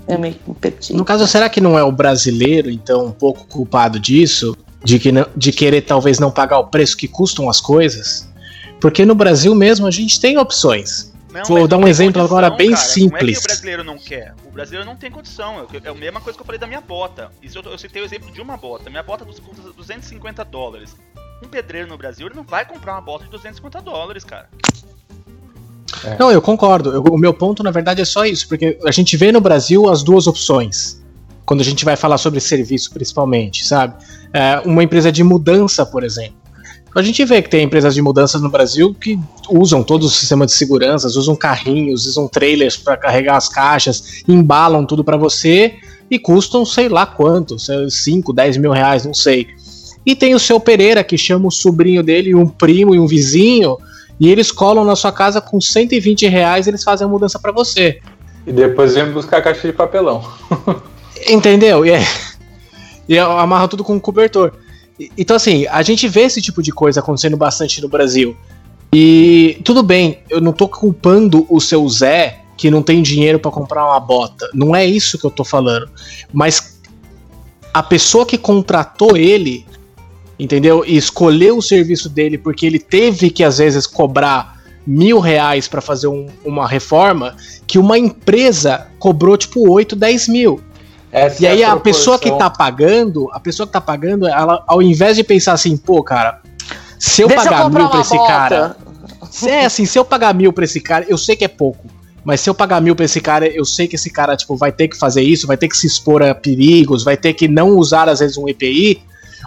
Eu 0.07 0.17
me 0.17 0.33
perdi. 0.59 0.93
no 0.93 1.05
caso, 1.05 1.27
será 1.27 1.47
que 1.49 1.61
não 1.61 1.77
é 1.77 1.83
o 1.83 1.91
brasileiro, 1.91 2.71
então, 2.71 3.05
um 3.05 3.11
pouco 3.11 3.45
culpado 3.45 3.99
disso? 3.99 4.57
De, 4.83 4.99
que 4.99 5.11
não- 5.11 5.27
de 5.35 5.51
querer 5.51 5.81
talvez 5.81 6.17
não 6.17 6.31
pagar 6.31 6.59
o 6.59 6.67
preço 6.67 6.95
que 6.97 7.07
custam 7.07 7.49
as 7.49 7.59
coisas? 7.59 8.26
Porque 8.79 9.05
no 9.05 9.15
Brasil 9.15 9.53
mesmo 9.55 9.87
a 9.87 9.91
gente 9.91 10.19
tem 10.19 10.37
opções. 10.37 11.13
Não, 11.31 11.43
Vou 11.43 11.67
dar 11.67 11.77
um 11.77 11.87
exemplo 11.87 12.13
condição, 12.21 12.37
agora 12.37 12.49
bem 12.55 12.71
cara. 12.71 12.81
Não 12.81 12.87
é 12.89 12.93
que 12.93 12.93
simples. 12.93 13.39
o 13.39 13.43
brasileiro 13.43 13.83
não 13.83 13.97
quer. 13.97 14.33
O 14.45 14.51
brasileiro 14.51 14.85
não 14.85 14.95
tem 14.95 15.11
condição. 15.11 15.67
É 15.83 15.89
a 15.89 15.93
mesma 15.93 16.21
coisa 16.21 16.37
que 16.37 16.41
eu 16.41 16.45
falei 16.45 16.59
da 16.59 16.65
minha 16.67 16.81
bota. 16.81 17.31
Isso 17.43 17.59
eu, 17.59 17.63
eu 17.71 17.77
citei 17.77 18.01
o 18.01 18.05
exemplo 18.05 18.31
de 18.31 18.41
uma 18.41 18.55
bota. 18.57 18.89
Minha 18.89 19.03
bota 19.03 19.25
custa 19.25 19.41
250 19.75 20.43
dólares. 20.45 20.95
Um 21.43 21.47
pedreiro 21.47 21.87
no 21.87 21.97
Brasil 21.97 22.27
ele 22.27 22.35
não 22.35 22.43
vai 22.43 22.65
comprar 22.65 22.93
uma 22.93 23.01
bota 23.01 23.25
de 23.25 23.31
250 23.31 23.81
dólares, 23.81 24.23
cara. 24.23 24.49
Não, 26.19 26.31
eu 26.31 26.41
concordo. 26.41 26.91
Eu- 26.91 27.01
o 27.03 27.17
meu 27.17 27.33
ponto, 27.33 27.61
na 27.63 27.71
verdade, 27.71 28.01
é 28.01 28.05
só 28.05 28.25
isso, 28.25 28.47
porque 28.47 28.79
a 28.85 28.91
gente 28.91 29.15
vê 29.17 29.31
no 29.31 29.41
Brasil 29.41 29.89
as 29.89 30.03
duas 30.03 30.27
opções. 30.27 31.01
Quando 31.45 31.61
a 31.61 31.63
gente 31.63 31.85
vai 31.85 31.95
falar 31.95 32.17
sobre 32.17 32.39
serviço, 32.39 32.91
principalmente, 32.91 33.65
sabe? 33.65 33.95
É, 34.33 34.59
uma 34.65 34.83
empresa 34.83 35.11
de 35.11 35.23
mudança, 35.23 35.85
por 35.85 36.03
exemplo. 36.03 36.35
A 36.95 37.01
gente 37.01 37.23
vê 37.25 37.41
que 37.41 37.49
tem 37.49 37.63
empresas 37.63 37.93
de 37.93 38.01
mudança 38.01 38.39
no 38.39 38.49
Brasil 38.49 38.93
que 38.93 39.19
usam 39.49 39.83
todo 39.83 40.03
o 40.03 40.09
sistema 40.09 40.45
de 40.45 40.51
segurança, 40.51 41.07
usam 41.07 41.35
carrinhos, 41.35 42.05
usam 42.05 42.27
trailers 42.27 42.75
para 42.75 42.97
carregar 42.97 43.37
as 43.37 43.47
caixas, 43.47 44.23
embalam 44.27 44.85
tudo 44.85 45.03
para 45.03 45.17
você 45.17 45.75
e 46.09 46.17
custam 46.17 46.65
sei 46.65 46.89
lá 46.89 47.05
quanto, 47.05 47.57
5, 47.59 48.33
10 48.33 48.57
mil 48.57 48.71
reais, 48.71 49.05
não 49.05 49.13
sei. 49.13 49.47
E 50.05 50.15
tem 50.15 50.33
o 50.33 50.39
seu 50.39 50.59
Pereira 50.59 51.03
que 51.03 51.17
chama 51.17 51.47
o 51.47 51.51
sobrinho 51.51 52.01
dele, 52.01 52.33
um 52.33 52.47
primo 52.47 52.95
e 52.95 52.99
um 52.99 53.05
vizinho, 53.05 53.77
e 54.19 54.29
eles 54.29 54.51
colam 54.51 54.83
na 54.83 54.95
sua 54.95 55.11
casa 55.11 55.41
com 55.41 55.59
120 55.59 56.27
reais 56.27 56.65
eles 56.65 56.83
fazem 56.83 57.05
a 57.05 57.09
mudança 57.09 57.37
para 57.37 57.51
você. 57.51 57.99
E 58.45 58.51
depois 58.51 58.95
vem 58.95 59.11
buscar 59.11 59.37
a 59.37 59.41
caixa 59.41 59.67
de 59.67 59.73
papelão. 59.73 60.23
Entendeu? 61.27 61.85
E, 61.85 61.91
é, 61.91 62.01
e 63.07 63.19
amarra 63.19 63.67
tudo 63.67 63.83
com 63.83 63.95
um 63.95 63.99
cobertor. 63.99 64.53
Então, 65.17 65.35
assim, 65.35 65.67
a 65.67 65.81
gente 65.83 66.07
vê 66.07 66.21
esse 66.21 66.41
tipo 66.41 66.61
de 66.61 66.71
coisa 66.71 66.99
acontecendo 66.99 67.37
bastante 67.37 67.81
no 67.81 67.87
Brasil. 67.87 68.35
E 68.93 69.59
tudo 69.63 69.83
bem, 69.83 70.19
eu 70.29 70.41
não 70.41 70.53
tô 70.53 70.67
culpando 70.67 71.45
o 71.49 71.59
seu 71.59 71.87
Zé 71.87 72.41
que 72.55 72.71
não 72.71 72.81
tem 72.81 73.03
dinheiro 73.03 73.37
pra 73.39 73.51
comprar 73.51 73.85
uma 73.85 73.99
bota. 73.99 74.49
Não 74.53 74.75
é 74.75 74.85
isso 74.85 75.19
que 75.19 75.25
eu 75.25 75.29
tô 75.31 75.43
falando. 75.43 75.87
Mas 76.33 76.79
a 77.73 77.83
pessoa 77.83 78.25
que 78.25 78.37
contratou 78.37 79.15
ele, 79.15 79.65
entendeu? 80.39 80.83
E 80.85 80.97
escolheu 80.97 81.57
o 81.57 81.61
serviço 81.61 82.09
dele 82.09 82.37
porque 82.37 82.65
ele 82.65 82.79
teve 82.79 83.29
que, 83.29 83.43
às 83.43 83.59
vezes, 83.59 83.85
cobrar 83.85 84.57
mil 84.87 85.19
reais 85.19 85.67
pra 85.67 85.81
fazer 85.81 86.07
um- 86.07 86.27
uma 86.43 86.67
reforma, 86.67 87.35
que 87.67 87.77
uma 87.77 87.99
empresa 87.99 88.87
cobrou 88.97 89.37
tipo 89.37 89.69
8, 89.69 89.95
10 89.95 90.27
mil. 90.27 90.61
Essa 91.17 91.43
E 91.43 91.45
é 91.45 91.51
aí 91.51 91.63
a 91.63 91.71
proporção. 91.71 91.81
pessoa 92.15 92.19
que 92.19 92.31
tá 92.37 92.49
pagando, 92.49 93.29
a 93.33 93.39
pessoa 93.39 93.65
que 93.67 93.73
tá 93.73 93.81
pagando, 93.81 94.27
ela, 94.27 94.63
ao 94.67 94.81
invés 94.81 95.15
de 95.17 95.23
pensar 95.23 95.53
assim, 95.53 95.75
pô, 95.77 96.03
cara, 96.03 96.41
se 96.99 97.21
eu 97.21 97.27
Deixa 97.27 97.43
eu 97.43 97.49
pagar 97.49 97.63
comprar 97.63 97.79
mil 97.81 97.89
pra 97.89 98.01
esse 98.01 98.15
bota. 98.17 98.27
cara. 98.27 98.77
Se 99.31 99.49
é 99.49 99.65
assim, 99.65 99.85
se 99.85 99.97
eu 99.99 100.05
pagar 100.05 100.33
mil 100.33 100.51
pra 100.53 100.63
esse 100.65 100.79
cara, 100.79 101.05
eu 101.07 101.17
sei 101.17 101.35
que 101.35 101.45
é 101.45 101.47
pouco. 101.47 101.85
Mas 102.23 102.41
se 102.41 102.49
eu 102.49 102.53
pagar 102.55 102.81
mil 102.81 102.95
pra 102.95 103.05
esse 103.05 103.21
cara, 103.21 103.47
eu 103.47 103.63
sei 103.63 103.87
que 103.87 103.95
esse 103.95 104.09
cara, 104.09 104.35
tipo, 104.35 104.55
vai 104.57 104.71
ter 104.71 104.87
que 104.87 104.97
fazer 104.97 105.21
isso, 105.21 105.47
vai 105.47 105.55
ter 105.57 105.67
que 105.67 105.77
se 105.77 105.87
expor 105.87 106.21
a 106.21 106.35
perigos, 106.35 107.03
vai 107.03 107.15
ter 107.15 107.33
que 107.33 107.47
não 107.47 107.69
usar, 107.77 108.09
às 108.09 108.19
vezes, 108.19 108.35
um 108.37 108.49
EPI, 108.49 109.01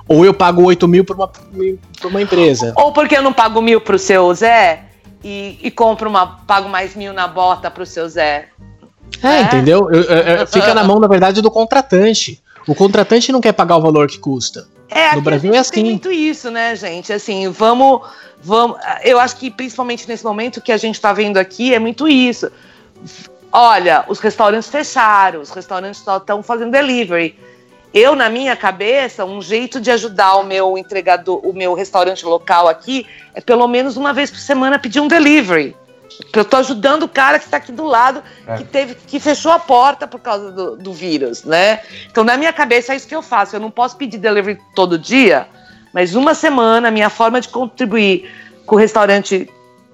ou 0.08 0.24
eu 0.24 0.32
pago 0.32 0.62
8 0.62 0.88
mil 0.88 1.04
pra 1.04 1.14
uma, 1.14 1.28
pra 1.28 2.08
uma 2.08 2.22
empresa. 2.22 2.72
Ou 2.76 2.92
porque 2.92 3.16
eu 3.16 3.22
não 3.22 3.32
pago 3.32 3.60
mil 3.60 3.80
pro 3.80 3.98
seu 3.98 4.32
Zé 4.34 4.84
e, 5.22 5.58
e 5.62 5.70
compro 5.70 6.08
uma. 6.08 6.26
pago 6.46 6.68
mais 6.68 6.94
mil 6.96 7.12
na 7.12 7.28
bota 7.28 7.70
pro 7.70 7.84
seu 7.84 8.08
Zé. 8.08 8.46
É, 9.22 9.28
É. 9.28 9.42
entendeu? 9.42 9.88
Eu- 9.90 10.02
eu- 10.02 10.22
eu- 10.40 10.46
fica 10.46 10.74
na 10.74 10.82
mão, 10.84 10.98
na 11.00 11.06
verdade, 11.08 11.40
do 11.42 11.50
contratante. 11.50 12.40
O 12.66 12.74
contratante 12.74 13.32
não 13.32 13.40
quer 13.40 13.52
pagar 13.52 13.76
o 13.76 13.80
valor 13.80 14.06
que 14.08 14.18
custa. 14.18 14.66
É, 14.88 15.14
No 15.14 15.22
Brasil 15.22 15.50
é 15.50 15.52
Tem 15.52 15.60
assim. 15.60 15.84
muito 15.84 16.10
isso, 16.10 16.50
né, 16.50 16.74
gente? 16.74 17.12
Assim, 17.12 17.48
vamos, 17.48 18.00
vamos. 18.42 18.76
Eu 19.04 19.20
acho 19.20 19.36
que 19.36 19.50
principalmente 19.50 20.08
nesse 20.08 20.24
momento 20.24 20.60
que 20.60 20.72
a 20.72 20.76
gente 20.76 21.00
tá 21.00 21.12
vendo 21.12 21.36
aqui 21.36 21.72
é 21.72 21.78
muito 21.78 22.08
isso. 22.08 22.50
Olha, 23.52 24.04
os 24.08 24.18
restaurantes 24.20 24.68
fecharam, 24.68 25.40
os 25.40 25.50
restaurantes 25.50 26.00
só 26.00 26.16
estão 26.18 26.42
fazendo 26.42 26.70
delivery. 26.70 27.36
Eu, 27.92 28.14
na 28.14 28.28
minha 28.28 28.54
cabeça, 28.54 29.24
um 29.24 29.42
jeito 29.42 29.80
de 29.80 29.90
ajudar 29.90 30.36
o 30.36 30.44
meu 30.44 30.78
entregador, 30.78 31.40
o 31.44 31.52
meu 31.52 31.74
restaurante 31.74 32.24
local 32.24 32.68
aqui, 32.68 33.04
é 33.34 33.40
pelo 33.40 33.66
menos 33.66 33.96
uma 33.96 34.12
vez 34.12 34.30
por 34.30 34.38
semana 34.38 34.78
pedir 34.78 35.00
um 35.00 35.08
delivery. 35.08 35.76
Porque 36.18 36.38
eu 36.38 36.44
tô 36.44 36.56
ajudando 36.56 37.04
o 37.04 37.08
cara 37.08 37.38
que 37.38 37.44
está 37.44 37.56
aqui 37.56 37.72
do 37.72 37.84
lado, 37.84 38.22
É. 38.46 38.56
que 38.56 38.64
teve, 38.64 38.94
que 38.94 39.18
fechou 39.18 39.52
a 39.52 39.58
porta 39.58 40.06
por 40.06 40.20
causa 40.20 40.50
do, 40.50 40.76
do 40.76 40.92
vírus, 40.92 41.44
né? 41.44 41.80
Então, 42.10 42.24
na 42.24 42.36
minha 42.36 42.52
cabeça, 42.52 42.92
é 42.92 42.96
isso 42.96 43.06
que 43.06 43.14
eu 43.14 43.22
faço. 43.22 43.56
Eu 43.56 43.60
não 43.60 43.70
posso 43.70 43.96
pedir 43.96 44.18
delivery 44.18 44.58
todo 44.74 44.98
dia, 44.98 45.48
mas 45.92 46.14
uma 46.14 46.34
semana, 46.34 46.88
a 46.88 46.90
minha 46.90 47.10
forma 47.10 47.40
de 47.40 47.48
contribuir 47.48 48.30
com 48.66 48.76
o 48.76 48.78
restaurante 48.78 49.48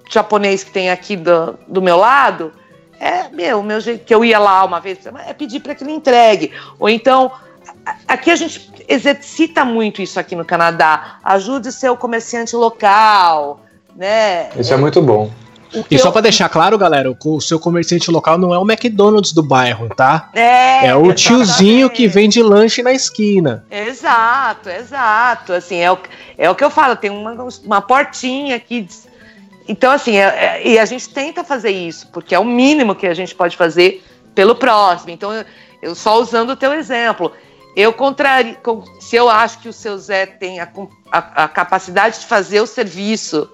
japonês 0.09 0.63
que 0.63 0.71
tem 0.71 0.89
aqui 0.89 1.15
do, 1.15 1.57
do 1.67 1.81
meu 1.81 1.97
lado 1.97 2.51
é, 2.99 3.29
meu, 3.29 3.59
o 3.59 3.63
meu 3.63 3.79
jeito 3.79 4.05
que 4.05 4.13
eu 4.13 4.25
ia 4.25 4.39
lá 4.39 4.63
uma 4.65 4.79
vez, 4.79 4.99
é 5.25 5.33
pedir 5.33 5.59
para 5.59 5.75
que 5.75 5.83
ele 5.83 5.93
entregue. 5.93 6.51
Ou 6.79 6.89
então, 6.89 7.31
aqui 8.07 8.31
a 8.31 8.35
gente 8.35 8.71
exercita 8.87 9.63
muito 9.63 10.01
isso 10.01 10.19
aqui 10.19 10.35
no 10.35 10.43
Canadá. 10.43 11.19
Ajude 11.23 11.69
o 11.69 11.71
seu 11.71 11.95
comerciante 11.95 12.55
local, 12.55 13.61
né? 13.95 14.49
Isso 14.57 14.73
é 14.73 14.77
muito 14.77 15.01
bom. 15.01 15.31
E 15.91 15.97
só 15.99 16.07
eu- 16.07 16.11
pra 16.11 16.21
deixar 16.21 16.47
claro, 16.49 16.77
galera, 16.77 17.15
o 17.25 17.41
seu 17.41 17.59
comerciante 17.59 18.09
local 18.09 18.37
não 18.37 18.53
é 18.53 18.57
o 18.57 18.63
McDonald's 18.63 19.33
do 19.33 19.43
bairro, 19.43 19.89
tá? 19.89 20.29
É, 20.33 20.87
É 20.87 20.95
o 20.95 21.13
tiozinho 21.13 21.89
que 21.89 22.07
vende 22.07 22.41
lanche 22.41 22.81
na 22.83 22.93
esquina. 22.93 23.65
Exato, 23.69 24.69
exato. 24.69 25.53
Assim, 25.53 25.77
é 25.77 25.91
o, 25.91 25.97
é 26.37 26.49
o 26.49 26.55
que 26.55 26.63
eu 26.63 26.69
falo, 26.69 26.95
tem 26.95 27.09
uma, 27.09 27.35
uma 27.63 27.81
portinha 27.81 28.55
aqui. 28.55 28.87
Então, 29.67 29.91
assim, 29.91 30.15
é- 30.17 30.21
é- 30.63 30.67
e 30.67 30.79
a 30.79 30.85
gente 30.85 31.09
tenta 31.09 31.43
fazer 31.43 31.71
isso, 31.71 32.07
porque 32.13 32.33
é 32.33 32.39
o 32.39 32.45
mínimo 32.45 32.95
que 32.95 33.05
a 33.05 33.13
gente 33.13 33.35
pode 33.35 33.57
fazer 33.57 34.03
pelo 34.33 34.55
próximo. 34.55 35.09
Então, 35.11 35.33
eu, 35.33 35.43
eu 35.81 35.95
só 35.95 36.19
usando 36.21 36.51
o 36.51 36.55
teu 36.55 36.73
exemplo. 36.73 37.31
Eu 37.75 37.91
contraria, 37.91 38.55
com- 38.55 38.83
se 38.99 39.15
eu 39.15 39.29
acho 39.29 39.59
que 39.59 39.67
o 39.69 39.73
seu 39.73 39.97
Zé 39.97 40.25
tem 40.25 40.59
a, 40.59 40.67
a- 41.11 41.43
a 41.43 41.47
capacidade 41.47 42.19
de 42.19 42.25
fazer 42.25 42.61
o 42.61 42.65
serviço, 42.65 43.49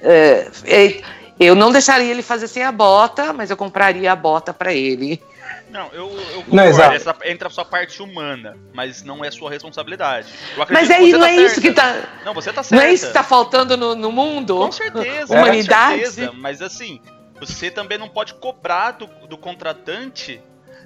é, 0.00 0.46
é, 0.64 1.00
eu 1.38 1.54
não 1.54 1.70
deixaria 1.72 2.10
ele 2.10 2.22
fazer 2.22 2.48
sem 2.48 2.62
a 2.62 2.72
bota, 2.72 3.32
mas 3.32 3.50
eu 3.50 3.56
compraria 3.56 4.10
a 4.12 4.16
bota 4.16 4.52
para 4.52 4.72
ele. 4.72 5.22
Não, 5.70 5.88
eu, 5.92 6.10
eu 6.10 6.36
Não, 6.48 6.64
concordo. 6.64 6.68
exato. 6.68 6.94
Essa 6.94 7.16
entra 7.26 7.48
a 7.48 7.50
sua 7.50 7.64
parte 7.64 8.02
humana, 8.02 8.56
mas 8.72 9.02
não 9.02 9.22
é 9.24 9.30
sua 9.30 9.50
responsabilidade. 9.50 10.28
Eu 10.56 10.64
Mas 10.70 10.90
acredito 10.90 10.92
é, 10.92 10.98
você 11.00 11.12
não 11.12 11.20
tá 11.20 11.30
é 11.30 11.36
isso 11.36 11.60
que 11.60 11.74
certa. 11.74 11.82
tá. 11.82 12.08
Não, 12.24 12.34
você 12.34 12.52
tá 12.52 12.56
Não 12.60 12.64
certa. 12.64 12.84
é 12.86 12.92
isso 12.92 13.06
que 13.08 13.12
tá 13.12 13.22
faltando 13.22 13.76
no, 13.76 13.94
no 13.94 14.10
mundo? 14.10 14.56
Com 14.56 14.72
certeza, 14.72 15.34
Humanidade? 15.34 15.98
com 16.00 16.04
certeza. 16.06 16.32
Mas 16.32 16.62
assim, 16.62 17.00
você 17.38 17.70
também 17.70 17.98
não 17.98 18.08
pode 18.08 18.32
cobrar 18.34 18.92
do, 18.92 19.06
do 19.28 19.36
contratante 19.36 20.40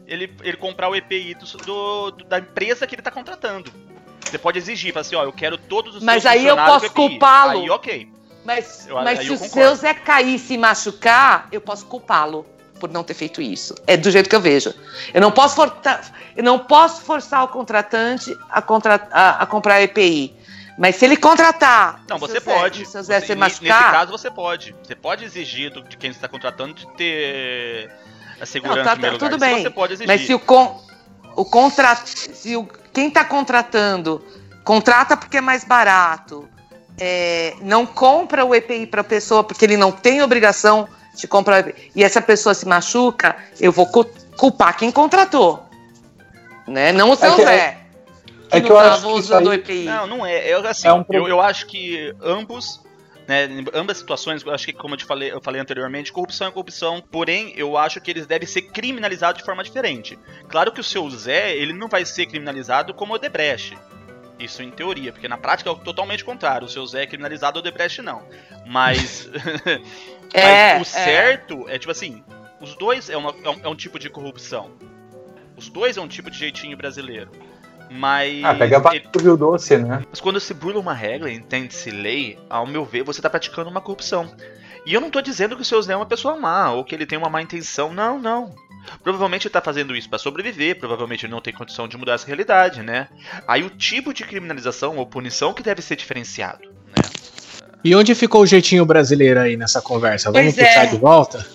ele, 0.07 0.35
ele 0.43 0.57
comprar 0.57 0.89
o 0.89 0.97
EPI 0.97 1.35
do, 1.37 2.11
do- 2.11 2.25
da 2.25 2.39
empresa 2.41 2.85
que 2.87 2.95
ele 2.97 3.03
tá 3.03 3.11
contratando. 3.11 3.73
Você 4.25 4.37
pode 4.39 4.59
exigir, 4.59 4.93
falar 4.93 5.03
assim, 5.03 5.15
ó, 5.15 5.23
eu 5.23 5.33
quero 5.33 5.57
todos 5.59 5.95
os 5.97 6.03
Mas 6.03 6.23
seus 6.23 6.33
aí 6.35 6.47
eu 6.47 6.57
funcionários 6.57 6.83
posso 6.83 6.95
culpá-lo. 6.95 7.61
Aí, 7.63 7.71
ok. 7.71 8.09
Mas, 8.45 8.87
Eu- 8.89 8.97
mas 9.03 9.21
se 9.21 9.27
o 9.31 9.39
concordo. 9.39 9.53
seu 9.55 9.75
Zé 9.77 9.95
cair 9.95 10.35
e 10.35 10.39
se 10.39 10.59
machucar, 10.59 11.49
eu 11.53 11.61
posso 11.61 11.87
culpá-lo 11.87 12.45
por 12.81 12.91
não 12.91 13.05
ter 13.05 13.15
feito 13.15 13.41
isso. 13.41 13.75
É 13.87 13.97
do 13.97 14.11
jeito 14.11 14.29
que 14.29 14.35
eu 14.35 14.41
vejo. 14.41 14.75
Eu 15.15 15.21
não 15.21 15.31
posso, 15.31 15.55
forta- 15.55 16.01
eu 16.37 16.43
não 16.43 16.59
posso 16.59 17.03
forçar 17.03 17.45
o 17.45 17.49
contratante 17.49 18.37
a, 18.51 18.61
contra- 18.61 19.07
a- 19.13 19.43
a 19.43 19.47
comprar 19.47 19.81
EPI. 19.83 20.35
Mas 20.79 20.97
se 20.97 21.05
ele 21.05 21.17
contratar. 21.17 22.03
Não, 22.09 22.19
você 22.19 22.41
pode. 22.41 22.85
Zé 22.87 23.03
Você- 23.03 23.21
se 23.27 23.35
machucar. 23.37 23.81
Nesse 23.83 23.93
caso, 23.93 24.11
você 24.11 24.31
pode. 24.31 24.75
Você 24.83 24.95
pode 24.97 25.25
exigir 25.25 25.71
do- 25.71 25.83
de 25.83 25.97
quem 25.97 26.11
você 26.11 26.17
está 26.17 26.27
contratando 26.29 26.73
de 26.75 26.87
ter 26.97 27.91
a 28.41 28.47
segurança 28.47 28.79
Não, 28.79 28.85
tá- 28.85 28.91
tá- 28.97 29.07
lugar. 29.13 29.19
tudo 29.19 29.31
Isso 29.37 29.39
bem, 29.39 29.63
Você 29.63 29.71
pode 29.71 29.93
exigir. 29.93 30.09
Mas 30.09 30.27
se 30.27 30.35
o, 30.35 30.41
con, 30.41 30.83
o 31.37 31.45
contra, 31.45 31.95
se 31.95 32.57
o, 32.57 32.65
quem 32.93 33.09
está 33.09 33.23
contratando 33.25 34.25
contrata 34.65 35.17
porque 35.17 35.37
é 35.37 35.41
mais 35.41 35.63
barato, 35.63 36.49
é, 36.99 37.55
não 37.61 37.85
compra 37.87 38.45
o 38.45 38.55
EPI 38.55 38.87
para 38.87 39.01
a 39.01 39.05
pessoa 39.05 39.43
porque 39.45 39.65
ele 39.65 39.77
não 39.77 39.91
tem 39.93 40.23
obrigação 40.23 40.89
de 41.15 41.27
comprar 41.27 41.65
o 41.65 41.69
EPI, 41.69 41.93
e 41.97 42.03
essa 42.05 42.21
pessoa 42.23 42.55
se 42.55 42.67
machuca, 42.67 43.37
eu 43.61 43.71
vou 43.73 43.87
cu- 43.87 44.11
culpar 44.37 44.77
quem 44.77 44.91
contratou. 44.91 45.63
Né? 46.67 46.93
Não 46.93 47.11
o 47.11 47.17
seu 47.17 47.33
É 47.33 47.37
que- 47.37 47.43
Zé. 47.43 47.79
Que 48.51 48.59
é 48.59 48.61
que 48.61 48.69
não 48.69 48.77
eu 48.77 48.83
tava 48.83 48.95
acho 48.95 49.03
que 49.03 49.09
isso 49.09 49.19
usando 49.19 49.47
o 49.49 49.53
EPI. 49.53 49.85
Não, 49.85 50.07
não 50.07 50.27
é. 50.27 50.47
Eu, 50.49 50.67
assim, 50.67 50.87
É 50.87 50.93
um 50.93 51.05
eu, 51.11 51.27
eu 51.29 51.41
acho 51.41 51.67
que 51.67 52.15
ambos 52.23 52.81
Né? 53.27 53.45
Em 53.47 53.65
ambas 53.73 53.99
situações, 53.99 54.43
eu 54.45 54.53
acho 54.53 54.67
que, 54.67 54.73
como 54.73 54.95
eu 54.95 54.99
te 54.99 55.05
falei, 55.05 55.31
eu 55.31 55.41
falei 55.41 55.61
anteriormente, 55.61 56.13
corrupção 56.13 56.49
é 56.49 56.51
corrupção, 56.51 57.01
porém, 57.01 57.53
eu 57.57 57.79
acho 57.79 58.01
que 58.01 58.11
eles 58.11 58.27
devem 58.27 58.49
ser 58.49 58.63
criminalizados 58.63 59.39
de 59.41 59.45
forma 59.47 59.63
diferente. 59.63 60.19
Claro 60.49 60.73
que 60.73 60.81
o 60.81 60.85
seu 60.85 61.09
Zé, 61.09 61.55
ele 61.57 61.73
não 61.73 61.87
vai 61.89 62.05
ser 62.05 62.27
criminalizado 62.27 62.93
como 62.93 63.15
o 63.15 63.19
Debrecht. 63.19 63.79
Isso 64.43 64.63
em 64.63 64.71
teoria, 64.71 65.13
porque 65.13 65.29
na 65.29 65.39
prática 65.39 65.71
é 65.71 65.75
totalmente 65.75 66.25
contrário. 66.25 66.67
O 66.67 66.71
seu 66.71 66.85
Zé 66.87 67.03
é 67.03 67.07
criminalizado, 67.07 67.61
o 67.61 67.63
Debrecht 67.63 68.03
não. 68.03 68.23
Mas. 68.67 69.31
É, 70.35 70.79
Mas 70.79 70.89
o 70.89 70.91
certo 70.91 71.69
é. 71.69 71.79
tipo 71.79 71.93
assim: 71.93 72.25
os 72.59 72.75
dois 72.77 73.11
é, 73.11 73.17
uma, 73.19 73.35
é, 73.45 73.51
um, 73.51 73.61
é 73.65 73.69
um 73.69 73.75
tipo 73.75 73.99
de 73.99 74.09
corrupção. 74.09 74.71
Os 75.59 75.69
dois 75.69 75.99
é 75.99 76.01
um 76.01 76.09
tipo 76.09 76.31
de 76.31 76.39
jeitinho 76.39 76.75
brasileiro. 76.75 77.31
Mas. 77.91 78.43
Ah, 78.43 78.55
pega 78.55 78.79
a 78.89 78.97
ele... 78.97 79.07
viu 79.21 79.37
doce, 79.37 79.77
né? 79.77 80.03
Mas 80.09 80.21
quando 80.23 80.41
se 80.41 80.55
burla 80.55 80.81
uma 80.81 80.95
regra, 80.95 81.31
entende-se 81.31 81.91
lei, 81.91 82.39
ao 82.49 82.67
meu 82.67 82.83
ver, 82.83 83.03
você 83.03 83.21
tá 83.21 83.29
praticando 83.29 83.69
uma 83.69 83.83
corrupção. 83.83 84.35
E 84.87 84.95
eu 84.95 85.01
não 85.01 85.11
tô 85.11 85.21
dizendo 85.21 85.55
que 85.55 85.63
o 85.63 85.65
seu 85.65 85.81
Zé 85.83 85.93
é 85.93 85.97
uma 85.97 86.07
pessoa 86.07 86.35
má, 86.37 86.71
ou 86.73 86.83
que 86.83 86.95
ele 86.95 87.05
tem 87.05 87.19
uma 87.19 87.29
má 87.29 87.43
intenção. 87.43 87.93
Não, 87.93 88.19
não. 88.19 88.55
Provavelmente 89.03 89.47
ele 89.47 89.53
tá 89.53 89.61
fazendo 89.61 89.95
isso 89.97 90.09
para 90.09 90.19
sobreviver, 90.19 90.79
provavelmente 90.79 91.25
ele 91.27 91.33
não 91.33 91.41
tem 91.41 91.53
condição 91.53 91.87
de 91.89 91.97
mudar 91.97 92.15
essa 92.15 92.27
realidade, 92.27 92.83
né? 92.83 93.09
Aí 93.47 93.63
o 93.63 93.71
tipo 93.71 94.13
de 94.13 94.25
criminalização 94.25 94.97
ou 94.97 95.07
punição 95.07 95.53
que 95.55 95.63
deve 95.63 95.81
ser 95.83 95.97
diferenciado, 95.97 96.63
né? 96.87 97.03
E 97.85 97.95
onde 97.95 98.15
ficou 98.15 98.43
o 98.43 98.47
jeitinho 98.47 98.85
brasileiro 98.85 99.41
aí 99.41 99.57
nessa 99.57 99.81
conversa? 99.81 100.31
Vamos 100.31 100.55
Pois 100.55 100.67
puxar 100.69 100.85
é. 100.85 100.87
de 100.87 100.97
volta? 100.97 101.47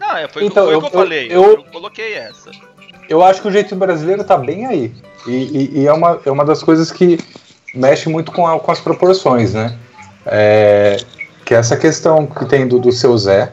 Não, 0.00 0.16
é, 0.16 0.28
foi, 0.28 0.44
Então, 0.44 0.64
foi 0.66 0.74
o 0.74 0.76
eu- 0.76 0.80
que 0.80 0.86
eu, 0.86 0.90
eu- 0.90 0.98
falei. 0.98 1.26
eu- 1.30 1.44
Eu, 1.44 1.64
coloquei 1.64 2.14
essa. 2.14 2.50
Eu 3.08 3.22
acho 3.22 3.42
que 3.42 3.48
o 3.48 3.50
jeitinho 3.50 3.78
brasileiro 3.78 4.24
tá 4.24 4.36
bem 4.36 4.66
aí. 4.66 4.94
E, 5.26 5.30
e- 5.30 5.70
e 5.80 5.86
é, 5.86 5.92
uma, 5.92 6.20
é 6.24 6.30
uma 6.30 6.44
das 6.44 6.62
coisas 6.62 6.90
que 6.90 7.18
mexe 7.74 8.08
muito 8.08 8.32
com, 8.32 8.46
a- 8.46 8.58
com 8.58 8.70
as 8.70 8.80
proporções, 8.80 9.52
né? 9.54 9.78
É, 10.26 10.96
que 11.44 11.54
é 11.54 11.58
essa 11.58 11.76
questão 11.76 12.26
que 12.26 12.46
tem 12.46 12.66
do, 12.66 12.78
do 12.78 12.90
seu 12.92 13.16
Zé, 13.18 13.52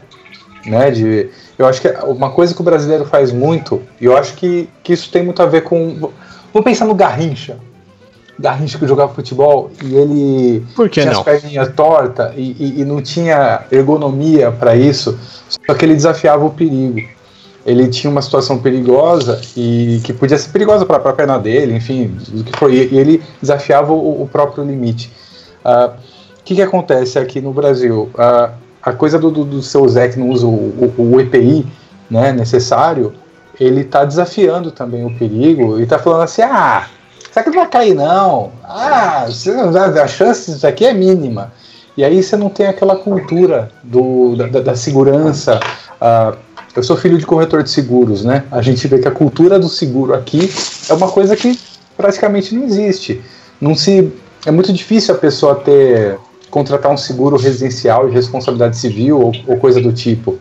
né? 0.65 0.89
De, 0.91 1.29
eu 1.61 1.67
acho 1.67 1.81
que 1.81 1.87
uma 2.05 2.29
coisa 2.31 2.53
que 2.53 2.61
o 2.61 2.63
brasileiro 2.63 3.05
faz 3.05 3.31
muito, 3.31 3.81
e 3.99 4.05
eu 4.05 4.17
acho 4.17 4.33
que, 4.35 4.69
que 4.83 4.93
isso 4.93 5.09
tem 5.11 5.23
muito 5.23 5.41
a 5.41 5.45
ver 5.45 5.61
com. 5.63 6.09
Vamos 6.53 6.65
pensar 6.65 6.85
no 6.85 6.93
Garrincha. 6.95 7.57
Garrincha 8.39 8.79
que 8.79 8.87
jogava 8.87 9.13
futebol 9.13 9.69
e 9.83 9.93
ele 9.95 10.65
tinha 10.89 11.05
não? 11.05 11.19
as 11.19 11.23
perninhas 11.23 11.71
tortas 11.75 12.33
e, 12.35 12.55
e- 12.59 12.81
e 12.81 12.85
não 12.85 13.01
tinha 13.01 13.61
ergonomia 13.71 14.51
para 14.51 14.75
isso, 14.75 15.17
só 15.47 15.75
que 15.75 15.85
ele 15.85 15.93
desafiava 15.93 16.43
o 16.43 16.49
perigo. 16.49 17.01
Ele 17.63 17.87
tinha 17.89 18.09
uma 18.09 18.23
situação 18.23 18.57
perigosa 18.57 19.39
e 19.55 20.01
que 20.03 20.11
podia 20.11 20.35
ser 20.39 20.49
perigosa 20.49 20.83
para 20.83 20.97
a 20.97 21.13
perna 21.13 21.37
dele, 21.37 21.75
enfim, 21.75 22.07
do 22.29 22.43
que 22.43 22.57
foi. 22.57 22.73
E 22.91 22.97
ele 22.97 23.21
desafiava 23.39 23.93
o, 23.93 24.23
o 24.23 24.27
próprio 24.27 24.63
limite. 24.63 25.11
Ah, 25.63 25.91
O 26.39 26.43
que, 26.43 26.55
que 26.55 26.61
acontece 26.63 27.19
aqui 27.19 27.39
no 27.39 27.53
Brasil? 27.53 28.09
Ah, 28.17 28.49
a 28.83 28.91
coisa 28.93 29.17
do, 29.19 29.29
do, 29.31 29.43
do 29.45 29.61
seu 29.61 29.87
Zé 29.87 30.07
que 30.09 30.19
não 30.19 30.29
usa 30.29 30.45
o, 30.45 30.49
o- 30.97 31.11
o 31.15 31.21
EPI 31.21 31.65
né, 32.09 32.31
necessário, 32.31 33.13
ele 33.59 33.81
está 33.81 34.03
desafiando 34.05 34.71
também 34.71 35.05
o 35.05 35.13
perigo 35.17 35.79
e 35.79 35.83
está 35.83 35.99
falando 35.99 36.23
assim: 36.23 36.41
ah, 36.41 36.87
será 37.31 37.43
que 37.43 37.49
não 37.51 37.57
vai 37.59 37.69
cair 37.69 37.93
não? 37.95 38.51
Ah, 38.63 39.25
a 40.03 40.07
chance 40.07 40.51
disso 40.51 40.65
aqui 40.67 40.85
é 40.85 40.93
mínima. 40.93 41.51
E 41.97 42.03
aí 42.03 42.23
você 42.23 42.35
não 42.37 42.49
tem 42.49 42.67
aquela 42.67 42.95
cultura 42.95 43.69
do, 43.83 44.35
da- 44.35 44.59
da 44.61 44.75
segurança. 44.75 45.59
ah, 45.99 46.33
eu 46.75 46.81
sou 46.81 46.95
filho 46.95 47.17
de 47.17 47.25
corretor 47.25 47.61
de 47.63 47.69
seguros, 47.69 48.23
né? 48.23 48.45
A 48.49 48.61
gente 48.61 48.87
vê 48.87 48.97
que 48.97 49.07
a 49.07 49.11
cultura 49.11 49.59
do 49.59 49.67
seguro 49.67 50.13
aqui 50.13 50.49
é 50.89 50.93
uma 50.93 51.09
coisa 51.11 51.35
que 51.35 51.59
praticamente 51.97 52.55
não 52.55 52.63
existe. 52.63 53.21
Não 53.59 53.75
se 53.75 54.09
é 54.45 54.51
muito 54.51 54.71
difícil 54.71 55.13
a 55.13 55.17
pessoa 55.17 55.55
ter 55.55 56.17
contratar 56.51 56.91
um 56.91 56.97
seguro 56.97 57.37
residencial 57.37 58.07
de 58.07 58.13
responsabilidade 58.13 58.77
civil 58.77 59.19
ou, 59.19 59.31
ou 59.47 59.57
coisa 59.57 59.81
do 59.81 59.91
tipo. 59.91 60.37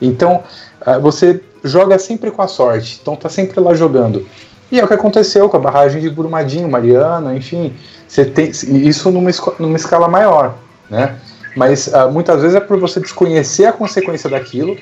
Então 0.00 0.42
ah, 0.84 0.98
você 0.98 1.40
joga 1.64 1.98
sempre 1.98 2.30
com 2.30 2.42
a 2.42 2.48
sorte. 2.48 2.98
Então 3.00 3.16
tá 3.16 3.28
sempre 3.28 3.58
lá 3.60 3.72
jogando. 3.72 4.26
E 4.70 4.80
é 4.80 4.84
o 4.84 4.88
que 4.88 4.94
aconteceu 4.94 5.48
com 5.48 5.56
a 5.56 5.60
barragem 5.60 6.00
de 6.02 6.10
Brumadinho, 6.10 6.68
Mariana, 6.68 7.34
enfim. 7.36 7.72
Você 8.08 8.24
tem 8.24 8.50
isso 8.50 9.10
numa, 9.10 9.30
numa 9.58 9.76
escala 9.76 10.08
maior, 10.08 10.54
né? 10.90 11.16
Mas 11.56 11.92
ah, 11.94 12.08
muitas 12.08 12.40
vezes 12.42 12.56
é 12.56 12.60
por 12.60 12.78
você 12.80 12.98
desconhecer 13.00 13.66
a 13.66 13.72
consequência 13.72 14.28
daquilo. 14.28 14.76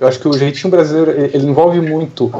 Eu 0.00 0.06
acho 0.06 0.18
que 0.20 0.28
o 0.28 0.32
jeitinho 0.36 0.70
brasileiro 0.70 1.10
ele, 1.12 1.30
ele 1.34 1.46
envolve 1.46 1.80
muito 1.80 2.30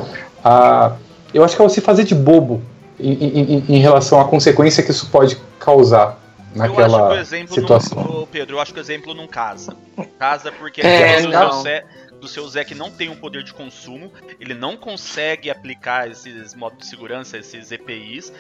a. 0.45 0.93
Eu 1.33 1.45
acho 1.45 1.57
que 1.57 1.63
é 1.63 1.69
se 1.69 1.81
fazer 1.81 2.05
de 2.05 2.15
bobo 2.15 2.61
em, 2.99 3.13
em- 3.13 3.65
em- 3.69 3.79
relação 3.79 4.21
à 4.21 4.25
consequência 4.25 4.83
que 4.83 4.91
isso 4.91 5.09
pode 5.11 5.37
causar 5.61 6.19
naquela 6.55 7.11
o 7.11 7.15
exemplo 7.15 7.55
situação. 7.55 8.03
não. 8.03 8.27
Pedro, 8.27 8.57
eu 8.57 8.61
acho 8.61 8.73
que 8.73 8.79
o 8.79 8.83
exemplo 8.83 9.15
não 9.15 9.27
casa. 9.27 9.77
Casa 10.19 10.51
porque 10.53 10.81
É, 10.81 11.19
é, 11.19 11.23
do, 11.23 11.29
não. 11.29 11.53
seu 11.53 11.63
Zé, 11.63 11.85
do 12.21 12.29
seu 12.29 12.49
Zé 12.49 12.65
que 12.65 12.75
não 12.75 12.91
tem 12.91 13.09
um 13.09 13.17
poder 13.17 13.43
de 13.43 13.53
consumo, 13.55 14.13
ele 14.41 14.55
não 14.55 14.77
consegue 14.77 15.51
aplicar 15.51 16.11
esses 16.11 16.55
modos 16.55 16.79
de 16.79 16.87
segurança, 16.87 17.39
esses 17.39 17.71
EPIs. 17.73 18.33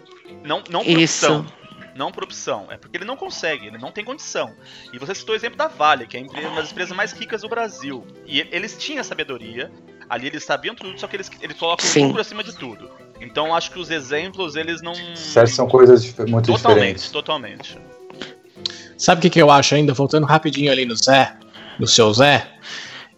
Não, 0.44 0.62
não 0.70 0.84
por 0.84 0.98
Isso. 0.98 1.26
opção. 1.26 1.46
Não 1.94 2.12
por 2.12 2.24
opção. 2.24 2.66
É 2.70 2.76
porque 2.76 2.96
ele 2.96 3.04
não 3.04 3.16
consegue, 3.16 3.66
ele 3.66 3.78
não 3.78 3.90
tem 3.90 4.04
condição. 4.04 4.52
E 4.92 4.98
você 4.98 5.14
citou 5.14 5.32
o 5.34 5.36
exemplo 5.36 5.56
da 5.56 5.66
Vale, 5.66 6.06
que 6.06 6.16
é 6.16 6.20
uma 6.20 6.56
das 6.60 6.70
empresas 6.70 6.96
mais 6.96 7.12
ricas 7.12 7.42
do 7.42 7.48
Brasil. 7.48 8.06
E 8.24 8.40
eles 8.52 8.76
tinham 8.78 9.02
sabedoria, 9.02 9.70
ali 10.08 10.28
eles 10.28 10.44
sabiam 10.44 10.74
tudo, 10.76 10.98
só 10.98 11.08
que 11.08 11.16
eles, 11.16 11.30
eles 11.40 11.56
colocam 11.56 11.84
o 11.84 11.88
Sim. 11.88 12.06
lucro 12.06 12.20
acima 12.20 12.44
de 12.44 12.54
tudo. 12.56 12.88
Então 13.20 13.52
acho 13.52 13.72
que 13.72 13.80
os 13.80 13.90
exemplos, 13.90 14.54
eles 14.54 14.80
não. 14.80 14.94
Certo, 15.16 15.50
são 15.50 15.66
coisas 15.66 16.04
muito 16.04 16.52
Totalmente, 16.52 16.52
diferentes. 16.52 17.10
totalmente. 17.10 17.78
Sabe 18.98 19.20
o 19.20 19.22
que, 19.22 19.30
que 19.30 19.40
eu 19.40 19.50
acho 19.50 19.74
ainda? 19.74 19.94
Voltando 19.94 20.26
rapidinho 20.26 20.70
ali 20.70 20.84
no 20.84 20.96
Zé, 20.96 21.32
no 21.78 21.86
seu 21.86 22.12
Zé, 22.12 22.46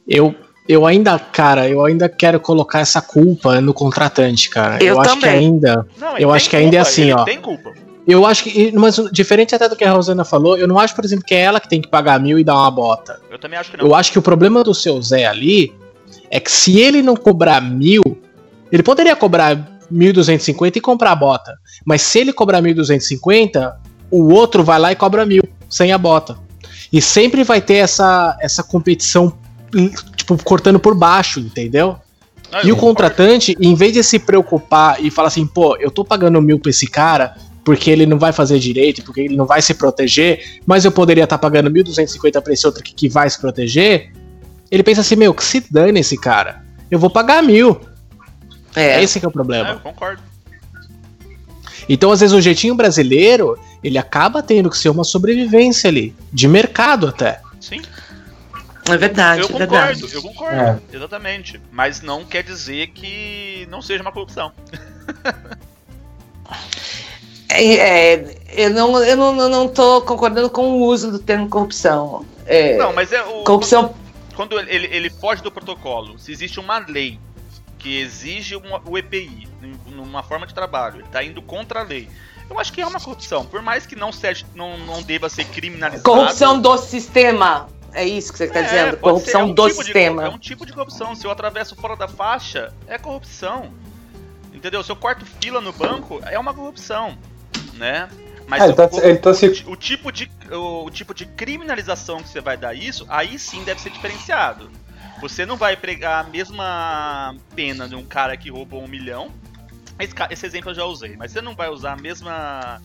eu, 0.06 0.34
eu 0.68 0.86
ainda, 0.86 1.18
cara, 1.18 1.68
eu 1.68 1.84
ainda 1.84 2.08
quero 2.08 2.38
colocar 2.38 2.80
essa 2.80 3.00
culpa 3.00 3.60
no 3.60 3.72
contratante, 3.72 4.50
cara. 4.50 4.82
Eu 4.82 5.00
acho 5.00 5.14
que 5.14 5.20
também. 5.20 5.38
ainda. 5.38 5.86
Não, 5.98 6.18
Eu 6.18 6.30
acho 6.30 6.50
que 6.50 6.56
ainda 6.56 6.76
é 6.76 6.80
culpa, 6.80 6.90
assim, 6.90 7.02
ele 7.02 7.12
ó. 7.14 7.24
Tem 7.24 7.40
culpa. 7.40 7.72
Eu 8.06 8.26
acho 8.26 8.44
que. 8.44 8.72
Mas 8.72 8.96
diferente 9.12 9.54
até 9.54 9.68
do 9.68 9.76
que 9.76 9.84
a 9.84 9.92
Rosana 9.92 10.24
falou, 10.24 10.58
eu 10.58 10.68
não 10.68 10.78
acho, 10.78 10.94
por 10.94 11.04
exemplo, 11.04 11.24
que 11.24 11.34
é 11.34 11.40
ela 11.40 11.60
que 11.60 11.68
tem 11.68 11.80
que 11.80 11.88
pagar 11.88 12.20
mil 12.20 12.38
e 12.38 12.44
dar 12.44 12.56
uma 12.56 12.70
bota. 12.70 13.20
Eu 13.30 13.38
também 13.38 13.58
acho 13.58 13.70
que 13.70 13.76
não. 13.76 13.86
Eu 13.86 13.94
acho 13.94 14.12
que 14.12 14.18
o 14.18 14.22
problema 14.22 14.62
do 14.62 14.74
seu 14.74 15.00
Zé 15.00 15.26
ali 15.26 15.72
é 16.30 16.40
que 16.40 16.50
se 16.50 16.78
ele 16.78 17.02
não 17.02 17.16
cobrar 17.16 17.60
mil, 17.60 18.02
ele 18.70 18.82
poderia 18.82 19.14
cobrar 19.16 19.56
1.250 19.92 20.76
e 20.76 20.80
comprar 20.80 21.12
a 21.12 21.16
bota. 21.16 21.54
Mas 21.84 22.02
se 22.02 22.18
ele 22.18 22.32
cobrar 22.32 22.62
1.250, 22.62 23.72
o 24.10 24.32
outro 24.32 24.62
vai 24.64 24.78
lá 24.78 24.92
e 24.92 24.96
cobra 24.96 25.24
mil, 25.24 25.42
sem 25.70 25.92
a 25.92 25.96
bota. 25.98 26.36
E 26.92 27.00
sempre 27.00 27.44
vai 27.44 27.60
ter 27.60 27.76
essa, 27.76 28.36
essa 28.40 28.62
competição, 28.62 29.32
tipo, 30.16 30.36
cortando 30.42 30.78
por 30.80 30.94
baixo, 30.94 31.38
entendeu? 31.40 31.96
Não, 32.50 32.58
E 32.64 32.72
o 32.72 32.74
concordo. 32.74 32.80
contratante, 32.80 33.56
em 33.60 33.74
vez 33.76 33.92
de 33.92 34.02
se 34.02 34.18
preocupar 34.18 35.02
e 35.02 35.08
falar 35.10 35.28
assim, 35.28 35.46
pô, 35.46 35.76
eu 35.76 35.90
tô 35.90 36.04
pagando 36.04 36.42
mil 36.42 36.58
pra 36.58 36.70
esse 36.70 36.86
cara 36.88 37.36
porque 37.64 37.90
ele 37.90 38.06
não 38.06 38.18
vai 38.18 38.32
fazer 38.32 38.58
direito, 38.58 39.04
porque 39.04 39.20
ele 39.20 39.36
não 39.36 39.46
vai 39.46 39.62
se 39.62 39.72
proteger, 39.74 40.58
mas 40.66 40.84
eu 40.84 40.90
poderia 40.90 41.24
estar 41.24 41.38
pagando 41.38 41.70
1.250 41.70 42.40
pra 42.42 42.52
esse 42.52 42.66
outro 42.66 42.80
aqui 42.80 42.92
que 42.92 43.08
vai 43.08 43.30
se 43.30 43.38
proteger, 43.40 44.10
ele 44.70 44.82
pensa 44.82 45.02
assim, 45.02 45.14
meu, 45.14 45.32
que 45.32 45.44
se 45.44 45.62
dane 45.70 46.00
esse 46.00 46.16
cara. 46.18 46.64
Eu 46.90 46.98
vou 46.98 47.10
pagar 47.10 47.40
mil. 47.42 47.78
É. 48.74 49.00
Esse 49.02 49.20
que 49.20 49.26
é 49.26 49.28
o 49.28 49.30
É, 49.30 49.32
problema. 49.32 49.70
eu 49.70 49.78
concordo. 49.80 50.22
Então, 51.92 52.12
às 52.12 52.20
vezes, 52.20 52.32
o 52.34 52.40
jeitinho 52.40 52.74
brasileiro, 52.76 53.58
ele 53.82 53.98
acaba 53.98 54.42
tendo 54.42 54.70
que 54.70 54.78
ser 54.78 54.88
uma 54.90 55.02
sobrevivência 55.02 55.88
ali, 55.90 56.14
de 56.32 56.46
mercado 56.46 57.08
até. 57.08 57.40
Sim, 57.60 57.82
É 58.88 58.96
verdade, 58.96 59.40
eu 59.42 59.46
é 59.46 59.48
concordo, 59.48 59.68
verdade. 59.76 60.14
eu 60.14 60.22
concordo. 60.22 60.56
É. 60.56 60.96
Exatamente. 60.96 61.60
Mas 61.72 62.00
não 62.00 62.24
quer 62.24 62.42
dizer 62.44 62.86
que 62.88 63.66
não 63.70 63.82
seja 63.82 64.02
uma 64.02 64.12
corrupção. 64.12 64.52
É, 67.48 67.74
é, 68.14 68.36
eu 68.56 68.70
não, 68.70 69.02
eu 69.02 69.16
não, 69.16 69.48
não 69.48 69.68
tô 69.68 70.00
concordando 70.02 70.48
com 70.48 70.70
o 70.70 70.82
uso 70.86 71.10
do 71.10 71.18
termo 71.18 71.48
corrupção. 71.48 72.24
É, 72.46 72.76
Não, 72.76 72.92
mas 72.92 73.12
é 73.12 73.22
o. 73.22 73.42
corrupção. 73.44 73.94
Quando 74.36 74.58
ele, 74.58 74.70
ele- 74.72 74.88
ele 74.96 75.10
foge 75.10 75.42
do 75.42 75.50
protocolo, 75.50 76.18
se 76.18 76.32
existe 76.32 76.58
uma 76.60 76.78
lei 76.78 77.18
que 77.80 77.98
exige 77.98 78.54
uma- 78.54 78.80
o 78.84 78.96
EPI 78.96 79.48
numa 79.86 80.22
forma 80.22 80.46
de 80.46 80.54
trabalho, 80.54 81.00
ele 81.00 81.08
tá 81.08 81.24
indo 81.24 81.42
contra 81.42 81.80
a 81.80 81.82
lei. 81.82 82.08
Eu 82.48 82.58
acho 82.60 82.72
que 82.72 82.80
é 82.80 82.86
uma 82.86 83.00
corrupção. 83.00 83.44
Por 83.46 83.62
mais 83.62 83.86
que 83.86 83.96
não, 83.96 84.12
seja, 84.12 84.44
não, 84.54 84.76
não 84.78 85.02
deva 85.02 85.28
ser 85.28 85.44
criminalizado. 85.46 86.04
Corrupção 86.04 86.60
do 86.60 86.76
sistema. 86.78 87.68
É 87.92 88.04
isso 88.04 88.30
que 88.32 88.38
você 88.38 88.44
está 88.44 88.60
É, 88.60 88.62
dizendo? 88.62 88.96
Corrupção 88.98 89.32
ser, 89.32 89.38
é 89.40 89.44
um 89.44 89.54
do 89.54 89.66
tipo 89.68 89.78
de- 89.80 89.84
sistema. 89.84 90.24
é 90.24 90.28
um 90.28 90.38
tipo 90.38 90.64
de 90.66 90.72
corrupção. 90.72 91.14
Se 91.14 91.26
eu 91.26 91.30
atravesso 91.30 91.74
fora 91.74 91.96
da 91.96 92.06
faixa, 92.06 92.72
é 92.86 92.98
corrupção. 92.98 93.72
Entendeu? 94.52 94.82
Se 94.84 94.92
eu 94.92 94.96
corto 94.96 95.24
fila 95.40 95.60
no 95.60 95.72
banco, 95.72 96.20
é 96.26 96.38
uma 96.38 96.52
corrupção. 96.54 97.16
Né? 97.74 98.08
Mas 98.46 98.62
Ah, 98.62 98.64
ele 98.66 98.74
tá- 98.74 98.88
o, 98.92 99.00
ele 99.00 99.18
tá 99.18 99.32
se- 99.32 99.64
o, 99.66 99.72
o 99.72 99.76
tipo 99.76 100.10
de, 100.12 100.30
o, 100.52 100.84
o 100.84 100.90
tipo 100.90 101.14
de 101.14 101.24
criminalização 101.24 102.20
que 102.22 102.28
você 102.28 102.40
vai 102.40 102.56
dar 102.56 102.74
isso, 102.74 103.06
aí 103.08 103.38
sim 103.38 103.62
deve 103.64 103.80
ser 103.80 103.90
diferenciado. 103.90 104.70
Você 105.20 105.44
não 105.44 105.56
vai 105.56 105.76
pregar 105.76 106.24
a 106.24 106.28
mesma 106.28 107.34
pena 107.54 107.88
de 107.88 107.94
um 107.94 108.04
cara 108.04 108.36
que 108.36 108.50
roubou 108.50 108.82
um 108.82 108.88
milhão. 108.88 109.30
Esse, 109.98 110.14
esse 110.30 110.46
exemplo 110.46 110.70
eu 110.70 110.74
já 110.74 110.84
usei, 110.84 111.16
mas 111.16 111.32
você 111.32 111.42
não 111.42 111.54
vai 111.54 111.68
usar 111.68 111.92
a 111.92 111.96
mesma 111.96 112.80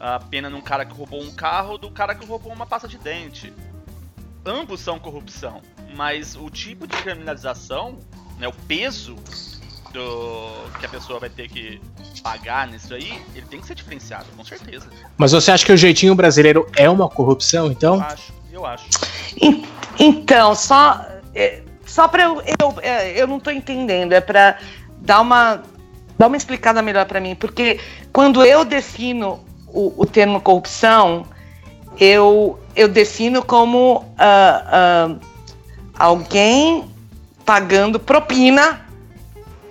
a 0.00 0.18
pena 0.18 0.48
num 0.48 0.62
cara 0.62 0.84
que 0.86 0.94
roubou 0.94 1.22
um 1.22 1.30
carro 1.30 1.76
do 1.76 1.90
cara 1.90 2.14
que 2.14 2.24
roubou 2.24 2.50
uma 2.52 2.64
pasta 2.64 2.88
de 2.88 2.96
dente. 2.96 3.52
ambos 4.44 4.80
são 4.80 4.98
corrupção, 4.98 5.60
mas 5.94 6.34
o 6.34 6.48
tipo 6.48 6.86
de 6.86 6.96
criminalização, 6.96 7.98
né, 8.38 8.48
o 8.48 8.52
peso 8.52 9.14
do 9.92 10.70
que 10.78 10.86
a 10.86 10.88
pessoa 10.88 11.20
vai 11.20 11.28
ter 11.28 11.48
que 11.48 11.80
pagar 12.22 12.66
nisso 12.66 12.94
aí, 12.94 13.22
ele 13.34 13.46
tem 13.46 13.60
que 13.60 13.66
ser 13.66 13.74
diferenciado, 13.74 14.26
com 14.36 14.44
certeza. 14.44 14.88
Mas 15.18 15.32
você 15.32 15.50
acha 15.50 15.66
que 15.66 15.72
o 15.72 15.76
jeitinho 15.76 16.14
brasileiro 16.14 16.66
é 16.74 16.88
uma 16.88 17.08
corrupção, 17.08 17.70
então? 17.70 17.96
Eu 17.96 18.02
acho, 18.02 18.32
eu 18.52 18.66
acho. 18.66 18.86
Então, 19.98 20.54
só 20.54 21.06
é, 21.34 21.62
só 21.86 22.08
para 22.08 22.24
eu, 22.24 22.42
eu 22.42 22.74
é, 22.82 23.20
eu 23.20 23.26
não 23.26 23.38
estou 23.38 23.52
entendendo, 23.52 24.12
é 24.12 24.20
para 24.20 24.58
dar 24.98 25.20
uma 25.20 25.62
dar 26.18 26.26
uma 26.26 26.36
explicada 26.36 26.82
melhor 26.82 27.06
para 27.06 27.20
mim, 27.20 27.34
porque 27.34 27.80
quando 28.12 28.44
eu 28.44 28.64
defino 28.64 29.40
o, 29.66 30.02
o 30.02 30.06
termo 30.06 30.40
corrupção, 30.40 31.24
eu 31.98 32.58
eu 32.76 32.88
defino 32.88 33.42
como 33.42 33.98
uh, 33.98 35.12
uh, 35.12 35.20
alguém 35.98 36.88
pagando 37.44 37.98
propina 37.98 38.86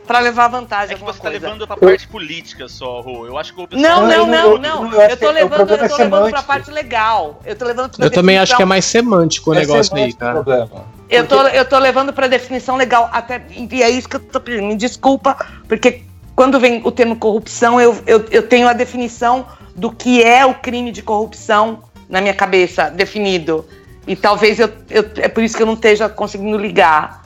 para 0.10 0.20
levar 0.20 0.48
vantagem. 0.48 0.96
É 0.96 0.98
que 0.98 1.04
você 1.04 1.22
tá 1.22 1.30
levando 1.30 1.68
pra 1.68 1.78
parte 1.78 2.08
política 2.08 2.68
só, 2.68 3.00
Rô. 3.00 3.28
Eu 3.28 3.38
acho 3.38 3.54
que 3.54 3.62
o 3.62 3.68
Não, 3.74 4.08
não, 4.08 4.26
não, 4.26 4.58
não. 4.58 4.94
Eu, 5.04 5.16
tô 5.16 5.30
levando, 5.30 5.70
eu 5.70 5.88
tô 5.88 5.98
levando 5.98 6.30
pra 6.32 6.42
parte 6.42 6.72
legal. 6.72 7.40
Eu 7.46 7.56
tô 7.56 7.66
levando 7.66 7.96
pra 7.96 8.06
Eu 8.08 8.10
também 8.10 8.40
acho 8.40 8.56
que 8.56 8.62
é 8.64 8.66
mais 8.66 8.86
semântico 8.86 9.52
o 9.52 9.54
é 9.54 9.60
negócio 9.60 9.96
aí, 9.96 10.12
cara. 10.12 10.44
Eu 11.10 11.28
tô, 11.28 11.42
eu 11.48 11.66
tô 11.66 11.80
levando 11.80 12.14
pra 12.14 12.28
definição 12.28 12.76
legal. 12.76 13.10
Até, 13.12 13.42
e 13.50 13.82
é 13.82 13.90
isso 13.90 14.08
que 14.08 14.18
eu 14.18 14.20
tô 14.20 14.40
pedindo. 14.40 14.68
Me 14.68 14.76
desculpa, 14.76 15.36
porque 15.68 16.04
quando 16.36 16.60
vem 16.60 16.82
o 16.86 16.92
termo 16.92 17.16
corrupção, 17.16 17.82
eu, 17.82 17.98
eu, 18.06 18.26
eu 18.30 18.48
tenho 18.48 18.68
a 18.68 18.74
definição 18.74 19.46
do 19.76 19.92
que 19.92 20.24
é 20.24 20.46
o 20.46 20.54
crime 20.54 20.92
de 20.92 21.02
corrupção 21.02 21.84
na 22.08 22.22
minha 22.22 22.34
cabeça, 22.34 22.90
definido. 22.90 23.66
E 24.08 24.16
talvez 24.16 24.60
eu, 24.60 24.70
eu 24.90 25.10
é 25.18 25.28
por 25.28 25.44
isso 25.44 25.58
que 25.58 25.64
eu 25.64 25.68
não 25.68 25.74
esteja 25.74 26.08
conseguindo 26.08 26.58
ligar. 26.58 27.24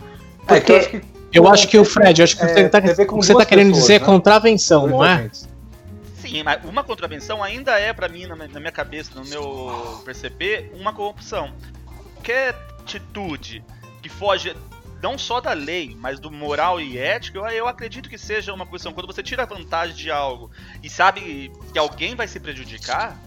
Porque... 0.48 0.74
É, 0.74 1.02
eu 1.34 1.48
acho 1.48 1.68
que 1.68 1.78
o 1.80 1.84
Fred, 1.84 2.22
eu 2.22 2.24
acho 2.24 2.38
que 2.38 2.44
é, 2.44 2.48
você 2.48 2.60
está 2.62 2.80
tá 2.80 3.46
querendo 3.46 3.70
pessoas, 3.70 3.82
dizer 3.82 4.00
né? 4.00 4.06
contravenção, 4.06 4.86
não 4.86 5.04
é? 5.04 5.30
Sim, 6.16 6.44
mas 6.44 6.64
uma 6.64 6.84
contravenção 6.84 7.44
ainda 7.44 7.78
é, 7.80 7.92
para 7.92 8.08
mim, 8.08 8.28
na 8.28 8.60
minha 8.60 8.72
cabeça, 8.72 9.12
no 9.16 9.26
meu 9.26 10.02
perceber, 10.06 10.72
uma 10.80 10.94
corrupção. 10.94 11.52
Qualquer 12.16 12.56
atitude 12.84 13.64
que 14.02 14.10
foge 14.10 14.56
não 15.02 15.18
só 15.18 15.42
da 15.42 15.54
lei, 15.54 15.98
mas 16.00 16.20
do 16.20 16.32
moral 16.32 16.80
e 16.80 16.98
ético, 16.98 17.40
eu, 17.40 17.48
eu 17.48 17.68
acredito 17.68 18.10
que 18.10 18.18
seja 18.18 18.54
uma 18.54 18.66
corrupção. 18.66 18.94
Quando 18.94 19.08
você 19.08 19.24
tira 19.24 19.46
vantagem 19.46 19.96
de 19.96 20.12
algo 20.12 20.52
e 20.82 20.90
sabe 20.90 21.52
que 21.72 21.80
alguém 21.80 22.16
vai 22.16 22.28
se 22.28 22.40
prejudicar, 22.40 23.18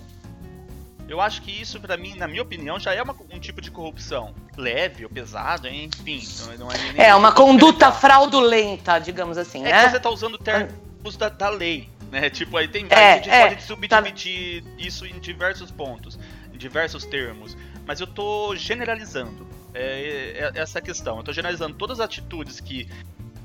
eu 1.09 1.21
acho 1.21 1.43
que 1.43 1.51
isso, 1.51 1.79
para 1.79 1.97
mim, 1.97 2.15
na 2.17 2.27
minha 2.27 2.43
opinião, 2.43 2.81
já 2.81 2.95
é 2.95 3.03
uma, 3.03 3.15
um 3.31 3.39
tipo 3.39 3.61
de 3.61 3.71
corrupção. 3.71 4.35
Leve 4.57 5.05
ou 5.05 5.11
pesado, 5.11 5.69
enfim. 5.69 6.23
Não, 6.59 6.71
é, 6.73 6.79
nem, 6.79 7.07
é 7.07 7.15
uma 7.15 7.31
conduta 7.33 7.93
fraudulenta, 7.93 8.99
digamos 8.99 9.37
assim, 9.37 9.61
é 9.61 9.71
né? 9.71 9.85
que 9.85 9.91
você 9.91 10.01
tá 10.01 10.09
usando 10.09 10.39
termos 10.39 11.17
da, 11.17 11.29
da 11.29 11.51
lei, 11.51 11.91
né? 12.11 12.31
Tipo, 12.31 12.57
aí 12.57 12.67
tem 12.67 12.87
é, 12.89 13.17
gente 13.17 13.31
é, 13.31 13.49
pode 13.49 13.63
subdividir 13.63 14.63
tá... 14.63 14.71
isso 14.79 15.07
em 15.07 15.21
diversos 15.21 15.71
pontos, 15.71 16.19
em 16.53 16.57
diversos 16.57 17.05
termos. 17.05 17.57
Mas 17.87 18.01
eu 18.01 18.07
tô 18.07 18.57
generalizando 18.57 19.46
é, 19.77 20.35
é, 20.39 20.53
é 20.55 20.61
essa 20.61 20.81
questão. 20.81 21.18
Eu 21.18 21.22
tô 21.22 21.33
generalizando 21.33 21.74
todas 21.74 22.01
as 22.01 22.07
atitudes 22.07 22.61
que, 22.61 22.89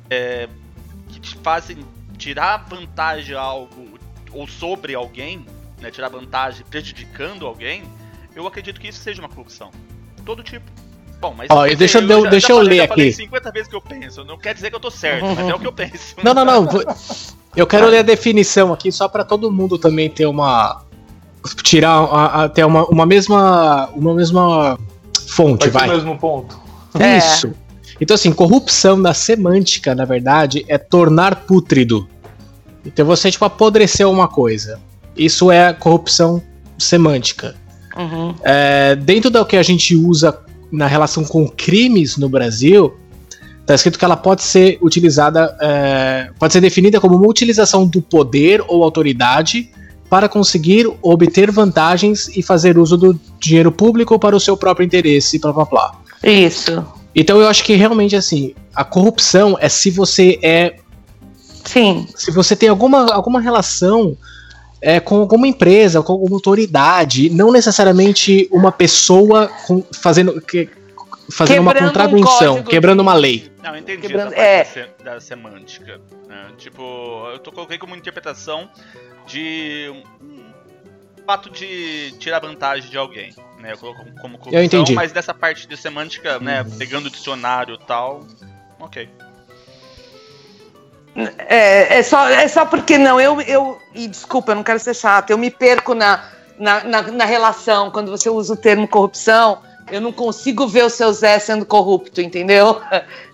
é, 0.09 0.47
que 1.09 1.19
te 1.19 1.36
fazem 1.38 1.86
tirar 2.17 2.57
vantagem 2.69 3.36
a 3.36 3.41
algo 3.41 3.99
ou 4.32 4.47
sobre 4.47 4.95
alguém 4.95 5.45
né, 5.82 5.91
tirar 5.91 6.09
vantagem 6.09 6.63
prejudicando 6.69 7.45
alguém, 7.45 7.84
eu 8.36 8.45
acredito 8.47 8.79
que 8.79 8.88
isso 8.88 8.99
seja 8.99 9.21
uma 9.21 9.27
corrupção. 9.27 9.71
Todo 10.23 10.43
tipo. 10.43 10.65
Bom, 11.19 11.34
mas. 11.36 11.47
Ó, 11.49 11.65
deixa 11.75 11.99
eu, 11.99 12.07
eu 12.07 12.23
já, 12.23 12.29
deixa 12.29 12.47
já 12.47 12.53
eu 12.53 12.57
falei, 12.57 12.77
ler 12.77 12.84
aqui. 12.84 13.11
50 13.11 13.51
vezes 13.51 13.67
que 13.67 13.75
eu 13.75 13.82
penso. 13.82 14.23
Não 14.23 14.38
quer 14.38 14.53
dizer 14.53 14.69
que 14.69 14.75
eu 14.75 14.79
tô 14.79 14.91
certo, 14.91 15.25
mas 15.25 15.49
é 15.49 15.55
o 15.55 15.59
que 15.59 15.67
eu 15.67 15.73
penso. 15.73 16.15
Não, 16.23 16.34
não, 16.34 16.45
não. 16.45 16.67
Eu 17.55 17.67
quero 17.67 17.88
ler 17.88 17.99
a 17.99 18.03
definição 18.03 18.71
aqui 18.71 18.91
só 18.91 19.07
para 19.07 19.25
todo 19.25 19.51
mundo 19.51 19.77
também 19.77 20.09
ter 20.09 20.25
uma. 20.25 20.84
Tirar 21.63 21.91
a, 21.91 22.43
a, 22.43 22.49
ter 22.49 22.63
uma, 22.63 22.86
uma 22.86 23.05
mesma. 23.05 23.89
Uma 23.95 24.13
mesma 24.13 24.79
fonte, 25.28 25.69
vai. 25.69 25.88
vai. 25.88 25.95
mesmo 25.95 26.17
ponto. 26.17 26.59
Isso. 27.17 27.47
É. 27.47 27.61
Então, 28.01 28.15
assim, 28.15 28.32
corrupção 28.32 28.97
na 28.97 29.13
semântica, 29.13 29.93
na 29.93 30.05
verdade, 30.05 30.65
é 30.67 30.78
tornar 30.78 31.45
pútrido. 31.45 32.07
Então 32.86 33.05
você, 33.05 33.30
tipo, 33.30 33.45
apodreceu 33.45 34.09
uma 34.09 34.28
coisa. 34.28 34.80
Isso 35.15 35.51
é 35.51 35.72
corrupção 35.72 36.41
semântica. 36.78 37.55
Uhum. 37.95 38.34
É, 38.43 38.95
dentro 38.95 39.30
do 39.30 39.45
que 39.45 39.55
a 39.55 39.63
gente 39.63 39.95
usa 39.95 40.38
na 40.72 40.88
relação 40.88 41.24
com 41.24 41.47
crimes 41.47 42.17
no 42.17 42.30
Brasil, 42.30 42.97
está 43.59 43.76
escrito 43.76 43.99
que 43.99 44.05
ela 44.05 44.17
pode 44.17 44.41
ser 44.41 44.80
utilizada, 44.82 45.55
é, 45.61 46.32
pode 46.39 46.53
ser 46.53 46.61
definida 46.61 46.99
como 46.99 47.15
uma 47.15 47.28
utilização 47.28 47.86
do 47.86 48.01
poder 48.01 48.63
ou 48.67 48.84
autoridade 48.84 49.69
para 50.09 50.28
conseguir 50.28 50.91
obter 51.01 51.51
vantagens 51.51 52.30
e 52.36 52.41
fazer 52.41 52.78
uso 52.78 52.97
do 52.97 53.19
dinheiro 53.41 53.71
público 53.71 54.17
para 54.19 54.35
o 54.35 54.39
seu 54.39 54.55
próprio 54.55 54.85
interesse, 54.85 55.39
blá 55.39 55.51
blá 55.51 55.65
blá. 55.65 55.91
Isso. 56.23 56.85
Então 57.15 57.41
eu 57.41 57.47
acho 57.47 57.63
que 57.63 57.73
realmente 57.73 58.15
assim, 58.15 58.53
a 58.73 58.83
corrupção 58.83 59.57
é 59.59 59.67
se 59.67 59.89
você 59.89 60.39
é. 60.41 60.75
Sim. 61.65 62.07
Se 62.15 62.31
você 62.31 62.55
tem 62.55 62.69
alguma, 62.69 63.11
alguma 63.13 63.41
relação 63.41 64.15
é, 64.81 64.99
com 64.99 65.15
alguma 65.15 65.47
empresa, 65.47 66.01
com 66.01 66.13
alguma 66.13 66.35
autoridade, 66.35 67.29
não 67.29 67.51
necessariamente 67.51 68.47
uma 68.51 68.71
pessoa 68.71 69.47
com, 69.67 69.83
fazendo, 69.93 70.41
que, 70.41 70.69
fazendo 71.31 71.61
uma 71.61 71.75
contravenção, 71.75 72.57
um 72.57 72.63
quebrando 72.63 73.01
uma 73.01 73.13
lei. 73.13 73.51
Não, 73.61 73.75
eu 73.75 73.79
entendi 73.79 74.01
quebrando, 74.01 74.33
é. 74.33 74.63
da, 75.03 75.13
da, 75.13 75.21
semântica. 75.21 76.01
Né? 76.27 76.47
Tipo, 76.57 77.27
eu 77.31 77.39
tô 77.39 77.51
coloquei 77.51 77.77
como 77.77 77.95
interpretação 77.95 78.67
de 79.27 79.91
um 80.19 80.51
fato 81.26 81.49
de 81.49 82.13
tirar 82.19 82.39
vantagem 82.39 82.89
de 82.89 82.97
alguém, 82.97 83.34
né? 83.59 83.74
Eu 83.74 83.78
coloco 83.78 84.03
como 84.22 84.38
corrupção, 84.38 84.59
eu 84.59 84.63
entendi. 84.63 84.93
mas 84.93 85.11
dessa 85.11 85.34
parte 85.34 85.67
de 85.67 85.78
semântica, 85.78 86.39
né, 86.39 86.63
pegando 86.78 87.07
o 87.07 87.09
dicionário 87.09 87.76
e 87.76 87.86
tal, 87.86 88.26
ok. 88.80 89.09
É, 91.15 91.99
é, 91.99 92.03
só, 92.03 92.28
é 92.28 92.47
só 92.47 92.65
porque 92.65 92.97
não, 92.97 93.19
eu, 93.19 93.41
eu. 93.41 93.78
E 93.93 94.07
desculpa, 94.07 94.51
eu 94.51 94.55
não 94.55 94.63
quero 94.63 94.80
ser 94.80 94.93
chata, 94.93 95.34
eu 95.34 95.38
me 95.38 95.51
perco 95.51 95.93
na, 95.93 96.24
na, 96.57 96.84
na, 96.84 97.01
na 97.03 97.26
relação. 97.26 97.91
Quando 97.91 98.09
você 98.09 98.30
usa 98.30 98.53
o 98.53 98.57
termo 98.57 98.88
corrupção, 98.88 99.61
eu 99.91 99.99
não 99.99 100.13
consigo 100.13 100.65
ver 100.67 100.86
o 100.86 100.89
seu 100.89 101.11
Zé 101.11 101.38
sendo 101.38 101.65
corrupto, 101.65 102.22
entendeu? 102.22 102.82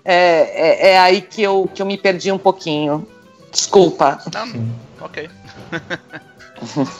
É, 0.09 0.13
é, 0.13 0.91
é, 0.91 0.99
aí 0.99 1.19
que 1.19 1.43
eu, 1.43 1.69
que 1.75 1.81
eu 1.81 1.85
me 1.85 1.97
perdi 1.97 2.31
um 2.31 2.37
pouquinho. 2.37 3.05
Desculpa. 3.51 4.21
Não, 4.33 4.73
ok. 5.01 5.29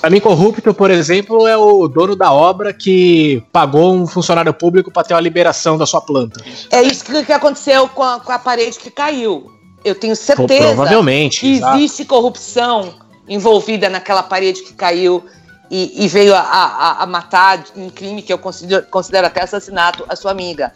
Pra 0.01 0.09
mim, 0.09 0.19
corrupto, 0.19 0.73
por 0.73 0.91
exemplo, 0.91 1.47
é 1.47 1.57
o 1.57 1.87
dono 1.87 2.15
da 2.15 2.31
obra 2.31 2.73
que 2.73 3.43
pagou 3.51 3.93
um 3.93 4.05
funcionário 4.05 4.53
público 4.53 4.91
para 4.91 5.03
ter 5.03 5.13
uma 5.13 5.21
liberação 5.21 5.77
da 5.77 5.85
sua 5.85 6.01
planta. 6.01 6.43
É 6.71 6.81
isso 6.81 7.03
que 7.25 7.33
aconteceu 7.33 7.87
com 7.89 8.03
a, 8.03 8.19
com 8.19 8.31
a 8.31 8.39
parede 8.39 8.77
que 8.77 8.91
caiu 8.91 9.57
eu 9.87 9.95
tenho 9.95 10.15
certeza 10.15 10.67
Provavelmente, 10.67 11.41
que 11.41 11.55
exato. 11.55 11.77
existe 11.77 12.05
corrupção 12.05 12.95
envolvida 13.27 13.89
naquela 13.89 14.23
parede 14.23 14.61
que 14.63 14.73
caiu 14.73 15.23
e, 15.69 16.05
e 16.05 16.07
veio 16.07 16.33
a, 16.33 16.39
a, 16.39 17.03
a, 17.03 17.05
matar 17.05 17.63
um 17.75 17.89
crime 17.89 18.21
que 18.21 18.31
eu 18.31 18.37
considero, 18.37 18.85
considero 18.87 19.27
até 19.27 19.43
assassinato 19.43 20.05
a 20.07 20.15
sua 20.15 20.31
amiga. 20.31 20.73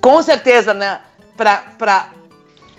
Com 0.00 0.22
certeza, 0.22 0.74
né? 0.74 1.00
Pra, 1.36 1.64
pra, 1.78 2.10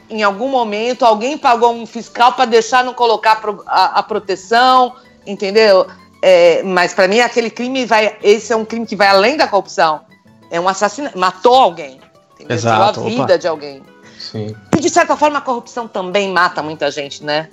em 0.10 0.22
algum 0.22 0.48
momento 0.48 1.06
alguém 1.06 1.38
pagou 1.38 1.74
um 1.74 1.86
fiscal 1.86 2.34
para 2.34 2.46
deixar 2.46 2.84
não 2.84 2.94
colocar 2.94 3.42
a, 3.66 4.00
a 4.00 4.04
proteção, 4.04 4.96
entendeu? 5.26 5.88
É, 6.22 6.64
mas 6.64 6.94
para 6.94 7.08
mim 7.08 7.20
aquele 7.20 7.50
crime 7.50 7.86
vai, 7.86 8.18
esse 8.24 8.52
é 8.52 8.56
um 8.56 8.66
crime 8.66 8.86
que 8.86 8.96
vai 8.96 9.08
além 9.08 9.38
da 9.38 9.48
corrupção. 9.48 10.02
É 10.50 10.60
um 10.60 10.68
assassinato, 10.68 11.18
matou 11.18 11.56
alguém, 11.56 12.00
entendeu? 12.34 12.56
Exato, 12.56 13.02
a 13.02 13.04
vida 13.04 13.24
Opa. 13.24 13.38
de 13.38 13.48
alguém. 13.48 13.84
Sim. 14.20 14.56
E 14.76 14.80
de 14.80 14.90
certa 14.90 15.16
forma 15.16 15.38
a 15.38 15.42
corrupção 15.42 15.88
também 15.88 16.32
mata 16.32 16.64
muita 16.64 16.90
gente, 16.90 17.24
né? 17.24 17.50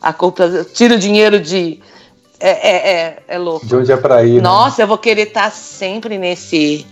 A 0.00 0.12
corrupção 0.12 0.64
tira 0.64 0.94
o 0.94 0.98
dinheiro 0.98 1.40
de. 1.40 1.80
É, 2.38 2.50
é, 2.50 2.90
é, 2.90 3.22
é 3.28 3.38
louco. 3.38 3.66
De 3.66 3.76
onde 3.76 3.92
é 3.92 3.96
pra 3.96 4.24
ir? 4.24 4.36
Né? 4.36 4.40
Nossa, 4.40 4.78
né? 4.78 4.84
eu 4.84 4.88
vou 4.88 4.98
querer 4.98 5.28
estar 5.28 5.44
tá 5.44 5.50
sempre 5.50 6.18
nesse. 6.18 6.86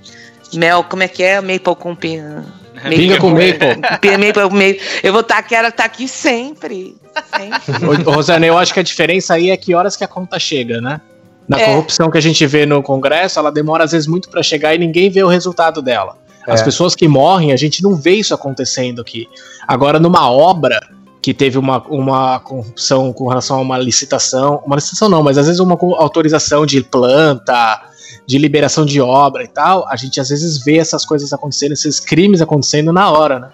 Mel, 0.55 0.85
como 0.85 1.03
é 1.03 1.09
que 1.09 1.23
é? 1.23 1.41
Maple 1.41 1.77
com 1.77 1.95
pinga. 1.95 2.47
Pinga 2.83 3.19
com 3.19 3.31
maple. 3.31 3.77
maple, 3.81 4.43
maple. 4.43 4.81
Eu 5.03 5.13
vou 5.13 5.23
estar, 5.23 5.37
tá, 5.37 5.43
quero 5.43 5.69
estar 5.69 5.83
tá 5.83 5.87
aqui 5.87 6.07
sempre. 6.09 6.97
sempre. 7.37 8.07
Ô, 8.07 8.13
Rosana, 8.13 8.47
eu 8.47 8.57
acho 8.57 8.73
que 8.73 8.81
a 8.81 8.83
diferença 8.83 9.35
aí 9.35 9.51
é 9.51 9.57
que 9.57 9.75
horas 9.75 9.97
que 9.97 10.05
a 10.05 10.09
conta 10.09 10.39
chega, 10.39 10.81
né? 10.81 11.01
Na 11.49 11.59
é. 11.59 11.65
corrupção 11.65 12.11
que 12.11 12.19
a 12.19 12.21
gente 12.21 12.47
vê 12.47 12.67
no 12.67 12.83
Congresso, 12.83 13.39
ela 13.39 13.51
demora 13.51 13.85
às 13.85 13.93
vezes 13.93 14.07
muito 14.07 14.29
para 14.29 14.43
chegar 14.43 14.75
e 14.75 14.79
ninguém 14.79 15.11
vê 15.11 15.23
o 15.23 15.29
resultado 15.29 15.81
dela. 15.81 16.17
As 16.47 16.61
é. 16.61 16.65
pessoas 16.65 16.95
que 16.95 17.09
morrem, 17.09 17.53
a 17.53 17.57
gente 17.57 17.83
não 17.83 17.95
vê 17.95 18.13
isso 18.13 18.35
acontecendo 18.35 19.01
aqui. 19.01 19.27
Agora, 19.67 19.99
numa 19.99 20.31
obra 20.31 20.79
que 21.21 21.35
teve 21.35 21.59
uma, 21.59 21.83
uma 21.89 22.41
corrupção 22.41 23.13
com 23.13 23.29
relação 23.29 23.59
a 23.59 23.61
uma 23.61 23.79
licitação, 23.79 24.63
uma 24.65 24.77
licitação 24.77 25.09
não, 25.09 25.23
mas 25.23 25.37
às 25.37 25.47
vezes 25.47 25.61
uma 25.61 25.77
autorização 25.99 26.65
de 26.65 26.83
planta, 26.83 27.83
de 28.27 28.39
liberação 28.39 28.85
de 28.85 29.01
obra 29.01 29.43
e 29.43 29.49
tal, 29.49 29.87
a 29.89 29.97
gente 29.97 30.21
às 30.21 30.29
vezes 30.29 30.63
vê 30.63 30.79
essas 30.79 31.05
coisas 31.05 31.33
acontecendo, 31.33 31.73
esses 31.73 31.99
crimes 31.99 32.41
acontecendo 32.41 32.93
na 32.93 33.11
hora, 33.11 33.39
né? 33.39 33.51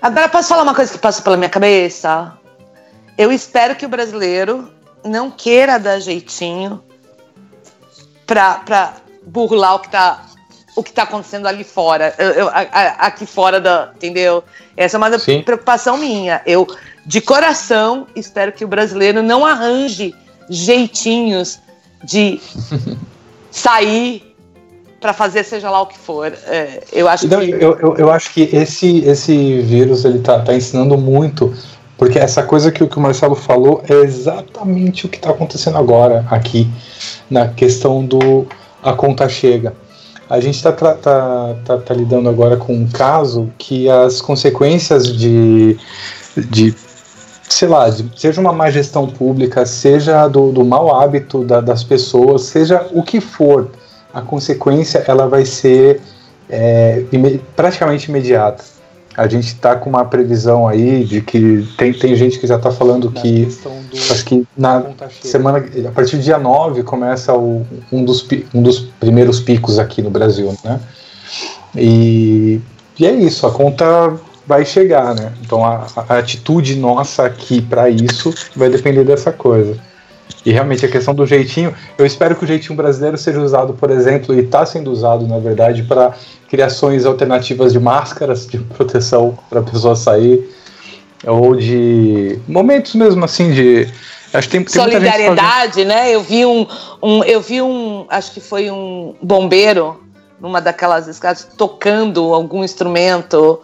Agora 0.00 0.28
posso 0.28 0.48
falar 0.48 0.62
uma 0.62 0.74
coisa 0.74 0.92
que 0.92 0.98
passou 0.98 1.22
pela 1.22 1.36
minha 1.36 1.50
cabeça? 1.50 2.32
Eu 3.18 3.30
espero 3.30 3.76
que 3.76 3.84
o 3.84 3.88
brasileiro 3.88 4.70
não 5.04 5.30
queira 5.30 5.78
dar 5.78 6.00
jeitinho 6.00 6.82
pra, 8.26 8.54
pra 8.54 8.94
burlar 9.26 9.74
o 9.74 9.78
que 9.80 9.90
tá 9.90 10.26
o 10.76 10.82
que 10.82 10.90
está 10.90 11.02
acontecendo 11.02 11.46
ali 11.46 11.64
fora, 11.64 12.14
eu, 12.16 12.30
eu, 12.30 12.48
a, 12.48 12.60
a, 12.60 13.06
aqui 13.06 13.26
fora 13.26 13.60
da, 13.60 13.90
entendeu? 13.94 14.42
Essa 14.76 14.96
é 14.96 14.98
uma 14.98 15.18
Sim. 15.18 15.42
preocupação 15.42 15.98
minha. 15.98 16.40
Eu, 16.46 16.66
de 17.04 17.20
coração, 17.20 18.06
espero 18.14 18.52
que 18.52 18.64
o 18.64 18.68
brasileiro 18.68 19.22
não 19.22 19.44
arranje 19.44 20.14
jeitinhos 20.48 21.58
de 22.04 22.40
sair 23.50 24.34
para 25.00 25.12
fazer 25.12 25.44
seja 25.44 25.70
lá 25.70 25.80
o 25.80 25.86
que 25.86 25.98
for. 25.98 26.32
É, 26.46 26.82
eu 26.92 27.08
acho 27.08 27.26
que 27.26 27.34
eu, 27.34 27.78
eu, 27.78 27.96
eu, 27.96 28.10
acho 28.10 28.32
que 28.32 28.42
esse 28.52 28.98
esse 28.98 29.60
vírus 29.62 30.04
ele 30.04 30.18
tá, 30.18 30.40
tá 30.40 30.54
ensinando 30.54 30.96
muito 30.98 31.54
porque 31.96 32.18
essa 32.18 32.42
coisa 32.42 32.72
que, 32.72 32.86
que 32.86 32.96
o 32.96 33.00
Marcelo 33.00 33.34
falou 33.34 33.82
é 33.88 33.94
exatamente 33.94 35.04
o 35.04 35.08
que 35.08 35.16
está 35.16 35.30
acontecendo 35.30 35.76
agora 35.76 36.24
aqui 36.30 36.66
na 37.30 37.48
questão 37.48 38.04
do 38.04 38.46
a 38.82 38.94
conta 38.94 39.28
chega. 39.28 39.74
A 40.28 40.40
gente 40.40 40.54
está 40.56 40.72
tá, 40.72 40.94
tá, 40.94 41.76
tá 41.76 41.94
lidando 41.94 42.28
agora 42.28 42.56
com 42.56 42.72
um 42.72 42.88
caso 42.88 43.52
que 43.58 43.86
as 43.90 44.20
consequências 44.22 45.14
de, 45.14 45.76
de 46.36 46.74
sei 47.50 47.68
lá, 47.68 47.90
seja 48.16 48.40
uma 48.40 48.52
má 48.52 48.70
gestão 48.70 49.06
pública, 49.06 49.66
seja 49.66 50.26
do, 50.28 50.52
do 50.52 50.64
mau 50.64 50.94
hábito 50.98 51.44
da, 51.44 51.60
das 51.60 51.82
pessoas, 51.82 52.42
seja 52.44 52.86
o 52.92 53.02
que 53.02 53.20
for, 53.20 53.68
a 54.14 54.22
consequência 54.22 55.04
ela 55.06 55.28
vai 55.28 55.44
ser 55.44 56.00
é, 56.48 57.04
praticamente 57.54 58.08
imediata. 58.08 58.64
A 59.16 59.26
gente 59.26 59.48
está 59.48 59.74
com 59.74 59.90
uma 59.90 60.04
previsão 60.04 60.66
aí 60.68 61.04
de 61.04 61.20
que 61.20 61.68
tem, 61.76 61.92
tem 61.92 62.14
gente 62.14 62.38
que 62.38 62.46
já 62.46 62.56
está 62.56 62.70
falando 62.70 63.10
na 63.10 63.20
que 63.20 63.48
acho 64.10 64.24
que 64.24 64.46
na 64.56 64.84
semana 65.20 65.62
a 65.86 65.90
partir 65.90 66.16
do 66.16 66.22
dia 66.22 66.38
9 66.38 66.84
começa 66.84 67.34
o, 67.34 67.66
um, 67.90 68.04
dos, 68.04 68.26
um 68.54 68.62
dos 68.62 68.78
primeiros 68.78 69.40
picos 69.40 69.78
aqui 69.78 70.00
no 70.00 70.10
Brasil, 70.10 70.56
né? 70.64 70.80
E, 71.76 72.60
e 72.98 73.06
é 73.06 73.12
isso, 73.12 73.46
a 73.46 73.50
conta 73.50 74.16
vai 74.50 74.64
chegar, 74.64 75.14
né? 75.14 75.32
Então 75.46 75.64
a, 75.64 75.86
a 76.08 76.18
atitude 76.18 76.74
nossa 76.74 77.24
aqui 77.24 77.62
para 77.62 77.88
isso 77.88 78.34
vai 78.56 78.68
depender 78.68 79.04
dessa 79.04 79.30
coisa. 79.30 79.78
E 80.44 80.50
realmente 80.50 80.84
a 80.84 80.88
questão 80.88 81.14
do 81.14 81.24
jeitinho, 81.24 81.72
eu 81.96 82.04
espero 82.04 82.34
que 82.34 82.42
o 82.42 82.48
jeitinho 82.48 82.76
brasileiro 82.76 83.16
seja 83.16 83.40
usado, 83.40 83.74
por 83.74 83.92
exemplo, 83.92 84.34
e 84.34 84.40
está 84.40 84.66
sendo 84.66 84.90
usado, 84.90 85.24
na 85.28 85.38
verdade, 85.38 85.84
para 85.84 86.14
criações 86.48 87.06
alternativas 87.06 87.72
de 87.72 87.78
máscaras 87.78 88.44
de 88.44 88.58
proteção 88.74 89.38
para 89.48 89.60
a 89.60 89.62
pessoa 89.62 89.94
sair, 89.94 90.50
ou 91.24 91.54
de 91.54 92.40
momentos 92.48 92.96
mesmo 92.96 93.24
assim 93.24 93.52
de. 93.52 93.86
Acho 94.34 94.48
que 94.48 94.56
tem, 94.56 94.64
tem 94.64 94.82
solidariedade, 94.82 95.84
né? 95.84 96.12
Eu 96.12 96.22
vi 96.22 96.44
um, 96.44 96.66
um, 97.00 97.22
eu 97.22 97.40
vi 97.40 97.62
um, 97.62 98.04
acho 98.08 98.32
que 98.32 98.40
foi 98.40 98.68
um 98.68 99.14
bombeiro 99.22 100.00
numa 100.40 100.60
daquelas 100.60 101.06
escadas 101.06 101.46
tocando 101.56 102.34
algum 102.34 102.64
instrumento 102.64 103.60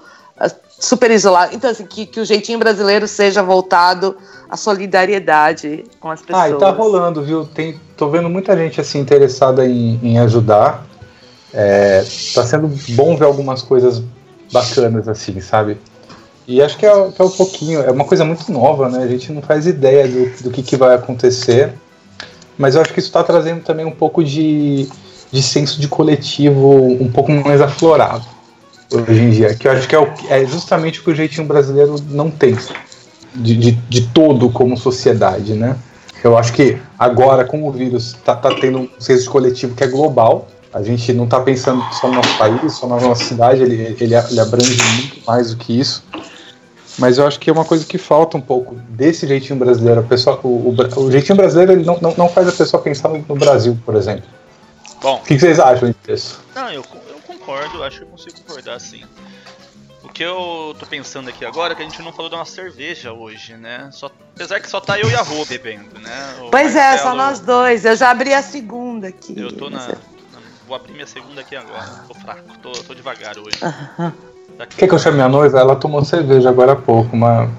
super 0.78 1.10
isolado. 1.10 1.54
Então, 1.54 1.70
assim, 1.70 1.86
que, 1.86 2.06
que 2.06 2.20
o 2.20 2.24
jeitinho 2.24 2.58
brasileiro 2.58 3.08
seja 3.08 3.42
voltado 3.42 4.16
à 4.48 4.56
solidariedade 4.56 5.84
com 6.00 6.10
as 6.10 6.20
pessoas. 6.20 6.44
Ah, 6.44 6.50
e 6.50 6.54
tá 6.54 6.70
rolando, 6.70 7.22
viu? 7.22 7.44
Tem, 7.46 7.80
tô 7.96 8.08
vendo 8.08 8.28
muita 8.28 8.56
gente 8.56 8.80
assim 8.80 8.98
interessada 8.98 9.66
em, 9.66 9.98
em 10.02 10.18
ajudar. 10.18 10.86
É, 11.52 12.04
tá 12.34 12.44
sendo 12.44 12.68
bom 12.94 13.16
ver 13.16 13.24
algumas 13.24 13.62
coisas 13.62 14.02
bacanas, 14.52 15.08
assim, 15.08 15.40
sabe? 15.40 15.78
E 16.46 16.62
acho 16.62 16.76
que 16.76 16.86
é, 16.86 17.10
que 17.10 17.20
é 17.20 17.24
um 17.24 17.30
pouquinho, 17.30 17.80
é 17.80 17.90
uma 17.90 18.04
coisa 18.04 18.24
muito 18.24 18.52
nova, 18.52 18.88
né? 18.88 19.02
A 19.02 19.08
gente 19.08 19.32
não 19.32 19.42
faz 19.42 19.66
ideia 19.66 20.06
do, 20.06 20.42
do 20.44 20.50
que, 20.50 20.62
que 20.62 20.76
vai 20.76 20.94
acontecer. 20.94 21.72
Mas 22.58 22.74
eu 22.74 22.80
acho 22.80 22.92
que 22.92 23.00
isso 23.00 23.08
está 23.08 23.22
trazendo 23.22 23.62
também 23.62 23.84
um 23.84 23.90
pouco 23.90 24.22
de, 24.22 24.88
de 25.30 25.42
senso 25.42 25.80
de 25.80 25.88
coletivo 25.88 26.84
um 27.00 27.10
pouco 27.10 27.30
mais 27.32 27.60
aflorado 27.60 28.35
hoje 28.90 29.20
em 29.20 29.30
dia, 29.30 29.54
que 29.54 29.66
eu 29.66 29.72
acho 29.72 29.88
que 29.88 29.94
é, 29.94 29.98
o, 29.98 30.08
é 30.28 30.44
justamente 30.44 31.00
o 31.00 31.04
que 31.04 31.10
o 31.10 31.14
jeitinho 31.14 31.46
brasileiro 31.46 31.96
não 32.10 32.30
tem, 32.30 32.56
de, 33.34 33.56
de, 33.56 33.72
de 33.72 34.06
todo 34.08 34.50
como 34.50 34.76
sociedade, 34.76 35.54
né? 35.54 35.76
Eu 36.22 36.36
acho 36.36 36.52
que 36.52 36.78
agora, 36.98 37.44
com 37.44 37.66
o 37.66 37.70
vírus, 37.70 38.16
tá, 38.24 38.34
tá 38.34 38.54
tendo 38.60 38.78
um 38.78 38.88
senso 38.98 39.30
coletivo 39.30 39.74
que 39.74 39.84
é 39.84 39.86
global. 39.86 40.48
A 40.72 40.82
gente 40.82 41.12
não 41.12 41.24
está 41.24 41.40
pensando 41.40 41.82
só 41.92 42.08
no 42.08 42.14
nosso 42.14 42.36
país, 42.36 42.72
só 42.72 42.86
na 42.86 43.00
nossa 43.00 43.24
cidade, 43.24 43.62
ele, 43.62 43.96
ele, 44.00 44.14
ele 44.14 44.40
abrange 44.40 44.82
muito 44.94 45.24
mais 45.26 45.50
do 45.50 45.56
que 45.56 45.78
isso. 45.78 46.04
Mas 46.98 47.18
eu 47.18 47.26
acho 47.26 47.38
que 47.38 47.50
é 47.50 47.52
uma 47.52 47.64
coisa 47.64 47.84
que 47.84 47.98
falta 47.98 48.36
um 48.36 48.40
pouco 48.40 48.74
desse 48.88 49.26
jeitinho 49.26 49.58
brasileiro. 49.58 50.00
A 50.00 50.02
pessoa, 50.02 50.40
o, 50.42 50.74
o, 50.74 51.00
o 51.00 51.12
jeitinho 51.12 51.36
brasileiro 51.36 51.72
ele 51.72 51.84
não, 51.84 51.98
não, 52.00 52.14
não, 52.16 52.28
faz 52.28 52.48
a 52.48 52.52
pessoa 52.52 52.82
pensar 52.82 53.10
no, 53.10 53.36
Brasil, 53.36 53.78
por 53.84 53.94
exemplo. 53.94 54.24
Bom. 55.02 55.16
O 55.16 55.20
que, 55.20 55.34
que 55.34 55.40
vocês 55.40 55.60
acham 55.60 55.94
disso? 56.06 56.40
Não, 56.54 56.70
eu, 56.70 56.82
concordo, 57.46 57.84
acho 57.84 57.98
que 57.98 58.04
eu 58.04 58.08
consigo 58.08 58.36
concordar 58.40 58.80
sim. 58.80 59.04
O 60.02 60.08
que 60.08 60.22
eu 60.22 60.74
tô 60.78 60.86
pensando 60.86 61.28
aqui 61.28 61.44
agora 61.44 61.72
é 61.72 61.76
que 61.76 61.82
a 61.82 61.84
gente 61.84 62.02
não 62.02 62.12
falou 62.12 62.28
de 62.28 62.34
uma 62.34 62.44
cerveja 62.44 63.12
hoje, 63.12 63.54
né? 63.54 63.88
Só, 63.92 64.10
apesar 64.34 64.60
que 64.60 64.68
só 64.68 64.80
tá 64.80 64.98
eu 64.98 65.08
e 65.08 65.14
a 65.14 65.22
Rô 65.22 65.44
bebendo, 65.44 65.98
né? 66.00 66.36
O 66.40 66.50
pois 66.50 66.74
Marcelo, 66.74 66.94
é, 66.94 66.98
só 66.98 67.14
nós 67.14 67.40
dois. 67.40 67.84
Eu 67.84 67.96
já 67.96 68.10
abri 68.10 68.34
a 68.34 68.42
segunda 68.42 69.08
aqui. 69.08 69.38
Eu 69.38 69.52
tô 69.52 69.70
na. 69.70 69.94
Vou 70.66 70.76
abrir 70.76 70.92
minha 70.92 71.06
segunda 71.06 71.40
aqui 71.40 71.54
agora. 71.54 72.04
Tô 72.08 72.14
fraco, 72.14 72.58
tô, 72.62 72.72
tô 72.72 72.94
devagar 72.94 73.36
hoje. 73.38 73.58
Quer 74.76 74.88
que 74.88 74.94
eu 74.94 74.98
chame 74.98 75.20
a 75.20 75.28
noiva? 75.28 75.58
Ela 75.58 75.76
tomou 75.76 76.04
cerveja 76.04 76.48
agora 76.48 76.72
há 76.72 76.76
pouco, 76.76 77.16
mas. 77.16 77.50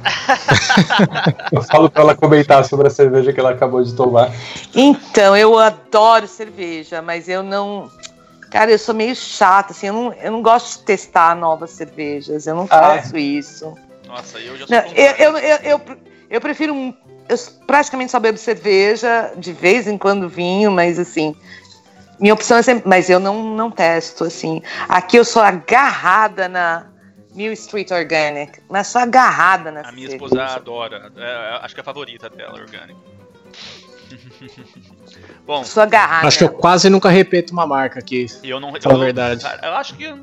eu 1.51 1.61
falo 1.61 1.89
pra 1.89 2.01
ela 2.01 2.15
comentar 2.15 2.65
sobre 2.65 2.87
a 2.87 2.89
cerveja 2.89 3.31
que 3.31 3.39
ela 3.39 3.51
acabou 3.51 3.83
de 3.83 3.93
tomar. 3.93 4.31
Então, 4.73 5.35
eu 5.35 5.57
adoro 5.59 6.27
cerveja, 6.27 7.01
mas 7.01 7.29
eu 7.29 7.43
não. 7.43 7.89
Cara, 8.51 8.71
eu 8.71 8.79
sou 8.79 8.95
meio 8.95 9.15
chata, 9.15 9.73
assim, 9.73 9.87
eu 9.87 9.93
não, 9.93 10.13
eu 10.13 10.31
não 10.31 10.41
gosto 10.41 10.79
de 10.79 10.85
testar 10.85 11.35
novas 11.35 11.71
cervejas, 11.71 12.47
eu 12.47 12.55
não 12.55 12.67
ah, 12.69 12.95
é? 12.95 13.01
faço 13.01 13.17
é? 13.17 13.19
isso. 13.19 13.75
Nossa, 14.05 14.39
eu 14.39 14.57
já 14.57 14.67
sou. 14.67 14.75
Não, 14.75 14.85
eu, 14.93 15.11
eu, 15.15 15.37
eu, 15.37 15.57
eu, 15.57 15.81
eu 16.29 16.41
prefiro. 16.41 16.95
Eu 17.29 17.37
praticamente 17.65 18.11
só 18.11 18.19
bebo 18.19 18.37
cerveja, 18.37 19.33
de 19.35 19.51
vez 19.51 19.87
em 19.87 19.97
quando 19.97 20.29
vinho, 20.29 20.71
mas 20.71 20.97
assim. 20.97 21.35
Minha 22.19 22.33
opção 22.33 22.57
é 22.57 22.61
sempre. 22.61 22.87
Mas 22.87 23.09
eu 23.09 23.19
não, 23.19 23.43
não 23.43 23.69
testo, 23.69 24.23
assim. 24.23 24.61
Aqui 24.87 25.17
eu 25.17 25.25
sou 25.25 25.41
agarrada 25.41 26.47
na 26.47 26.87
Mill 27.35 27.53
Street 27.53 27.91
Organic, 27.91 28.59
mas 28.69 28.87
sou 28.87 29.01
agarrada 29.01 29.71
na 29.71 29.81
A 29.81 29.91
minha 29.91 30.09
cerveja. 30.09 30.15
esposa 30.15 30.43
adora, 30.55 31.11
é, 31.17 31.59
acho 31.63 31.75
que 31.75 31.79
é 31.79 31.83
a 31.83 31.85
favorita 31.85 32.29
dela, 32.29 32.53
orgânico. 32.53 32.99
Bom, 35.47 35.63
sua 35.63 35.85
garrafa. 35.85 36.27
Acho 36.27 36.39
que 36.39 36.43
eu 36.43 36.49
quase 36.49 36.89
nunca 36.89 37.09
repito 37.09 37.53
uma 37.53 37.65
marca 37.65 37.99
aqui. 37.99 38.25
E 38.43 38.49
eu 38.49 38.59
não. 38.59 38.73
Fala 38.81 38.95
a 38.95 39.05
verdade. 39.05 39.45
Eu 39.63 39.75
acho 39.75 39.95
que 39.95 40.13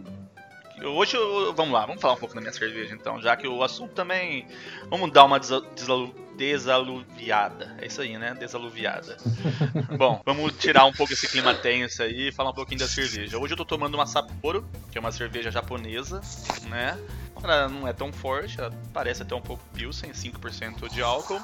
hoje 0.85 1.17
eu, 1.17 1.55
vamos 1.55 1.73
lá, 1.73 1.87
vamos 1.87 2.03
falar 2.03 2.13
um 2.13 2.19
pouco 2.19 2.35
da 2.35 2.43
minha 2.43 2.53
cerveja 2.53 2.95
então, 2.95 3.23
já 3.23 3.35
que 3.35 3.49
o 3.49 3.63
assunto 3.63 3.95
também 3.95 4.47
vamos 4.91 5.11
dar 5.11 5.25
uma 5.25 5.41
desalu, 5.41 6.15
desaluviada. 6.37 7.75
É 7.81 7.87
isso 7.87 8.03
aí, 8.03 8.19
né? 8.19 8.35
Desaluviada. 8.39 9.17
Bom, 9.97 10.21
vamos 10.27 10.53
tirar 10.59 10.85
um 10.85 10.93
pouco 10.93 11.15
esse 11.15 11.27
clima 11.27 11.55
tenso 11.55 12.03
aí 12.03 12.29
e 12.29 12.33
falar 12.33 12.51
um 12.51 12.55
pouquinho 12.55 12.81
da 12.81 12.89
cerveja. 12.89 13.39
Hoje 13.39 13.55
eu 13.55 13.57
tô 13.57 13.65
tomando 13.65 13.95
uma 13.95 14.05
Sapporo, 14.05 14.63
que 14.93 14.99
é 14.99 15.01
uma 15.01 15.11
cerveja 15.11 15.51
japonesa, 15.51 16.21
né? 16.69 16.99
Ela 17.43 17.69
não 17.69 17.89
é 17.89 17.95
tão 17.95 18.13
forte, 18.13 18.61
ela 18.61 18.71
parece 18.93 19.23
até 19.23 19.35
um 19.35 19.41
pouco 19.41 19.63
pilsen, 19.73 20.11
5% 20.11 20.91
de 20.91 21.03
álcool. 21.03 21.41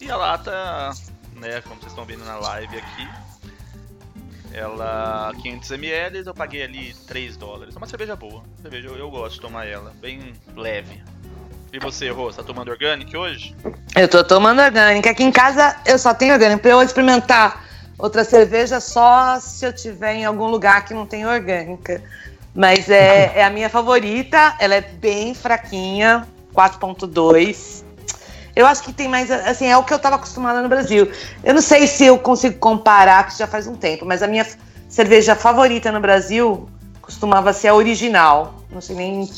E 0.00 0.10
a 0.10 0.16
lata 0.16 0.90
né? 1.40 1.60
Como 1.62 1.80
vocês 1.80 1.90
estão 1.92 2.04
vendo 2.04 2.24
na 2.24 2.36
live 2.38 2.76
aqui. 2.76 3.08
Ela 4.52 5.32
500 5.40 5.70
ml, 5.72 6.26
eu 6.26 6.34
paguei 6.34 6.62
ali 6.62 6.94
3 7.06 7.36
dólares. 7.36 7.74
É 7.74 7.78
uma 7.78 7.86
cerveja 7.86 8.16
boa. 8.16 8.42
Cerveja, 8.60 8.88
eu, 8.88 8.96
eu 8.96 9.10
gosto 9.10 9.36
de 9.36 9.40
tomar 9.40 9.66
ela, 9.66 9.92
bem 10.00 10.34
leve. 10.56 11.02
E 11.72 11.78
você, 11.78 12.10
Rô, 12.10 12.32
tá 12.32 12.42
tomando 12.42 12.70
orgânico 12.70 13.16
hoje? 13.16 13.54
Eu 13.96 14.08
tô 14.08 14.24
tomando 14.24 14.60
orgânico. 14.60 15.08
Aqui 15.08 15.22
em 15.22 15.30
casa 15.30 15.76
eu 15.86 15.98
só 15.98 16.12
tenho 16.12 16.32
orgânico. 16.32 16.62
Pra 16.62 16.72
eu 16.72 16.82
experimentar 16.82 17.64
outra 17.96 18.24
cerveja 18.24 18.80
só 18.80 19.38
se 19.38 19.64
eu 19.64 19.72
tiver 19.72 20.14
em 20.14 20.24
algum 20.24 20.48
lugar 20.48 20.84
que 20.84 20.92
não 20.92 21.06
tem 21.06 21.24
orgânica. 21.24 22.02
Mas 22.52 22.90
é, 22.90 23.38
é 23.38 23.44
a 23.44 23.50
minha 23.50 23.70
favorita. 23.70 24.56
Ela 24.58 24.74
é 24.74 24.80
bem 24.80 25.32
fraquinha, 25.32 26.26
4.2. 26.52 27.84
Eu 28.60 28.66
acho 28.66 28.82
que 28.82 28.92
tem 28.92 29.08
mais, 29.08 29.30
assim, 29.30 29.66
é 29.66 29.76
o 29.76 29.82
que 29.82 29.92
eu 29.92 29.96
estava 29.96 30.16
acostumada 30.16 30.60
no 30.60 30.68
Brasil. 30.68 31.10
Eu 31.42 31.54
não 31.54 31.62
sei 31.62 31.86
se 31.86 32.04
eu 32.04 32.18
consigo 32.18 32.58
comparar, 32.58 33.26
que 33.26 33.38
já 33.38 33.46
faz 33.46 33.66
um 33.66 33.74
tempo, 33.74 34.04
mas 34.04 34.22
a 34.22 34.26
minha 34.26 34.46
cerveja 34.86 35.34
favorita 35.34 35.90
no 35.90 35.98
Brasil 35.98 36.68
costumava 37.00 37.54
ser 37.54 37.68
a 37.68 37.74
original. 37.74 38.62
Não 38.70 38.82
sei 38.82 38.96
nem. 38.96 39.30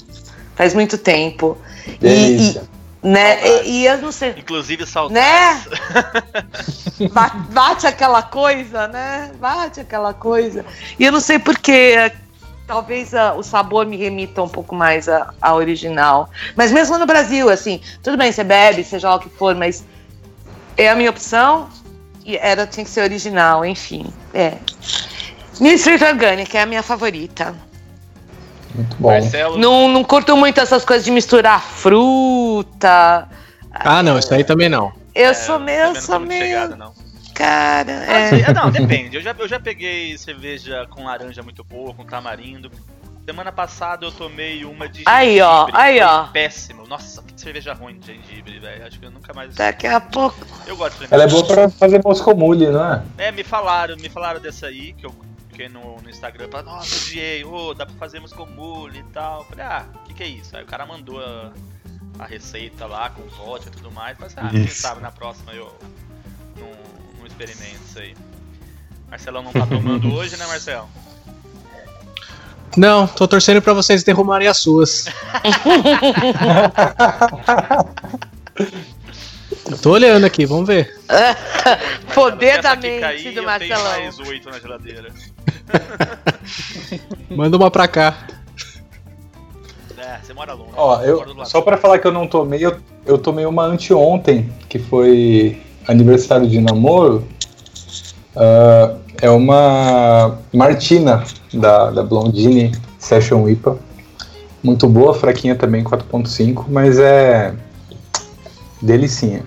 Faz 0.56 0.74
muito 0.74 0.98
tempo. 0.98 1.56
E, 2.00 2.08
e, 2.08 2.60
Né? 3.00 3.64
E, 3.64 3.70
e, 3.70 3.86
eu 3.86 3.98
não 3.98 4.10
sei. 4.10 4.34
Inclusive 4.36 4.84
saudades. 4.86 5.66
Né? 5.66 7.08
Bate 7.50 7.86
aquela 7.86 8.22
coisa, 8.22 8.88
né? 8.88 9.30
Bate 9.40 9.80
aquela 9.80 10.12
coisa. 10.12 10.64
E 10.98 11.04
eu 11.04 11.12
não 11.12 11.20
sei 11.20 11.38
porquê. 11.38 12.12
Talvez 12.66 13.14
a, 13.14 13.34
o 13.34 13.42
sabor 13.42 13.86
me 13.86 13.96
remita 13.96 14.42
um 14.42 14.48
pouco 14.48 14.74
mais 14.74 15.08
a, 15.08 15.32
a 15.40 15.54
original. 15.54 16.30
Mas 16.56 16.72
mesmo 16.72 16.96
no 16.98 17.06
Brasil, 17.06 17.50
assim, 17.50 17.80
tudo 18.02 18.16
bem, 18.16 18.32
você 18.32 18.44
bebe, 18.44 18.84
seja 18.84 19.08
lá 19.08 19.16
o 19.16 19.20
que 19.20 19.28
for, 19.28 19.54
mas 19.54 19.84
é 20.76 20.88
a 20.88 20.94
minha 20.94 21.10
opção 21.10 21.68
e 22.24 22.36
era, 22.36 22.66
tinha 22.66 22.84
que 22.84 22.90
ser 22.90 23.02
original, 23.02 23.64
enfim. 23.64 24.06
É. 24.32 24.54
New 25.60 25.74
Street 25.74 26.02
Organic 26.02 26.56
é 26.56 26.62
a 26.62 26.66
minha 26.66 26.82
favorita. 26.82 27.54
Muito 28.74 28.96
bom. 28.96 29.08
Marcelo. 29.10 29.58
Não, 29.58 29.88
não 29.88 30.04
curto 30.04 30.36
muito 30.36 30.60
essas 30.60 30.84
coisas 30.84 31.04
de 31.04 31.10
misturar 31.10 31.60
fruta. 31.60 33.28
Ah, 33.70 34.02
não, 34.02 34.18
isso 34.18 34.32
aí 34.32 34.44
também 34.44 34.68
não. 34.68 34.92
Eu 35.14 35.30
é, 35.30 35.34
sou 35.34 35.58
meio, 35.58 36.00
sou 36.00 36.18
meio. 36.18 36.42
Chegada, 36.42 36.76
não. 36.76 36.92
Cara, 37.42 37.90
é. 37.90 38.40
é. 38.40 38.54
Não, 38.54 38.70
depende. 38.70 39.16
Eu 39.16 39.20
já, 39.20 39.34
eu 39.36 39.48
já 39.48 39.58
peguei 39.58 40.16
cerveja 40.16 40.86
com 40.88 41.04
laranja 41.04 41.42
muito 41.42 41.64
boa, 41.64 41.92
com 41.92 42.04
tamarindo. 42.04 42.70
Semana 43.24 43.50
passada 43.50 44.06
eu 44.06 44.12
tomei 44.12 44.64
uma 44.64 44.88
de 44.88 45.02
Aí, 45.06 45.40
ó, 45.40 45.66
aí, 45.72 46.00
ó. 46.00 46.28
Péssimo. 46.28 46.86
Nossa, 46.86 47.20
que 47.20 47.40
cerveja 47.40 47.72
ruim 47.72 47.98
de 47.98 48.14
gengibre, 48.14 48.60
velho. 48.60 48.86
Acho 48.86 49.00
que 49.00 49.06
eu 49.06 49.10
nunca 49.10 49.34
mais. 49.34 49.56
Daqui 49.56 49.88
a 49.88 50.00
pouco. 50.00 50.36
Eu 50.68 50.76
gosto 50.76 51.04
de 51.04 51.12
Ela 51.12 51.24
é 51.24 51.26
boa 51.26 51.44
pra 51.44 51.68
fazer 51.68 52.00
moscomule, 52.04 52.68
não 52.68 52.94
é? 52.94 53.02
É, 53.18 53.32
me 53.32 53.42
falaram, 53.42 53.96
me 53.96 54.08
falaram 54.08 54.40
dessa 54.40 54.68
aí, 54.68 54.92
que 54.92 55.04
eu 55.04 55.12
fiquei 55.48 55.68
no, 55.68 56.00
no 56.00 56.08
Instagram, 56.08 56.48
falaram, 56.48 56.76
nossa, 56.76 56.94
odiei, 56.94 57.44
oh, 57.44 57.74
dá 57.74 57.86
pra 57.86 57.94
fazer 57.96 58.20
moscomule 58.20 59.00
e 59.00 59.04
tal. 59.12 59.44
falei, 59.46 59.64
ah, 59.64 59.84
o 59.96 59.98
que, 60.06 60.14
que 60.14 60.22
é 60.22 60.28
isso? 60.28 60.56
Aí 60.56 60.62
o 60.62 60.66
cara 60.66 60.86
mandou 60.86 61.20
a, 61.20 61.52
a 62.20 62.24
receita 62.24 62.86
lá 62.86 63.10
com 63.10 63.22
vodka 63.22 63.68
e 63.68 63.72
tudo 63.72 63.90
mais. 63.90 64.16
Falei, 64.16 64.34
ah, 64.36 64.50
quem 64.50 64.68
sabe 64.68 65.00
na 65.00 65.10
próxima 65.10 65.52
eu 65.52 65.72
não, 66.56 67.01
não 67.22 67.26
experimento 67.28 67.80
isso 67.88 67.98
aí. 67.98 68.14
Marcelão 69.08 69.42
não 69.42 69.52
tá 69.52 69.64
tomando 69.66 70.12
hoje, 70.14 70.36
né, 70.36 70.46
Marcelo? 70.46 70.88
Não, 72.76 73.06
tô 73.06 73.28
torcendo 73.28 73.62
pra 73.62 73.72
vocês 73.74 74.02
derrumarem 74.02 74.48
as 74.48 74.56
suas. 74.56 75.04
eu 79.70 79.78
tô 79.78 79.90
olhando 79.90 80.24
aqui, 80.24 80.46
vamos 80.46 80.66
ver. 80.66 80.98
Poder 82.14 82.62
da 82.62 82.74
mente 82.74 83.00
cair, 83.00 83.34
do 83.34 83.42
Marcelão. 83.42 83.82
mais 83.84 84.18
oito 84.20 84.48
na 84.50 84.58
geladeira. 84.58 85.12
Manda 87.28 87.58
uma 87.58 87.70
pra 87.70 87.86
cá. 87.86 88.26
É, 89.98 90.18
você 90.22 90.32
mora 90.32 90.54
longe. 90.54 90.72
Ó, 90.74 91.02
eu, 91.02 91.44
só 91.44 91.60
pra 91.60 91.76
falar 91.76 91.98
que 91.98 92.06
eu 92.06 92.12
não 92.12 92.26
tomei, 92.26 92.64
eu, 92.64 92.80
eu 93.04 93.18
tomei 93.18 93.44
uma 93.44 93.64
anteontem, 93.64 94.50
que 94.68 94.78
foi 94.78 95.60
aniversário 95.88 96.48
de 96.48 96.60
namoro. 96.60 97.26
Uh, 98.34 99.00
é 99.20 99.30
uma 99.30 100.38
Martina 100.52 101.24
da, 101.52 101.90
da 101.90 102.02
Blondine 102.02 102.72
Session 102.98 103.48
IPA. 103.48 103.78
Muito 104.62 104.88
boa, 104.88 105.14
fraquinha 105.14 105.54
também, 105.54 105.82
4.5, 105.84 106.66
mas 106.68 106.98
é 106.98 107.54
delicinha. 108.80 109.44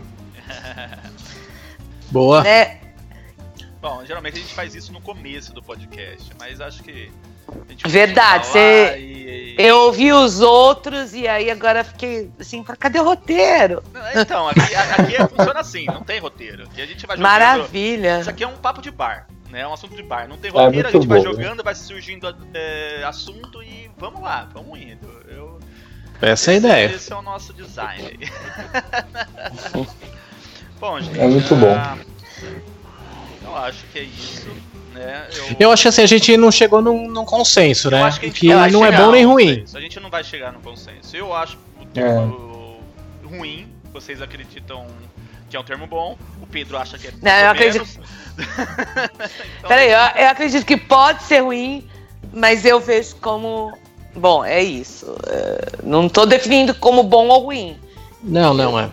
boa. 2.11 2.47
É. 2.47 2.79
Bom, 3.81 4.03
geralmente 4.05 4.37
a 4.37 4.41
gente 4.41 4.53
faz 4.53 4.75
isso 4.75 4.91
no 4.91 5.01
começo 5.01 5.53
do 5.53 5.61
podcast, 5.61 6.31
mas 6.39 6.59
acho 6.59 6.83
que 6.83 7.11
Verdade, 7.85 8.47
você... 8.47 8.97
E... 8.97 9.55
eu 9.57 9.77
ouvi 9.81 10.11
os 10.11 10.41
outros 10.41 11.13
e 11.13 11.27
aí 11.27 11.49
agora 11.49 11.83
fiquei 11.83 12.29
assim, 12.39 12.63
cadê 12.63 12.99
o 12.99 13.03
roteiro? 13.03 13.83
Então, 14.15 14.47
aqui, 14.47 14.75
aqui 14.75 15.15
é, 15.15 15.27
funciona 15.27 15.59
assim, 15.59 15.85
não 15.85 16.03
tem 16.03 16.19
roteiro. 16.19 16.67
E 16.75 16.81
a 16.81 16.85
gente 16.85 17.05
vai 17.05 17.17
jogando... 17.17 17.31
Maravilha. 17.31 18.19
Isso 18.21 18.29
aqui 18.29 18.43
é 18.43 18.47
um 18.47 18.57
papo 18.57 18.81
de 18.81 18.91
bar 18.91 19.27
né? 19.55 19.61
É 19.61 19.67
um 19.67 19.73
assunto 19.73 19.95
de 19.95 20.03
bar. 20.03 20.27
Não 20.27 20.37
tem 20.37 20.51
é 20.51 20.53
roteiro, 20.53 20.87
é 20.87 20.89
a 20.89 20.91
gente 20.91 21.07
bom, 21.07 21.13
vai 21.13 21.21
jogando, 21.21 21.57
né? 21.57 21.63
vai 21.63 21.75
surgindo 21.75 22.35
é, 22.53 23.03
assunto 23.05 23.63
e 23.63 23.89
vamos 23.97 24.21
lá, 24.21 24.49
vamos 24.53 24.77
indo. 24.77 25.07
Eu, 25.29 25.59
Essa 26.21 26.51
é 26.51 26.53
a 26.53 26.57
ideia. 26.57 26.85
Esse 26.87 27.13
é 27.13 27.15
o 27.15 27.21
nosso 27.21 27.53
design. 27.53 28.19
bom, 30.79 30.99
gente. 30.99 31.19
É 31.19 31.27
muito 31.27 31.55
bom. 31.55 31.73
Eu 33.43 33.55
acho 33.55 33.85
que 33.87 33.99
é 33.99 34.03
isso. 34.03 34.49
Né? 34.95 35.27
Eu... 35.35 35.55
eu 35.59 35.71
acho 35.71 35.83
que 35.83 35.87
assim, 35.89 36.01
a 36.01 36.07
gente 36.07 36.37
não 36.37 36.51
chegou 36.51 36.81
num, 36.81 37.07
num 37.07 37.25
consenso, 37.25 37.91
né? 37.91 38.09
Que, 38.19 38.31
que 38.31 38.47
não 38.47 38.85
é 38.85 38.91
bom 38.91 39.11
nem 39.11 39.25
ruim. 39.25 39.65
A 39.73 39.79
gente 39.79 39.99
não 39.99 40.09
vai 40.09 40.23
chegar 40.23 40.53
no 40.53 40.59
consenso. 40.59 41.15
Eu 41.15 41.33
acho 41.33 41.57
o 41.79 41.85
termo 41.85 42.79
é. 43.23 43.37
ruim, 43.37 43.67
vocês 43.93 44.21
acreditam 44.21 44.87
que 45.49 45.55
é 45.55 45.59
um 45.59 45.63
termo 45.63 45.85
bom, 45.85 46.17
o 46.41 46.47
Pedro 46.47 46.77
acha 46.77 46.97
que 46.97 47.07
é 47.07 47.13
não, 47.21 47.31
eu 47.31 47.49
acredito... 47.51 47.85
então, 49.59 49.67
Peraí, 49.67 49.89
eu, 49.89 50.23
eu 50.23 50.29
acredito 50.29 50.65
que 50.65 50.75
pode 50.75 51.23
ser 51.23 51.41
ruim, 51.41 51.87
mas 52.33 52.65
eu 52.65 52.79
vejo 52.79 53.15
como. 53.17 53.77
Bom, 54.13 54.43
é 54.43 54.61
isso. 54.61 55.15
É, 55.27 55.83
não 55.83 56.07
estou 56.07 56.25
definindo 56.25 56.73
como 56.75 57.03
bom 57.03 57.27
ou 57.27 57.43
ruim. 57.45 57.77
Não, 58.23 58.53
não 58.53 58.79
é. 58.79 58.89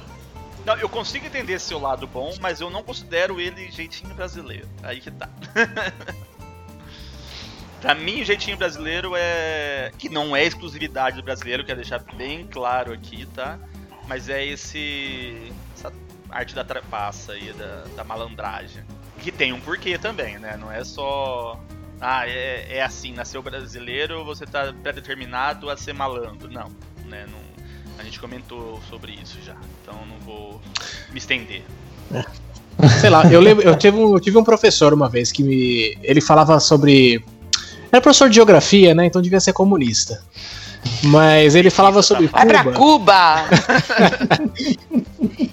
Não, 0.65 0.77
eu 0.77 0.89
consigo 0.89 1.27
entender 1.27 1.59
seu 1.59 1.79
lado 1.79 2.07
bom, 2.07 2.35
mas 2.41 2.61
eu 2.61 2.71
não 2.71 2.83
considero 2.83 3.41
ele 3.41 3.71
jeitinho 3.71 4.15
brasileiro. 4.15 4.69
Aí 4.83 5.01
que 5.01 5.11
tá. 5.11 5.29
pra 7.81 7.95
mim, 7.95 8.23
o 8.23 8.25
jeitinho 8.25 8.57
brasileiro 8.57 9.13
é. 9.17 9.91
Que 9.99 10.09
não 10.09 10.37
é 10.37 10.45
exclusividade 10.45 11.17
do 11.17 11.23
brasileiro, 11.23 11.65
quero 11.65 11.81
deixar 11.81 11.99
bem 11.99 12.47
claro 12.47 12.93
aqui, 12.93 13.27
tá? 13.27 13.59
Mas 14.07 14.29
é 14.29 14.45
esse. 14.45 15.53
Essa 15.75 15.93
arte 16.31 16.55
da 16.55 16.65
trapaça 16.65 17.33
aí, 17.33 17.53
da, 17.53 17.85
da 17.97 18.05
malandragem. 18.05 18.85
Que 19.19 19.33
tem 19.33 19.53
um 19.53 19.61
porquê 19.61 19.99
também, 19.99 20.39
né? 20.39 20.57
Não 20.57 20.71
é 20.71 20.85
só. 20.85 21.61
Ah, 22.01 22.29
é, 22.29 22.79
é 22.79 22.83
assim, 22.83 23.13
nasceu 23.13 23.43
brasileiro, 23.43 24.25
você 24.25 24.45
tá 24.45 24.73
predeterminado 24.83 25.71
a 25.71 25.77
ser 25.77 25.93
malandro. 25.93 26.51
Não, 26.51 26.69
né? 27.05 27.27
Não, 27.31 27.42
a 28.03 28.05
gente 28.05 28.19
comentou 28.19 28.81
sobre 28.91 29.17
isso 29.23 29.39
já, 29.47 29.55
então 29.81 29.95
não 29.95 30.19
vou 30.27 30.61
me 31.13 31.19
estender. 31.19 31.63
É. 32.13 32.25
Sei 33.01 33.09
lá, 33.09 33.25
eu 33.31 33.41
lembro, 33.41 33.65
eu 33.65 33.79
tive, 33.79 33.97
um, 33.97 34.15
eu 34.15 34.21
tive 34.21 34.37
um 34.37 34.43
professor 34.43 34.93
uma 34.93 35.09
vez 35.09 35.31
que 35.31 35.43
me. 35.45 35.97
Ele 36.03 36.21
falava 36.21 36.59
sobre. 36.59 37.25
Era 37.93 38.01
professor 38.01 38.29
de 38.29 38.35
geografia, 38.35 38.93
né? 38.93 39.07
Então 39.07 39.23
devia 39.23 39.39
ser 39.39 39.53
comunista. 39.53 40.21
Mas 41.05 41.55
ele 41.55 41.71
falava 41.71 42.03
sobre 42.03 42.27
Cuba. 42.27 42.39
Vai 42.39 42.49
pra 42.49 42.73
Cuba! 42.73 43.45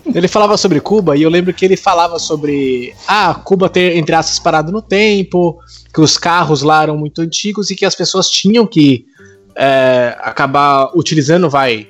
ele 0.15 0.27
falava 0.27 0.57
sobre 0.57 0.79
Cuba 0.79 1.15
e 1.15 1.21
eu 1.21 1.29
lembro 1.29 1.53
que 1.53 1.63
ele 1.63 1.77
falava 1.77 2.17
sobre 2.17 2.95
ah, 3.07 3.35
Cuba 3.35 3.69
ter, 3.69 3.95
entre 3.95 4.15
aspas, 4.15 4.39
parado 4.39 4.71
no 4.71 4.81
tempo, 4.81 5.59
que 5.93 6.01
os 6.01 6.17
carros 6.17 6.63
lá 6.63 6.81
eram 6.81 6.97
muito 6.97 7.21
antigos 7.21 7.69
e 7.69 7.75
que 7.75 7.85
as 7.85 7.93
pessoas 7.93 8.27
tinham 8.27 8.65
que 8.65 9.05
é, 9.55 10.17
acabar 10.19 10.89
utilizando, 10.95 11.47
vai, 11.47 11.87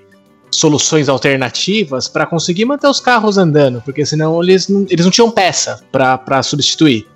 soluções 0.52 1.08
alternativas 1.10 2.08
para 2.08 2.26
conseguir 2.26 2.66
manter 2.66 2.88
os 2.88 3.00
carros 3.00 3.38
andando, 3.38 3.82
porque 3.82 4.06
senão 4.06 4.42
eles 4.44 4.68
não, 4.68 4.86
eles 4.90 5.06
não 5.06 5.12
tinham 5.12 5.30
peça 5.30 5.82
para 5.92 6.44
substituir. 6.44 7.08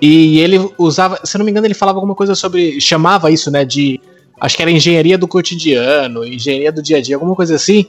E 0.00 0.40
ele 0.40 0.58
usava, 0.76 1.20
se 1.24 1.38
não 1.38 1.44
me 1.44 1.50
engano, 1.52 1.66
ele 1.66 1.74
falava 1.74 1.98
alguma 1.98 2.14
coisa 2.14 2.34
sobre. 2.34 2.80
chamava 2.80 3.30
isso, 3.30 3.50
né, 3.50 3.64
de 3.64 4.00
acho 4.40 4.56
que 4.56 4.62
era 4.62 4.70
engenharia 4.70 5.16
do 5.16 5.28
cotidiano, 5.28 6.26
engenharia 6.26 6.72
do 6.72 6.82
dia 6.82 6.96
a 6.96 7.00
dia, 7.00 7.14
alguma 7.14 7.36
coisa 7.36 7.54
assim. 7.54 7.86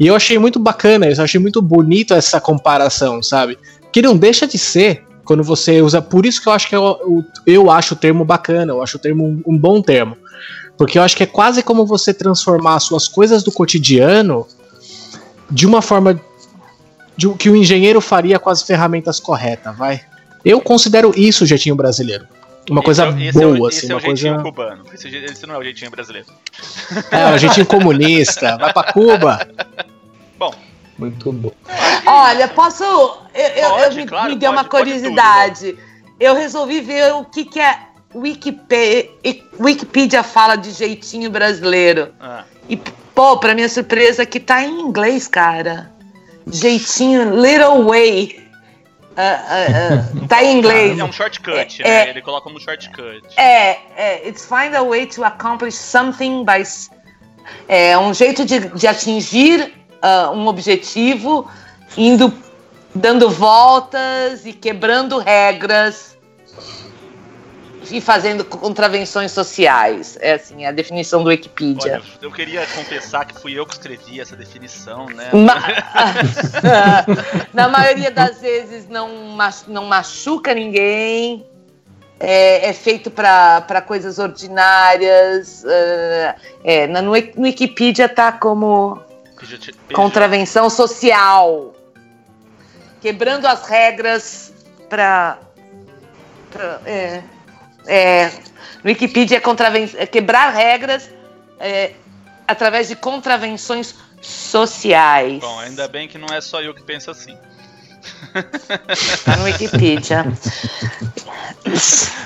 E 0.00 0.06
eu 0.08 0.16
achei 0.16 0.38
muito 0.38 0.58
bacana 0.58 1.08
isso, 1.08 1.20
eu 1.20 1.24
achei 1.24 1.38
muito 1.38 1.62
bonito 1.62 2.14
essa 2.14 2.40
comparação, 2.40 3.22
sabe? 3.22 3.56
Que 3.92 4.02
não 4.02 4.16
deixa 4.16 4.46
de 4.48 4.58
ser 4.58 5.04
quando 5.24 5.44
você 5.44 5.80
usa. 5.80 6.02
Por 6.02 6.26
isso 6.26 6.42
que 6.42 6.48
eu 6.48 6.52
acho 6.52 6.68
que 6.68 6.74
eu, 6.74 7.24
eu 7.46 7.70
acho 7.70 7.94
o 7.94 7.96
termo 7.96 8.24
bacana, 8.24 8.72
eu 8.72 8.82
acho 8.82 8.96
o 8.96 9.00
termo 9.00 9.24
um, 9.24 9.42
um 9.46 9.56
bom 9.56 9.80
termo. 9.80 10.16
Porque 10.82 10.98
eu 10.98 11.02
acho 11.04 11.16
que 11.16 11.22
é 11.22 11.26
quase 11.26 11.62
como 11.62 11.86
você 11.86 12.12
transformar 12.12 12.74
as 12.74 12.82
suas 12.82 13.06
coisas 13.06 13.44
do 13.44 13.52
cotidiano 13.52 14.44
de 15.48 15.64
uma 15.64 15.80
forma 15.80 16.20
de, 17.16 17.32
que 17.34 17.48
o 17.48 17.54
engenheiro 17.54 18.00
faria 18.00 18.36
com 18.36 18.50
as 18.50 18.64
ferramentas 18.64 19.20
corretas, 19.20 19.76
vai. 19.76 20.00
Eu 20.44 20.60
considero 20.60 21.12
isso 21.16 21.44
o 21.44 21.46
jeitinho 21.46 21.76
brasileiro. 21.76 22.26
Uma 22.68 22.80
esse 22.80 22.84
coisa 22.84 23.04
é, 23.04 23.30
boa, 23.30 23.44
é 23.44 23.60
o, 23.60 23.66
assim, 23.68 23.92
é 23.92 23.94
uma 23.94 24.02
coisa. 24.02 24.38
cubano. 24.42 24.84
Esse, 24.92 25.06
esse, 25.06 25.46
não 25.46 25.54
é 25.54 25.58
o 25.58 25.62
jeitinho 25.62 25.88
brasileiro. 25.88 26.26
É, 27.12 27.32
o 27.32 27.38
jeitinho 27.38 27.66
comunista. 27.66 28.56
Vai 28.56 28.72
pra 28.72 28.92
Cuba. 28.92 29.46
Bom. 30.36 30.52
Muito 30.98 31.30
bom. 31.32 31.52
Olha, 32.04 32.48
posso. 32.48 32.82
Eu, 32.82 33.70
pode, 33.70 33.84
eu 33.84 33.94
me, 33.94 34.06
claro, 34.06 34.30
me 34.30 34.36
deu 34.36 34.50
pode, 34.50 34.62
uma 34.62 34.68
curiosidade. 34.68 35.78
eu 36.18 36.34
resolvi 36.34 36.80
ver 36.80 37.14
o 37.14 37.24
que, 37.24 37.44
que 37.44 37.60
é 37.60 37.91
Wikipedia, 38.14 39.10
Wikipedia 39.58 40.22
fala 40.22 40.56
de 40.56 40.70
jeitinho 40.70 41.30
brasileiro. 41.30 42.12
Ah. 42.20 42.44
E, 42.68 42.76
pô, 43.14 43.38
pra 43.38 43.54
minha 43.54 43.68
surpresa, 43.68 44.26
que 44.26 44.38
tá 44.38 44.62
em 44.62 44.80
inglês, 44.80 45.26
cara. 45.26 45.90
Jeitinho 46.46 47.40
Little 47.40 47.84
Way. 47.84 48.42
Uh, 49.12 49.20
uh, 49.20 50.22
uh, 50.24 50.28
tá 50.28 50.42
em 50.42 50.58
inglês. 50.58 50.98
É 50.98 51.04
um 51.04 51.12
shortcut, 51.12 51.82
é, 51.82 51.84
né? 51.84 52.06
É, 52.06 52.10
Ele 52.10 52.22
coloca 52.22 52.44
como 52.44 52.58
shortcut. 52.58 53.22
É, 53.36 53.78
é, 53.96 54.28
it's 54.28 54.46
find 54.46 54.74
a 54.74 54.82
way 54.82 55.06
to 55.06 55.22
accomplish 55.22 55.74
something 55.74 56.44
by. 56.44 56.62
É 57.68 57.96
um 57.98 58.14
jeito 58.14 58.44
de, 58.44 58.60
de 58.60 58.86
atingir 58.86 59.72
uh, 60.02 60.30
um 60.32 60.46
objetivo, 60.46 61.50
indo 61.96 62.32
dando 62.94 63.30
voltas 63.30 64.44
e 64.44 64.52
quebrando 64.52 65.18
regras 65.18 66.11
e 67.92 68.00
fazendo 68.00 68.44
contravenções 68.44 69.30
sociais. 69.30 70.16
É 70.20 70.34
assim, 70.34 70.64
a 70.64 70.72
definição 70.72 71.22
do 71.22 71.28
Wikipedia. 71.28 71.94
Olha, 71.94 72.02
eu 72.22 72.32
queria 72.32 72.66
confessar 72.74 73.26
que 73.26 73.38
fui 73.38 73.52
eu 73.52 73.66
que 73.66 73.74
escrevi 73.74 74.20
essa 74.20 74.34
definição, 74.34 75.06
né? 75.06 75.30
Ma 75.32 75.62
Na 77.52 77.68
maioria 77.68 78.10
das 78.10 78.40
vezes 78.40 78.88
não, 78.88 79.36
não 79.68 79.84
machuca 79.84 80.54
ninguém. 80.54 81.46
É, 82.18 82.68
é 82.68 82.72
feito 82.72 83.10
para 83.10 83.82
coisas 83.86 84.18
ordinárias. 84.18 85.62
Uh, 85.64 86.40
é, 86.64 86.86
no, 86.86 87.02
no 87.02 87.12
Wikipedia 87.12 88.08
tá 88.08 88.32
como 88.32 89.02
contravenção 89.92 90.70
social. 90.70 91.74
Quebrando 93.00 93.46
as 93.46 93.68
regras 93.68 94.54
para. 94.88 95.38
É, 96.86 97.22
é, 97.86 98.30
no 98.82 98.90
Wikipedia 98.90 99.38
é, 99.38 100.02
é 100.02 100.06
quebrar 100.06 100.50
regras 100.50 101.10
é, 101.58 101.92
através 102.46 102.88
de 102.88 102.96
contravenções 102.96 103.94
sociais. 104.20 105.40
Bom, 105.40 105.58
ainda 105.60 105.88
bem 105.88 106.08
que 106.08 106.18
não 106.18 106.28
é 106.34 106.40
só 106.40 106.62
eu 106.62 106.74
que 106.74 106.82
penso 106.82 107.10
assim. 107.10 107.36
Tá 109.24 109.36
no 109.36 109.44
Wikipedia. 109.44 110.24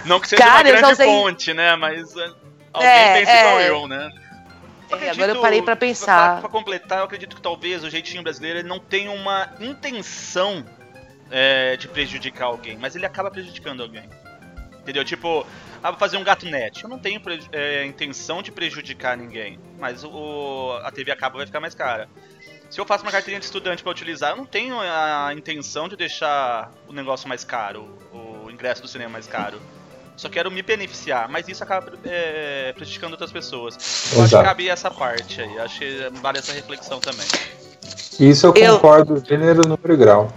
Não 0.06 0.18
que 0.20 0.28
seja 0.28 0.42
Cara, 0.42 0.68
uma 0.68 0.78
grande 0.78 0.92
usei... 0.92 1.06
fonte, 1.06 1.52
né? 1.52 1.76
Mas 1.76 2.16
é, 2.16 2.30
alguém 2.72 2.90
é, 2.90 3.18
pensa 3.18 3.30
é... 3.30 3.40
igual 3.40 3.60
eu, 3.60 3.88
né? 3.88 4.10
Eu 4.88 4.96
acredito, 4.96 5.14
agora 5.14 5.32
eu 5.32 5.40
parei 5.40 5.62
para 5.62 5.76
pensar. 5.76 6.40
Para 6.40 6.48
completar, 6.48 6.98
eu 6.98 7.04
acredito 7.04 7.34
que 7.34 7.42
talvez 7.42 7.82
o 7.82 7.90
jeitinho 7.90 8.22
brasileiro 8.22 8.66
não 8.66 8.78
tenha 8.78 9.10
uma 9.10 9.50
intenção 9.60 10.64
é, 11.30 11.76
de 11.76 11.88
prejudicar 11.88 12.46
alguém, 12.46 12.78
mas 12.78 12.94
ele 12.94 13.04
acaba 13.04 13.30
prejudicando 13.30 13.82
alguém. 13.82 14.08
Entendeu? 14.86 15.04
Tipo, 15.04 15.44
ah, 15.82 15.90
vou 15.90 15.98
fazer 15.98 16.16
um 16.16 16.22
gato 16.22 16.46
net. 16.46 16.84
Eu 16.84 16.88
não 16.88 16.96
tenho 16.96 17.20
é, 17.50 17.84
intenção 17.84 18.40
de 18.40 18.52
prejudicar 18.52 19.16
ninguém, 19.16 19.58
mas 19.80 20.04
o, 20.04 20.78
a 20.84 20.92
TV 20.92 21.10
a 21.10 21.16
cabo 21.16 21.38
vai 21.38 21.46
ficar 21.46 21.58
mais 21.58 21.74
cara. 21.74 22.08
Se 22.70 22.80
eu 22.80 22.86
faço 22.86 23.02
uma 23.02 23.10
carteirinha 23.10 23.40
de 23.40 23.46
estudante 23.46 23.82
para 23.82 23.90
utilizar, 23.90 24.30
eu 24.30 24.36
não 24.36 24.46
tenho 24.46 24.78
a 24.78 25.34
intenção 25.36 25.88
de 25.88 25.96
deixar 25.96 26.70
o 26.86 26.92
negócio 26.92 27.28
mais 27.28 27.42
caro, 27.42 27.98
o 28.12 28.48
ingresso 28.48 28.80
do 28.80 28.86
cinema 28.86 29.10
mais 29.10 29.26
caro. 29.26 29.60
Só 30.16 30.28
quero 30.28 30.52
me 30.52 30.62
beneficiar, 30.62 31.28
mas 31.28 31.48
isso 31.48 31.64
acaba 31.64 31.92
é, 32.04 32.72
prejudicando 32.72 33.12
outras 33.12 33.32
pessoas. 33.32 34.12
Eu 34.14 34.22
acho 34.22 34.36
que 34.36 34.44
cabe 34.44 34.68
essa 34.68 34.88
parte 34.88 35.40
aí, 35.40 35.58
acho 35.58 35.80
que 35.80 36.10
vale 36.22 36.38
essa 36.38 36.52
reflexão 36.52 37.00
também. 37.00 37.26
Isso 38.20 38.46
eu 38.46 38.54
concordo, 38.54 39.16
eu, 39.16 39.24
gênero, 39.24 39.62
número 39.62 39.92
e 39.92 39.96
grau. 39.96 40.32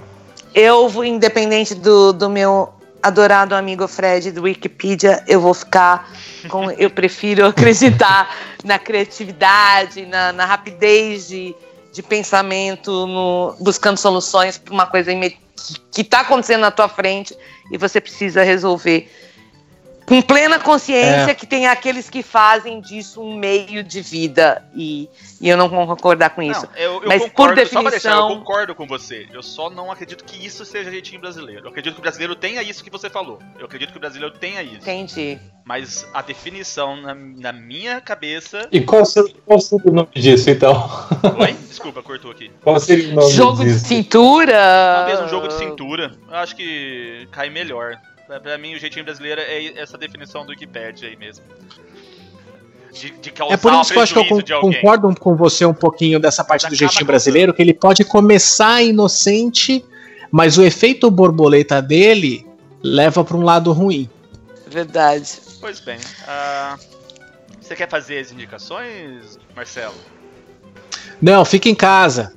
Eu, 0.56 0.92
independente 1.04 1.76
do, 1.76 2.12
do 2.12 2.28
meu 2.30 2.74
adorado 3.02 3.56
amigo 3.56 3.88
Fred 3.88 4.32
do 4.32 4.44
Wikipedia, 4.44 5.24
eu 5.28 5.42
vou 5.42 5.54
ficar 5.54 6.12
com. 6.50 6.70
Eu 6.72 6.90
prefiro 6.90 7.46
acreditar 7.46 8.36
na 8.64 8.78
criatividade, 8.78 10.06
na, 10.06 10.34
na 10.34 10.46
rapidez 10.46 11.28
de, 11.28 11.56
de 11.92 12.04
pensamento, 12.04 13.08
no, 13.08 13.56
buscando 13.60 13.98
soluções 13.98 14.58
para 14.58 14.74
uma 14.74 14.86
coisa 14.86 15.12
que 15.92 16.02
está 16.02 16.22
acontecendo 16.22 16.62
na 16.62 16.72
tua 16.72 16.88
frente 16.88 17.36
e 17.72 17.78
você 17.78 18.00
precisa 18.00 18.44
resolver 18.44 19.10
com 20.10 20.24
plena 20.24 20.58
consciência 20.58 21.32
é. 21.32 21.36
que 21.36 21.46
tem 21.46 21.68
aqueles 21.68 22.10
que 22.10 22.24
fazem 22.24 22.82
disso 22.82 23.22
um 23.22 23.38
meio 23.38 23.84
de 23.84 24.02
vida 24.02 24.66
e, 24.76 25.08
e 25.40 25.48
eu 25.48 25.56
não 25.56 25.70
vou 25.70 25.86
concordar 25.86 26.32
com 26.32 26.42
isso. 26.42 26.66
Não, 26.66 26.76
eu, 26.76 26.94
eu 27.04 27.08
Mas 27.08 27.22
concordo, 27.22 27.54
por 27.54 27.56
definição, 27.56 27.92
deixar, 27.92 28.16
eu 28.16 28.28
concordo 28.28 28.74
com 28.74 28.88
você. 28.88 29.28
Eu 29.32 29.44
só 29.44 29.70
não 29.70 29.92
acredito 29.92 30.24
que 30.24 30.44
isso 30.44 30.66
seja 30.66 30.90
jeitinho 30.90 31.22
brasileiro. 31.22 31.66
Eu 31.66 31.70
acredito 31.70 31.94
que 31.94 32.00
o 32.00 32.02
brasileiro 32.02 32.36
tenha 32.36 32.64
isso 32.64 32.84
que 32.84 32.90
você 32.90 33.08
falou. 33.08 33.38
Eu 33.60 33.68
acredito 33.68 33.92
que 33.92 33.98
o 33.98 34.00
brasileiro 34.00 34.34
tenha 34.36 34.64
isso. 34.64 34.78
Entendi. 34.78 35.40
Mas 35.64 36.08
a 36.12 36.24
definição 36.24 37.00
na, 37.00 37.14
na 37.14 37.54
minha 37.54 38.02
cabeça. 38.02 38.68
E 38.72 38.82
qual 38.82 39.06
seria, 39.06 39.36
qual 39.46 39.60
seria 39.60 39.92
o 39.92 39.94
nome 39.94 40.10
disso 40.16 40.50
então? 40.50 40.90
Oi? 41.40 41.54
Desculpa, 41.54 42.02
cortou 42.02 42.32
aqui. 42.32 42.52
Qual 42.64 42.80
seria 42.80 43.10
o 43.10 43.16
nome 43.16 43.32
Jogo 43.32 43.64
disso? 43.64 43.84
de 43.84 43.88
cintura? 43.88 44.58
Talvez 44.98 45.20
um 45.22 45.28
jogo 45.28 45.48
de 45.48 45.54
cintura. 45.54 46.12
Eu 46.28 46.36
acho 46.36 46.56
que 46.56 47.28
cai 47.32 47.52
melhor. 47.52 48.00
Pra, 48.38 48.60
mim, 48.60 48.76
o 48.76 48.80
jeitinho 48.80 49.04
brasileiro 49.04 49.42
é 49.42 49.80
essa 49.80 49.98
definição 49.98 50.46
do 50.46 50.52
Wikipedia 50.52 51.10
aí 51.10 51.16
mesmo. 51.16 51.44
De, 52.92 53.10
de 53.10 53.34
é 53.50 53.58
por 53.58 53.74
isso 53.74 53.92
que 53.92 53.98
eu 53.98 54.04
acho 54.04 54.14
que 54.14 54.54
eu 54.54 54.62
concordo 54.62 55.16
com 55.20 55.36
você 55.36 55.66
um 55.66 55.74
pouquinho 55.74 56.20
dessa 56.20 56.44
parte 56.44 56.68
do 56.68 56.76
jeitinho 56.76 57.06
brasileiro, 57.06 57.54
que 57.54 57.62
ele 57.62 57.74
pode 57.74 58.04
começar 58.04 58.84
inocente, 58.84 59.84
mas 60.32 60.60
o 60.60 60.64
efeito 60.64 61.10
borboleta 61.10 61.82
dele 61.82 62.46
leva 62.84 63.24
para 63.24 63.36
um 63.36 63.44
lado 63.44 63.72
ruim. 63.72 64.08
Verdade. 64.68 65.40
Pois 65.60 65.80
bem. 65.80 65.98
Uh, 65.98 66.80
você 67.60 67.76
quer 67.76 67.90
fazer 67.90 68.20
as 68.20 68.32
indicações, 68.32 69.40
Marcelo? 69.56 69.96
Não, 71.20 71.44
fica 71.44 71.68
em 71.68 71.76
casa. 71.76 72.34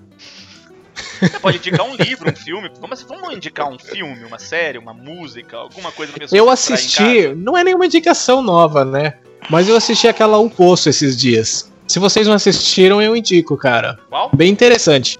Você 1.22 1.38
pode 1.38 1.58
indicar 1.58 1.86
um 1.86 1.94
livro, 1.94 2.30
um 2.30 2.36
filme. 2.36 2.70
Como 2.80 2.92
assim? 2.92 3.04
Vamos 3.08 3.34
indicar 3.34 3.68
um 3.68 3.78
filme, 3.78 4.24
uma 4.24 4.38
série, 4.38 4.78
uma 4.78 4.92
música, 4.92 5.56
alguma 5.56 5.92
coisa 5.92 6.12
pra 6.12 6.20
pessoa 6.20 6.36
Eu 6.36 6.50
assisti, 6.50 7.28
não 7.36 7.56
é 7.56 7.62
nenhuma 7.62 7.86
indicação 7.86 8.42
nova, 8.42 8.84
né? 8.84 9.14
Mas 9.48 9.68
eu 9.68 9.76
assisti 9.76 10.08
aquela 10.08 10.38
O 10.38 10.50
Poço 10.50 10.88
esses 10.88 11.16
dias. 11.16 11.70
Se 11.86 11.98
vocês 11.98 12.26
não 12.26 12.34
assistiram, 12.34 13.00
eu 13.00 13.14
indico, 13.16 13.56
cara. 13.56 13.98
Qual? 14.08 14.30
Bem 14.34 14.50
interessante. 14.50 15.18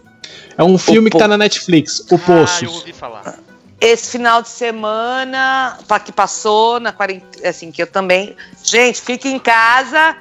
É 0.56 0.64
um 0.64 0.76
filme 0.76 1.10
que 1.10 1.18
tá 1.18 1.28
na 1.28 1.38
Netflix, 1.38 2.00
O 2.10 2.18
Poço. 2.18 2.64
Ah, 2.64 2.68
eu 2.68 2.72
ouvi 2.72 2.92
falar. 2.92 3.38
Esse 3.80 4.12
final 4.12 4.42
de 4.42 4.48
semana, 4.48 5.78
que 6.04 6.12
passou 6.12 6.78
na 6.78 6.92
quarentena, 6.92 7.48
assim, 7.48 7.72
que 7.72 7.82
eu 7.82 7.86
também. 7.86 8.36
Gente, 8.62 9.00
fique 9.00 9.28
em 9.28 9.38
casa 9.38 10.16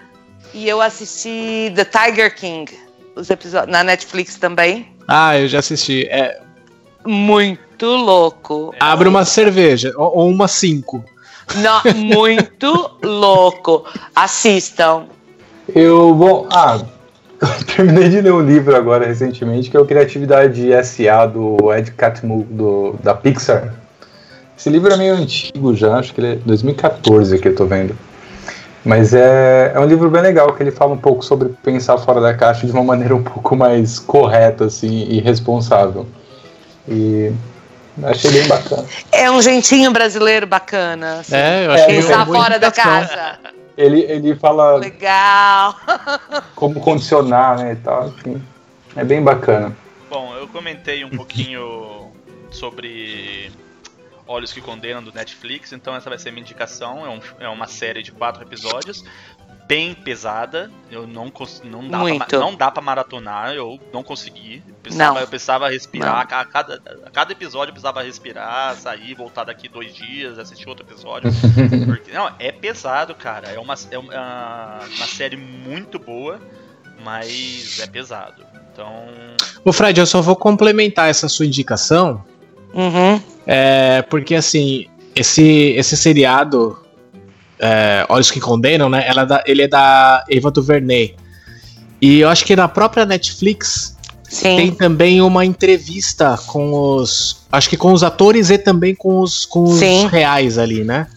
e 0.54 0.68
eu 0.68 0.82
assisti 0.82 1.72
The 1.76 1.86
Tiger 1.86 2.36
King, 2.36 2.74
os 3.22 3.30
episódios 3.30 3.72
na 3.72 3.84
Netflix 3.84 4.36
também. 4.36 4.88
Ah, 5.08 5.38
eu 5.38 5.48
já 5.48 5.60
assisti. 5.60 6.08
É 6.10 6.40
muito 7.06 7.86
louco. 7.86 8.74
Abre 8.80 9.08
uma 9.08 9.24
cerveja 9.26 9.94
ou 9.96 10.28
uma 10.28 10.48
cinco. 10.48 11.04
Não, 11.56 11.82
muito 11.96 12.98
louco. 13.04 13.86
Assistam. 14.16 15.06
Eu 15.74 16.14
bom, 16.14 16.48
ah, 16.52 16.82
terminei 17.76 18.10
de 18.10 18.22
ler 18.22 18.34
um 18.34 18.42
livro 18.42 18.76
agora 18.76 19.06
recentemente 19.06 19.70
que 19.70 19.78
é 19.78 19.80
o 19.80 19.86
Criatividade 19.86 20.70
SA 20.84 21.26
do 21.26 21.74
Ed 21.74 21.92
Catmull 21.92 22.46
do 22.50 22.96
da 23.04 23.14
Pixar. 23.14 23.76
Esse 24.58 24.70
livro 24.70 24.94
é 24.94 24.98
meio 24.98 25.16
antigo 25.16 25.74
já, 25.76 25.98
acho 25.98 26.14
que 26.14 26.22
ele 26.22 26.34
é 26.34 26.36
2014 26.36 27.40
que 27.40 27.48
eu 27.48 27.56
tô 27.56 27.66
vendo. 27.66 27.98
Mas 28.84 29.14
é, 29.14 29.72
é 29.76 29.80
um 29.80 29.86
livro 29.86 30.10
bem 30.10 30.22
legal, 30.22 30.54
que 30.54 30.64
ele 30.64 30.72
fala 30.72 30.94
um 30.94 30.98
pouco 30.98 31.24
sobre 31.24 31.50
pensar 31.64 31.98
fora 32.00 32.20
da 32.20 32.34
caixa 32.34 32.66
de 32.66 32.72
uma 32.72 32.84
maneira 32.84 33.16
um 33.16 33.24
pouco 33.24 33.56
mais 33.56 34.00
correta 34.00 34.66
assim, 34.66 35.06
e 35.08 35.20
responsável. 35.20 36.08
E 36.88 37.32
achei 38.04 38.32
bem 38.32 38.48
bacana. 38.48 38.86
É 39.12 39.30
um 39.30 39.42
jeitinho 39.42 39.92
brasileiro 39.92 40.48
bacana. 40.48 41.20
Assim, 41.20 41.36
é, 41.36 41.66
eu 41.68 41.72
achei 41.72 41.96
Pensar 41.96 42.26
fora 42.26 42.58
da 42.58 42.72
casa. 42.72 43.40
Ele, 43.78 44.02
ele 44.02 44.36
fala. 44.36 44.78
Legal! 44.78 45.76
Como 46.56 46.80
condicionar, 46.80 47.58
né? 47.60 47.74
E 47.74 47.76
tal, 47.76 48.08
enfim. 48.08 48.42
É 48.96 49.04
bem 49.04 49.22
bacana. 49.22 49.76
Bom, 50.10 50.34
eu 50.36 50.48
comentei 50.48 51.06
um 51.06 51.10
pouquinho 51.10 52.12
sobre 52.50 53.52
Olhos 54.32 54.54
que 54.54 54.62
Condenam 54.62 55.04
do 55.04 55.12
Netflix, 55.12 55.74
então 55.74 55.96
essa 55.96 56.10
vai 56.10 56.18
ser 56.18 56.32
minha 56.32 56.42
indicação. 56.42 57.06
É, 57.06 57.10
um, 57.10 57.20
é 57.42 57.50
uma 57.50 57.68
série 57.68 58.02
de 58.02 58.12
quatro 58.12 58.42
episódios, 58.44 59.04
bem 59.68 59.94
pesada. 59.94 60.72
Eu 60.90 61.06
não 61.06 61.32
não 61.64 61.88
dá 61.88 61.98
Muito. 62.00 62.26
pra, 62.26 62.40
não 62.40 62.56
dá 62.56 62.72
para 62.72 62.82
maratonar, 62.82 63.54
eu 63.54 63.80
não 63.94 64.04
consegui. 64.04 64.64
Eu 64.68 64.76
precisava, 64.76 65.14
não. 65.14 65.22
Eu 65.22 65.28
precisava 65.28 65.70
respirar. 65.70 66.20
A 66.20 66.26
cada, 66.46 66.82
a 67.06 67.10
cada 67.10 67.32
episódio 67.32 67.72
eu 67.72 67.74
precisava 67.74 68.02
respirar, 68.04 68.76
sair, 68.76 69.14
voltar 69.14 69.44
daqui 69.44 69.68
dois 69.68 69.94
dias, 69.94 70.40
assistir 70.40 70.68
outro 70.70 70.86
episódio. 70.86 71.30
porque, 71.86 72.12
não, 72.12 72.34
é 72.40 72.52
pesado, 72.52 73.14
cara. 73.16 73.50
É 73.50 73.60
uma, 73.60 73.76
é 73.92 73.98
uma, 73.98 74.80
uma 74.98 75.08
série 75.08 75.38
muito 75.38 76.00
boa, 76.00 76.40
mas 77.04 77.80
é 77.82 77.88
pesado. 77.88 78.46
Então. 78.72 79.06
O 79.64 79.74
Fred, 79.74 80.00
eu 80.00 80.06
só 80.06 80.22
vou 80.22 80.36
complementar 80.36 81.10
essa 81.10 81.28
sua 81.28 81.46
indicação. 81.46 82.24
Uhum. 82.74 83.22
É, 83.46 84.02
porque 84.04 84.36
assim, 84.36 84.86
esse, 85.16 85.74
esse 85.78 85.98
seriado, 85.98 86.78
é, 87.60 88.06
Olhos 88.10 88.32
que 88.32 88.40
Condenam, 88.40 88.90
né? 88.90 89.04
Ela 89.08 89.22
é 89.22 89.26
da, 89.26 89.44
ele 89.46 89.62
é 89.64 89.68
da 89.68 90.24
Eva 90.30 90.52
DuVernay. 90.52 91.16
E 92.02 92.20
eu 92.20 92.30
acho 92.30 92.44
que 92.46 92.56
na 92.56 92.68
própria 92.68 93.06
Netflix 93.06 93.96
Sim. 94.24 94.56
tem 94.56 94.72
também 94.72 95.22
uma 95.22 95.46
entrevista 95.46 96.38
com 96.48 96.74
os. 96.74 97.46
Acho 97.52 97.70
que 97.70 97.78
com 97.78 97.94
os 97.94 98.04
atores 98.04 98.50
e 98.50 98.58
também 98.58 98.96
com 98.96 99.20
os, 99.20 99.46
com 99.46 99.64
os 99.64 99.80
reais 100.10 100.58
ali, 100.58 100.84
né? 100.84 101.08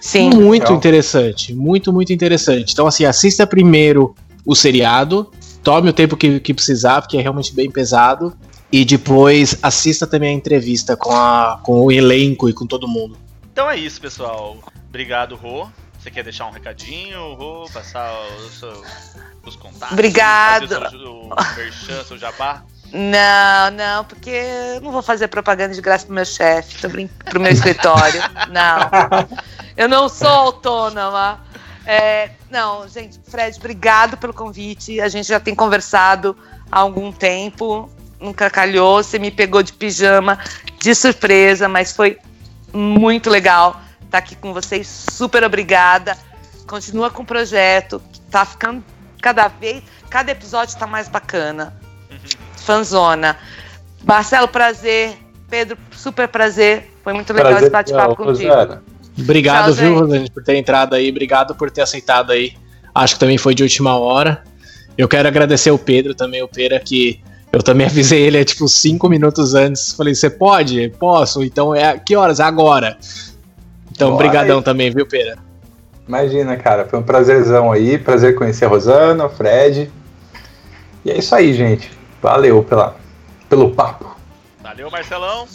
Sim. 0.00 0.30
Muito 0.30 0.64
Legal. 0.64 0.76
interessante. 0.76 1.54
Muito, 1.54 1.92
muito 1.92 2.12
interessante. 2.12 2.72
Então, 2.72 2.86
assim, 2.86 3.04
assista 3.04 3.46
primeiro 3.46 4.14
o 4.44 4.54
seriado 4.54 5.30
tome 5.64 5.88
o 5.88 5.92
tempo 5.94 6.14
que, 6.16 6.38
que 6.38 6.52
precisar, 6.52 7.00
porque 7.00 7.16
é 7.16 7.22
realmente 7.22 7.54
bem 7.54 7.70
pesado. 7.70 8.34
E 8.74 8.84
depois 8.84 9.56
assista 9.62 10.04
também 10.04 10.30
a 10.30 10.32
entrevista 10.32 10.96
com, 10.96 11.12
a, 11.12 11.60
com 11.62 11.84
o 11.84 11.92
elenco 11.92 12.48
e 12.48 12.52
com 12.52 12.66
todo 12.66 12.88
mundo. 12.88 13.16
Então 13.52 13.70
é 13.70 13.76
isso, 13.76 14.00
pessoal. 14.00 14.58
Obrigado, 14.88 15.36
Rô. 15.36 15.68
Você 15.96 16.10
quer 16.10 16.24
deixar 16.24 16.48
um 16.48 16.50
recadinho, 16.50 17.34
Rô? 17.34 17.70
Passar 17.72 18.12
os, 18.36 18.64
os 19.46 19.54
contatos? 19.54 19.92
Obrigado. 19.92 20.66
Fazer 20.66 20.96
o, 20.96 21.28
o 21.28 21.56
merchan, 21.56 22.02
seu 22.02 22.18
jabá? 22.18 22.64
Não, 22.92 23.70
não, 23.76 24.04
porque 24.06 24.42
eu 24.74 24.80
não 24.80 24.90
vou 24.90 25.02
fazer 25.02 25.28
propaganda 25.28 25.72
de 25.72 25.80
graça 25.80 26.06
pro 26.06 26.14
meu 26.16 26.24
chefe, 26.24 26.88
pro 27.30 27.40
meu 27.40 27.52
escritório. 27.52 28.20
Não. 28.50 29.38
Eu 29.76 29.88
não 29.88 30.08
sou 30.08 30.26
autônoma. 30.26 31.46
É, 31.86 32.30
não, 32.50 32.88
gente, 32.88 33.20
Fred, 33.22 33.56
obrigado 33.56 34.16
pelo 34.16 34.34
convite. 34.34 35.00
A 35.00 35.08
gente 35.08 35.28
já 35.28 35.38
tem 35.38 35.54
conversado 35.54 36.36
há 36.72 36.80
algum 36.80 37.12
tempo. 37.12 37.88
Nunca 38.24 38.48
calhou, 38.48 39.02
você 39.02 39.18
me 39.18 39.30
pegou 39.30 39.62
de 39.62 39.72
pijama, 39.72 40.38
de 40.80 40.94
surpresa, 40.94 41.68
mas 41.68 41.92
foi 41.92 42.18
muito 42.72 43.28
legal 43.28 43.80
estar 44.02 44.18
aqui 44.18 44.34
com 44.34 44.52
vocês. 44.52 45.06
Super 45.10 45.44
obrigada. 45.44 46.16
Continua 46.66 47.10
com 47.10 47.22
o 47.22 47.26
projeto, 47.26 48.02
que 48.12 48.20
tá 48.22 48.44
ficando 48.44 48.82
cada 49.20 49.48
vez, 49.48 49.82
cada 50.08 50.32
episódio 50.32 50.76
tá 50.76 50.86
mais 50.86 51.08
bacana 51.08 51.84
fanzona. 52.64 53.36
Marcelo, 54.02 54.48
prazer. 54.48 55.16
Pedro, 55.48 55.76
super 55.92 56.26
prazer. 56.26 56.90
Foi 57.04 57.12
muito 57.12 57.32
legal 57.32 57.50
prazer, 57.52 57.64
esse 57.64 57.72
bate-papo 57.72 58.16
contigo. 58.16 58.50
Obrigado, 59.16 59.66
Tchau, 59.66 59.74
viu, 59.74 59.98
Rosane, 60.00 60.30
por 60.30 60.42
ter 60.42 60.56
entrado 60.56 60.94
aí. 60.94 61.10
Obrigado 61.10 61.54
por 61.54 61.70
ter 61.70 61.82
aceitado 61.82 62.32
aí. 62.32 62.54
Acho 62.94 63.14
que 63.14 63.20
também 63.20 63.38
foi 63.38 63.54
de 63.54 63.62
última 63.62 63.96
hora. 63.96 64.42
Eu 64.96 65.06
quero 65.06 65.28
agradecer 65.28 65.70
o 65.70 65.78
Pedro 65.78 66.14
também, 66.14 66.42
o 66.42 66.48
Pera, 66.48 66.80
que 66.80 67.22
eu 67.54 67.62
também 67.62 67.86
avisei 67.86 68.20
ele 68.22 68.38
é 68.38 68.44
tipo 68.44 68.68
cinco 68.68 69.08
minutos 69.08 69.54
antes. 69.54 69.92
Falei, 69.92 70.14
você 70.14 70.28
pode? 70.28 70.88
Posso. 70.98 71.42
Então 71.42 71.74
é 71.74 71.98
que 71.98 72.16
horas? 72.16 72.40
Agora. 72.40 72.98
Então, 73.92 74.16
brigadão 74.16 74.60
também, 74.60 74.90
viu, 74.90 75.06
Pera? 75.06 75.38
Imagina, 76.06 76.56
cara. 76.56 76.84
Foi 76.84 76.98
um 76.98 77.02
prazerzão 77.02 77.70
aí. 77.70 77.96
Prazer 77.96 78.34
conhecer 78.34 78.64
a 78.64 78.68
Rosana, 78.68 79.26
o 79.26 79.30
Fred. 79.30 79.90
E 81.04 81.10
é 81.10 81.18
isso 81.18 81.34
aí, 81.34 81.54
gente. 81.54 81.90
Valeu 82.20 82.62
pela, 82.62 82.96
pelo 83.48 83.70
papo. 83.70 84.16
Valeu, 84.60 84.90
Marcelão. 84.90 85.46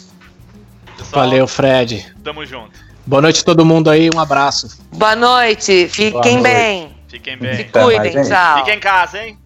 Pessoal, 0.96 1.24
Valeu, 1.24 1.46
Fred. 1.46 2.14
Tamo 2.24 2.46
junto. 2.46 2.78
Boa 3.06 3.20
noite 3.20 3.40
a 3.40 3.44
todo 3.44 3.64
mundo 3.64 3.90
aí, 3.90 4.08
um 4.14 4.20
abraço. 4.20 4.80
Boa 4.92 5.16
noite, 5.16 5.88
fiquem 5.88 6.12
Boa 6.12 6.24
noite. 6.24 6.42
bem. 6.42 6.96
Fiquem 7.08 7.36
bem. 7.36 7.56
Se 7.56 7.64
cuidem, 7.64 8.12
tchau. 8.22 8.58
Fiquem 8.58 8.76
em 8.76 8.80
casa, 8.80 9.18
hein? 9.18 9.38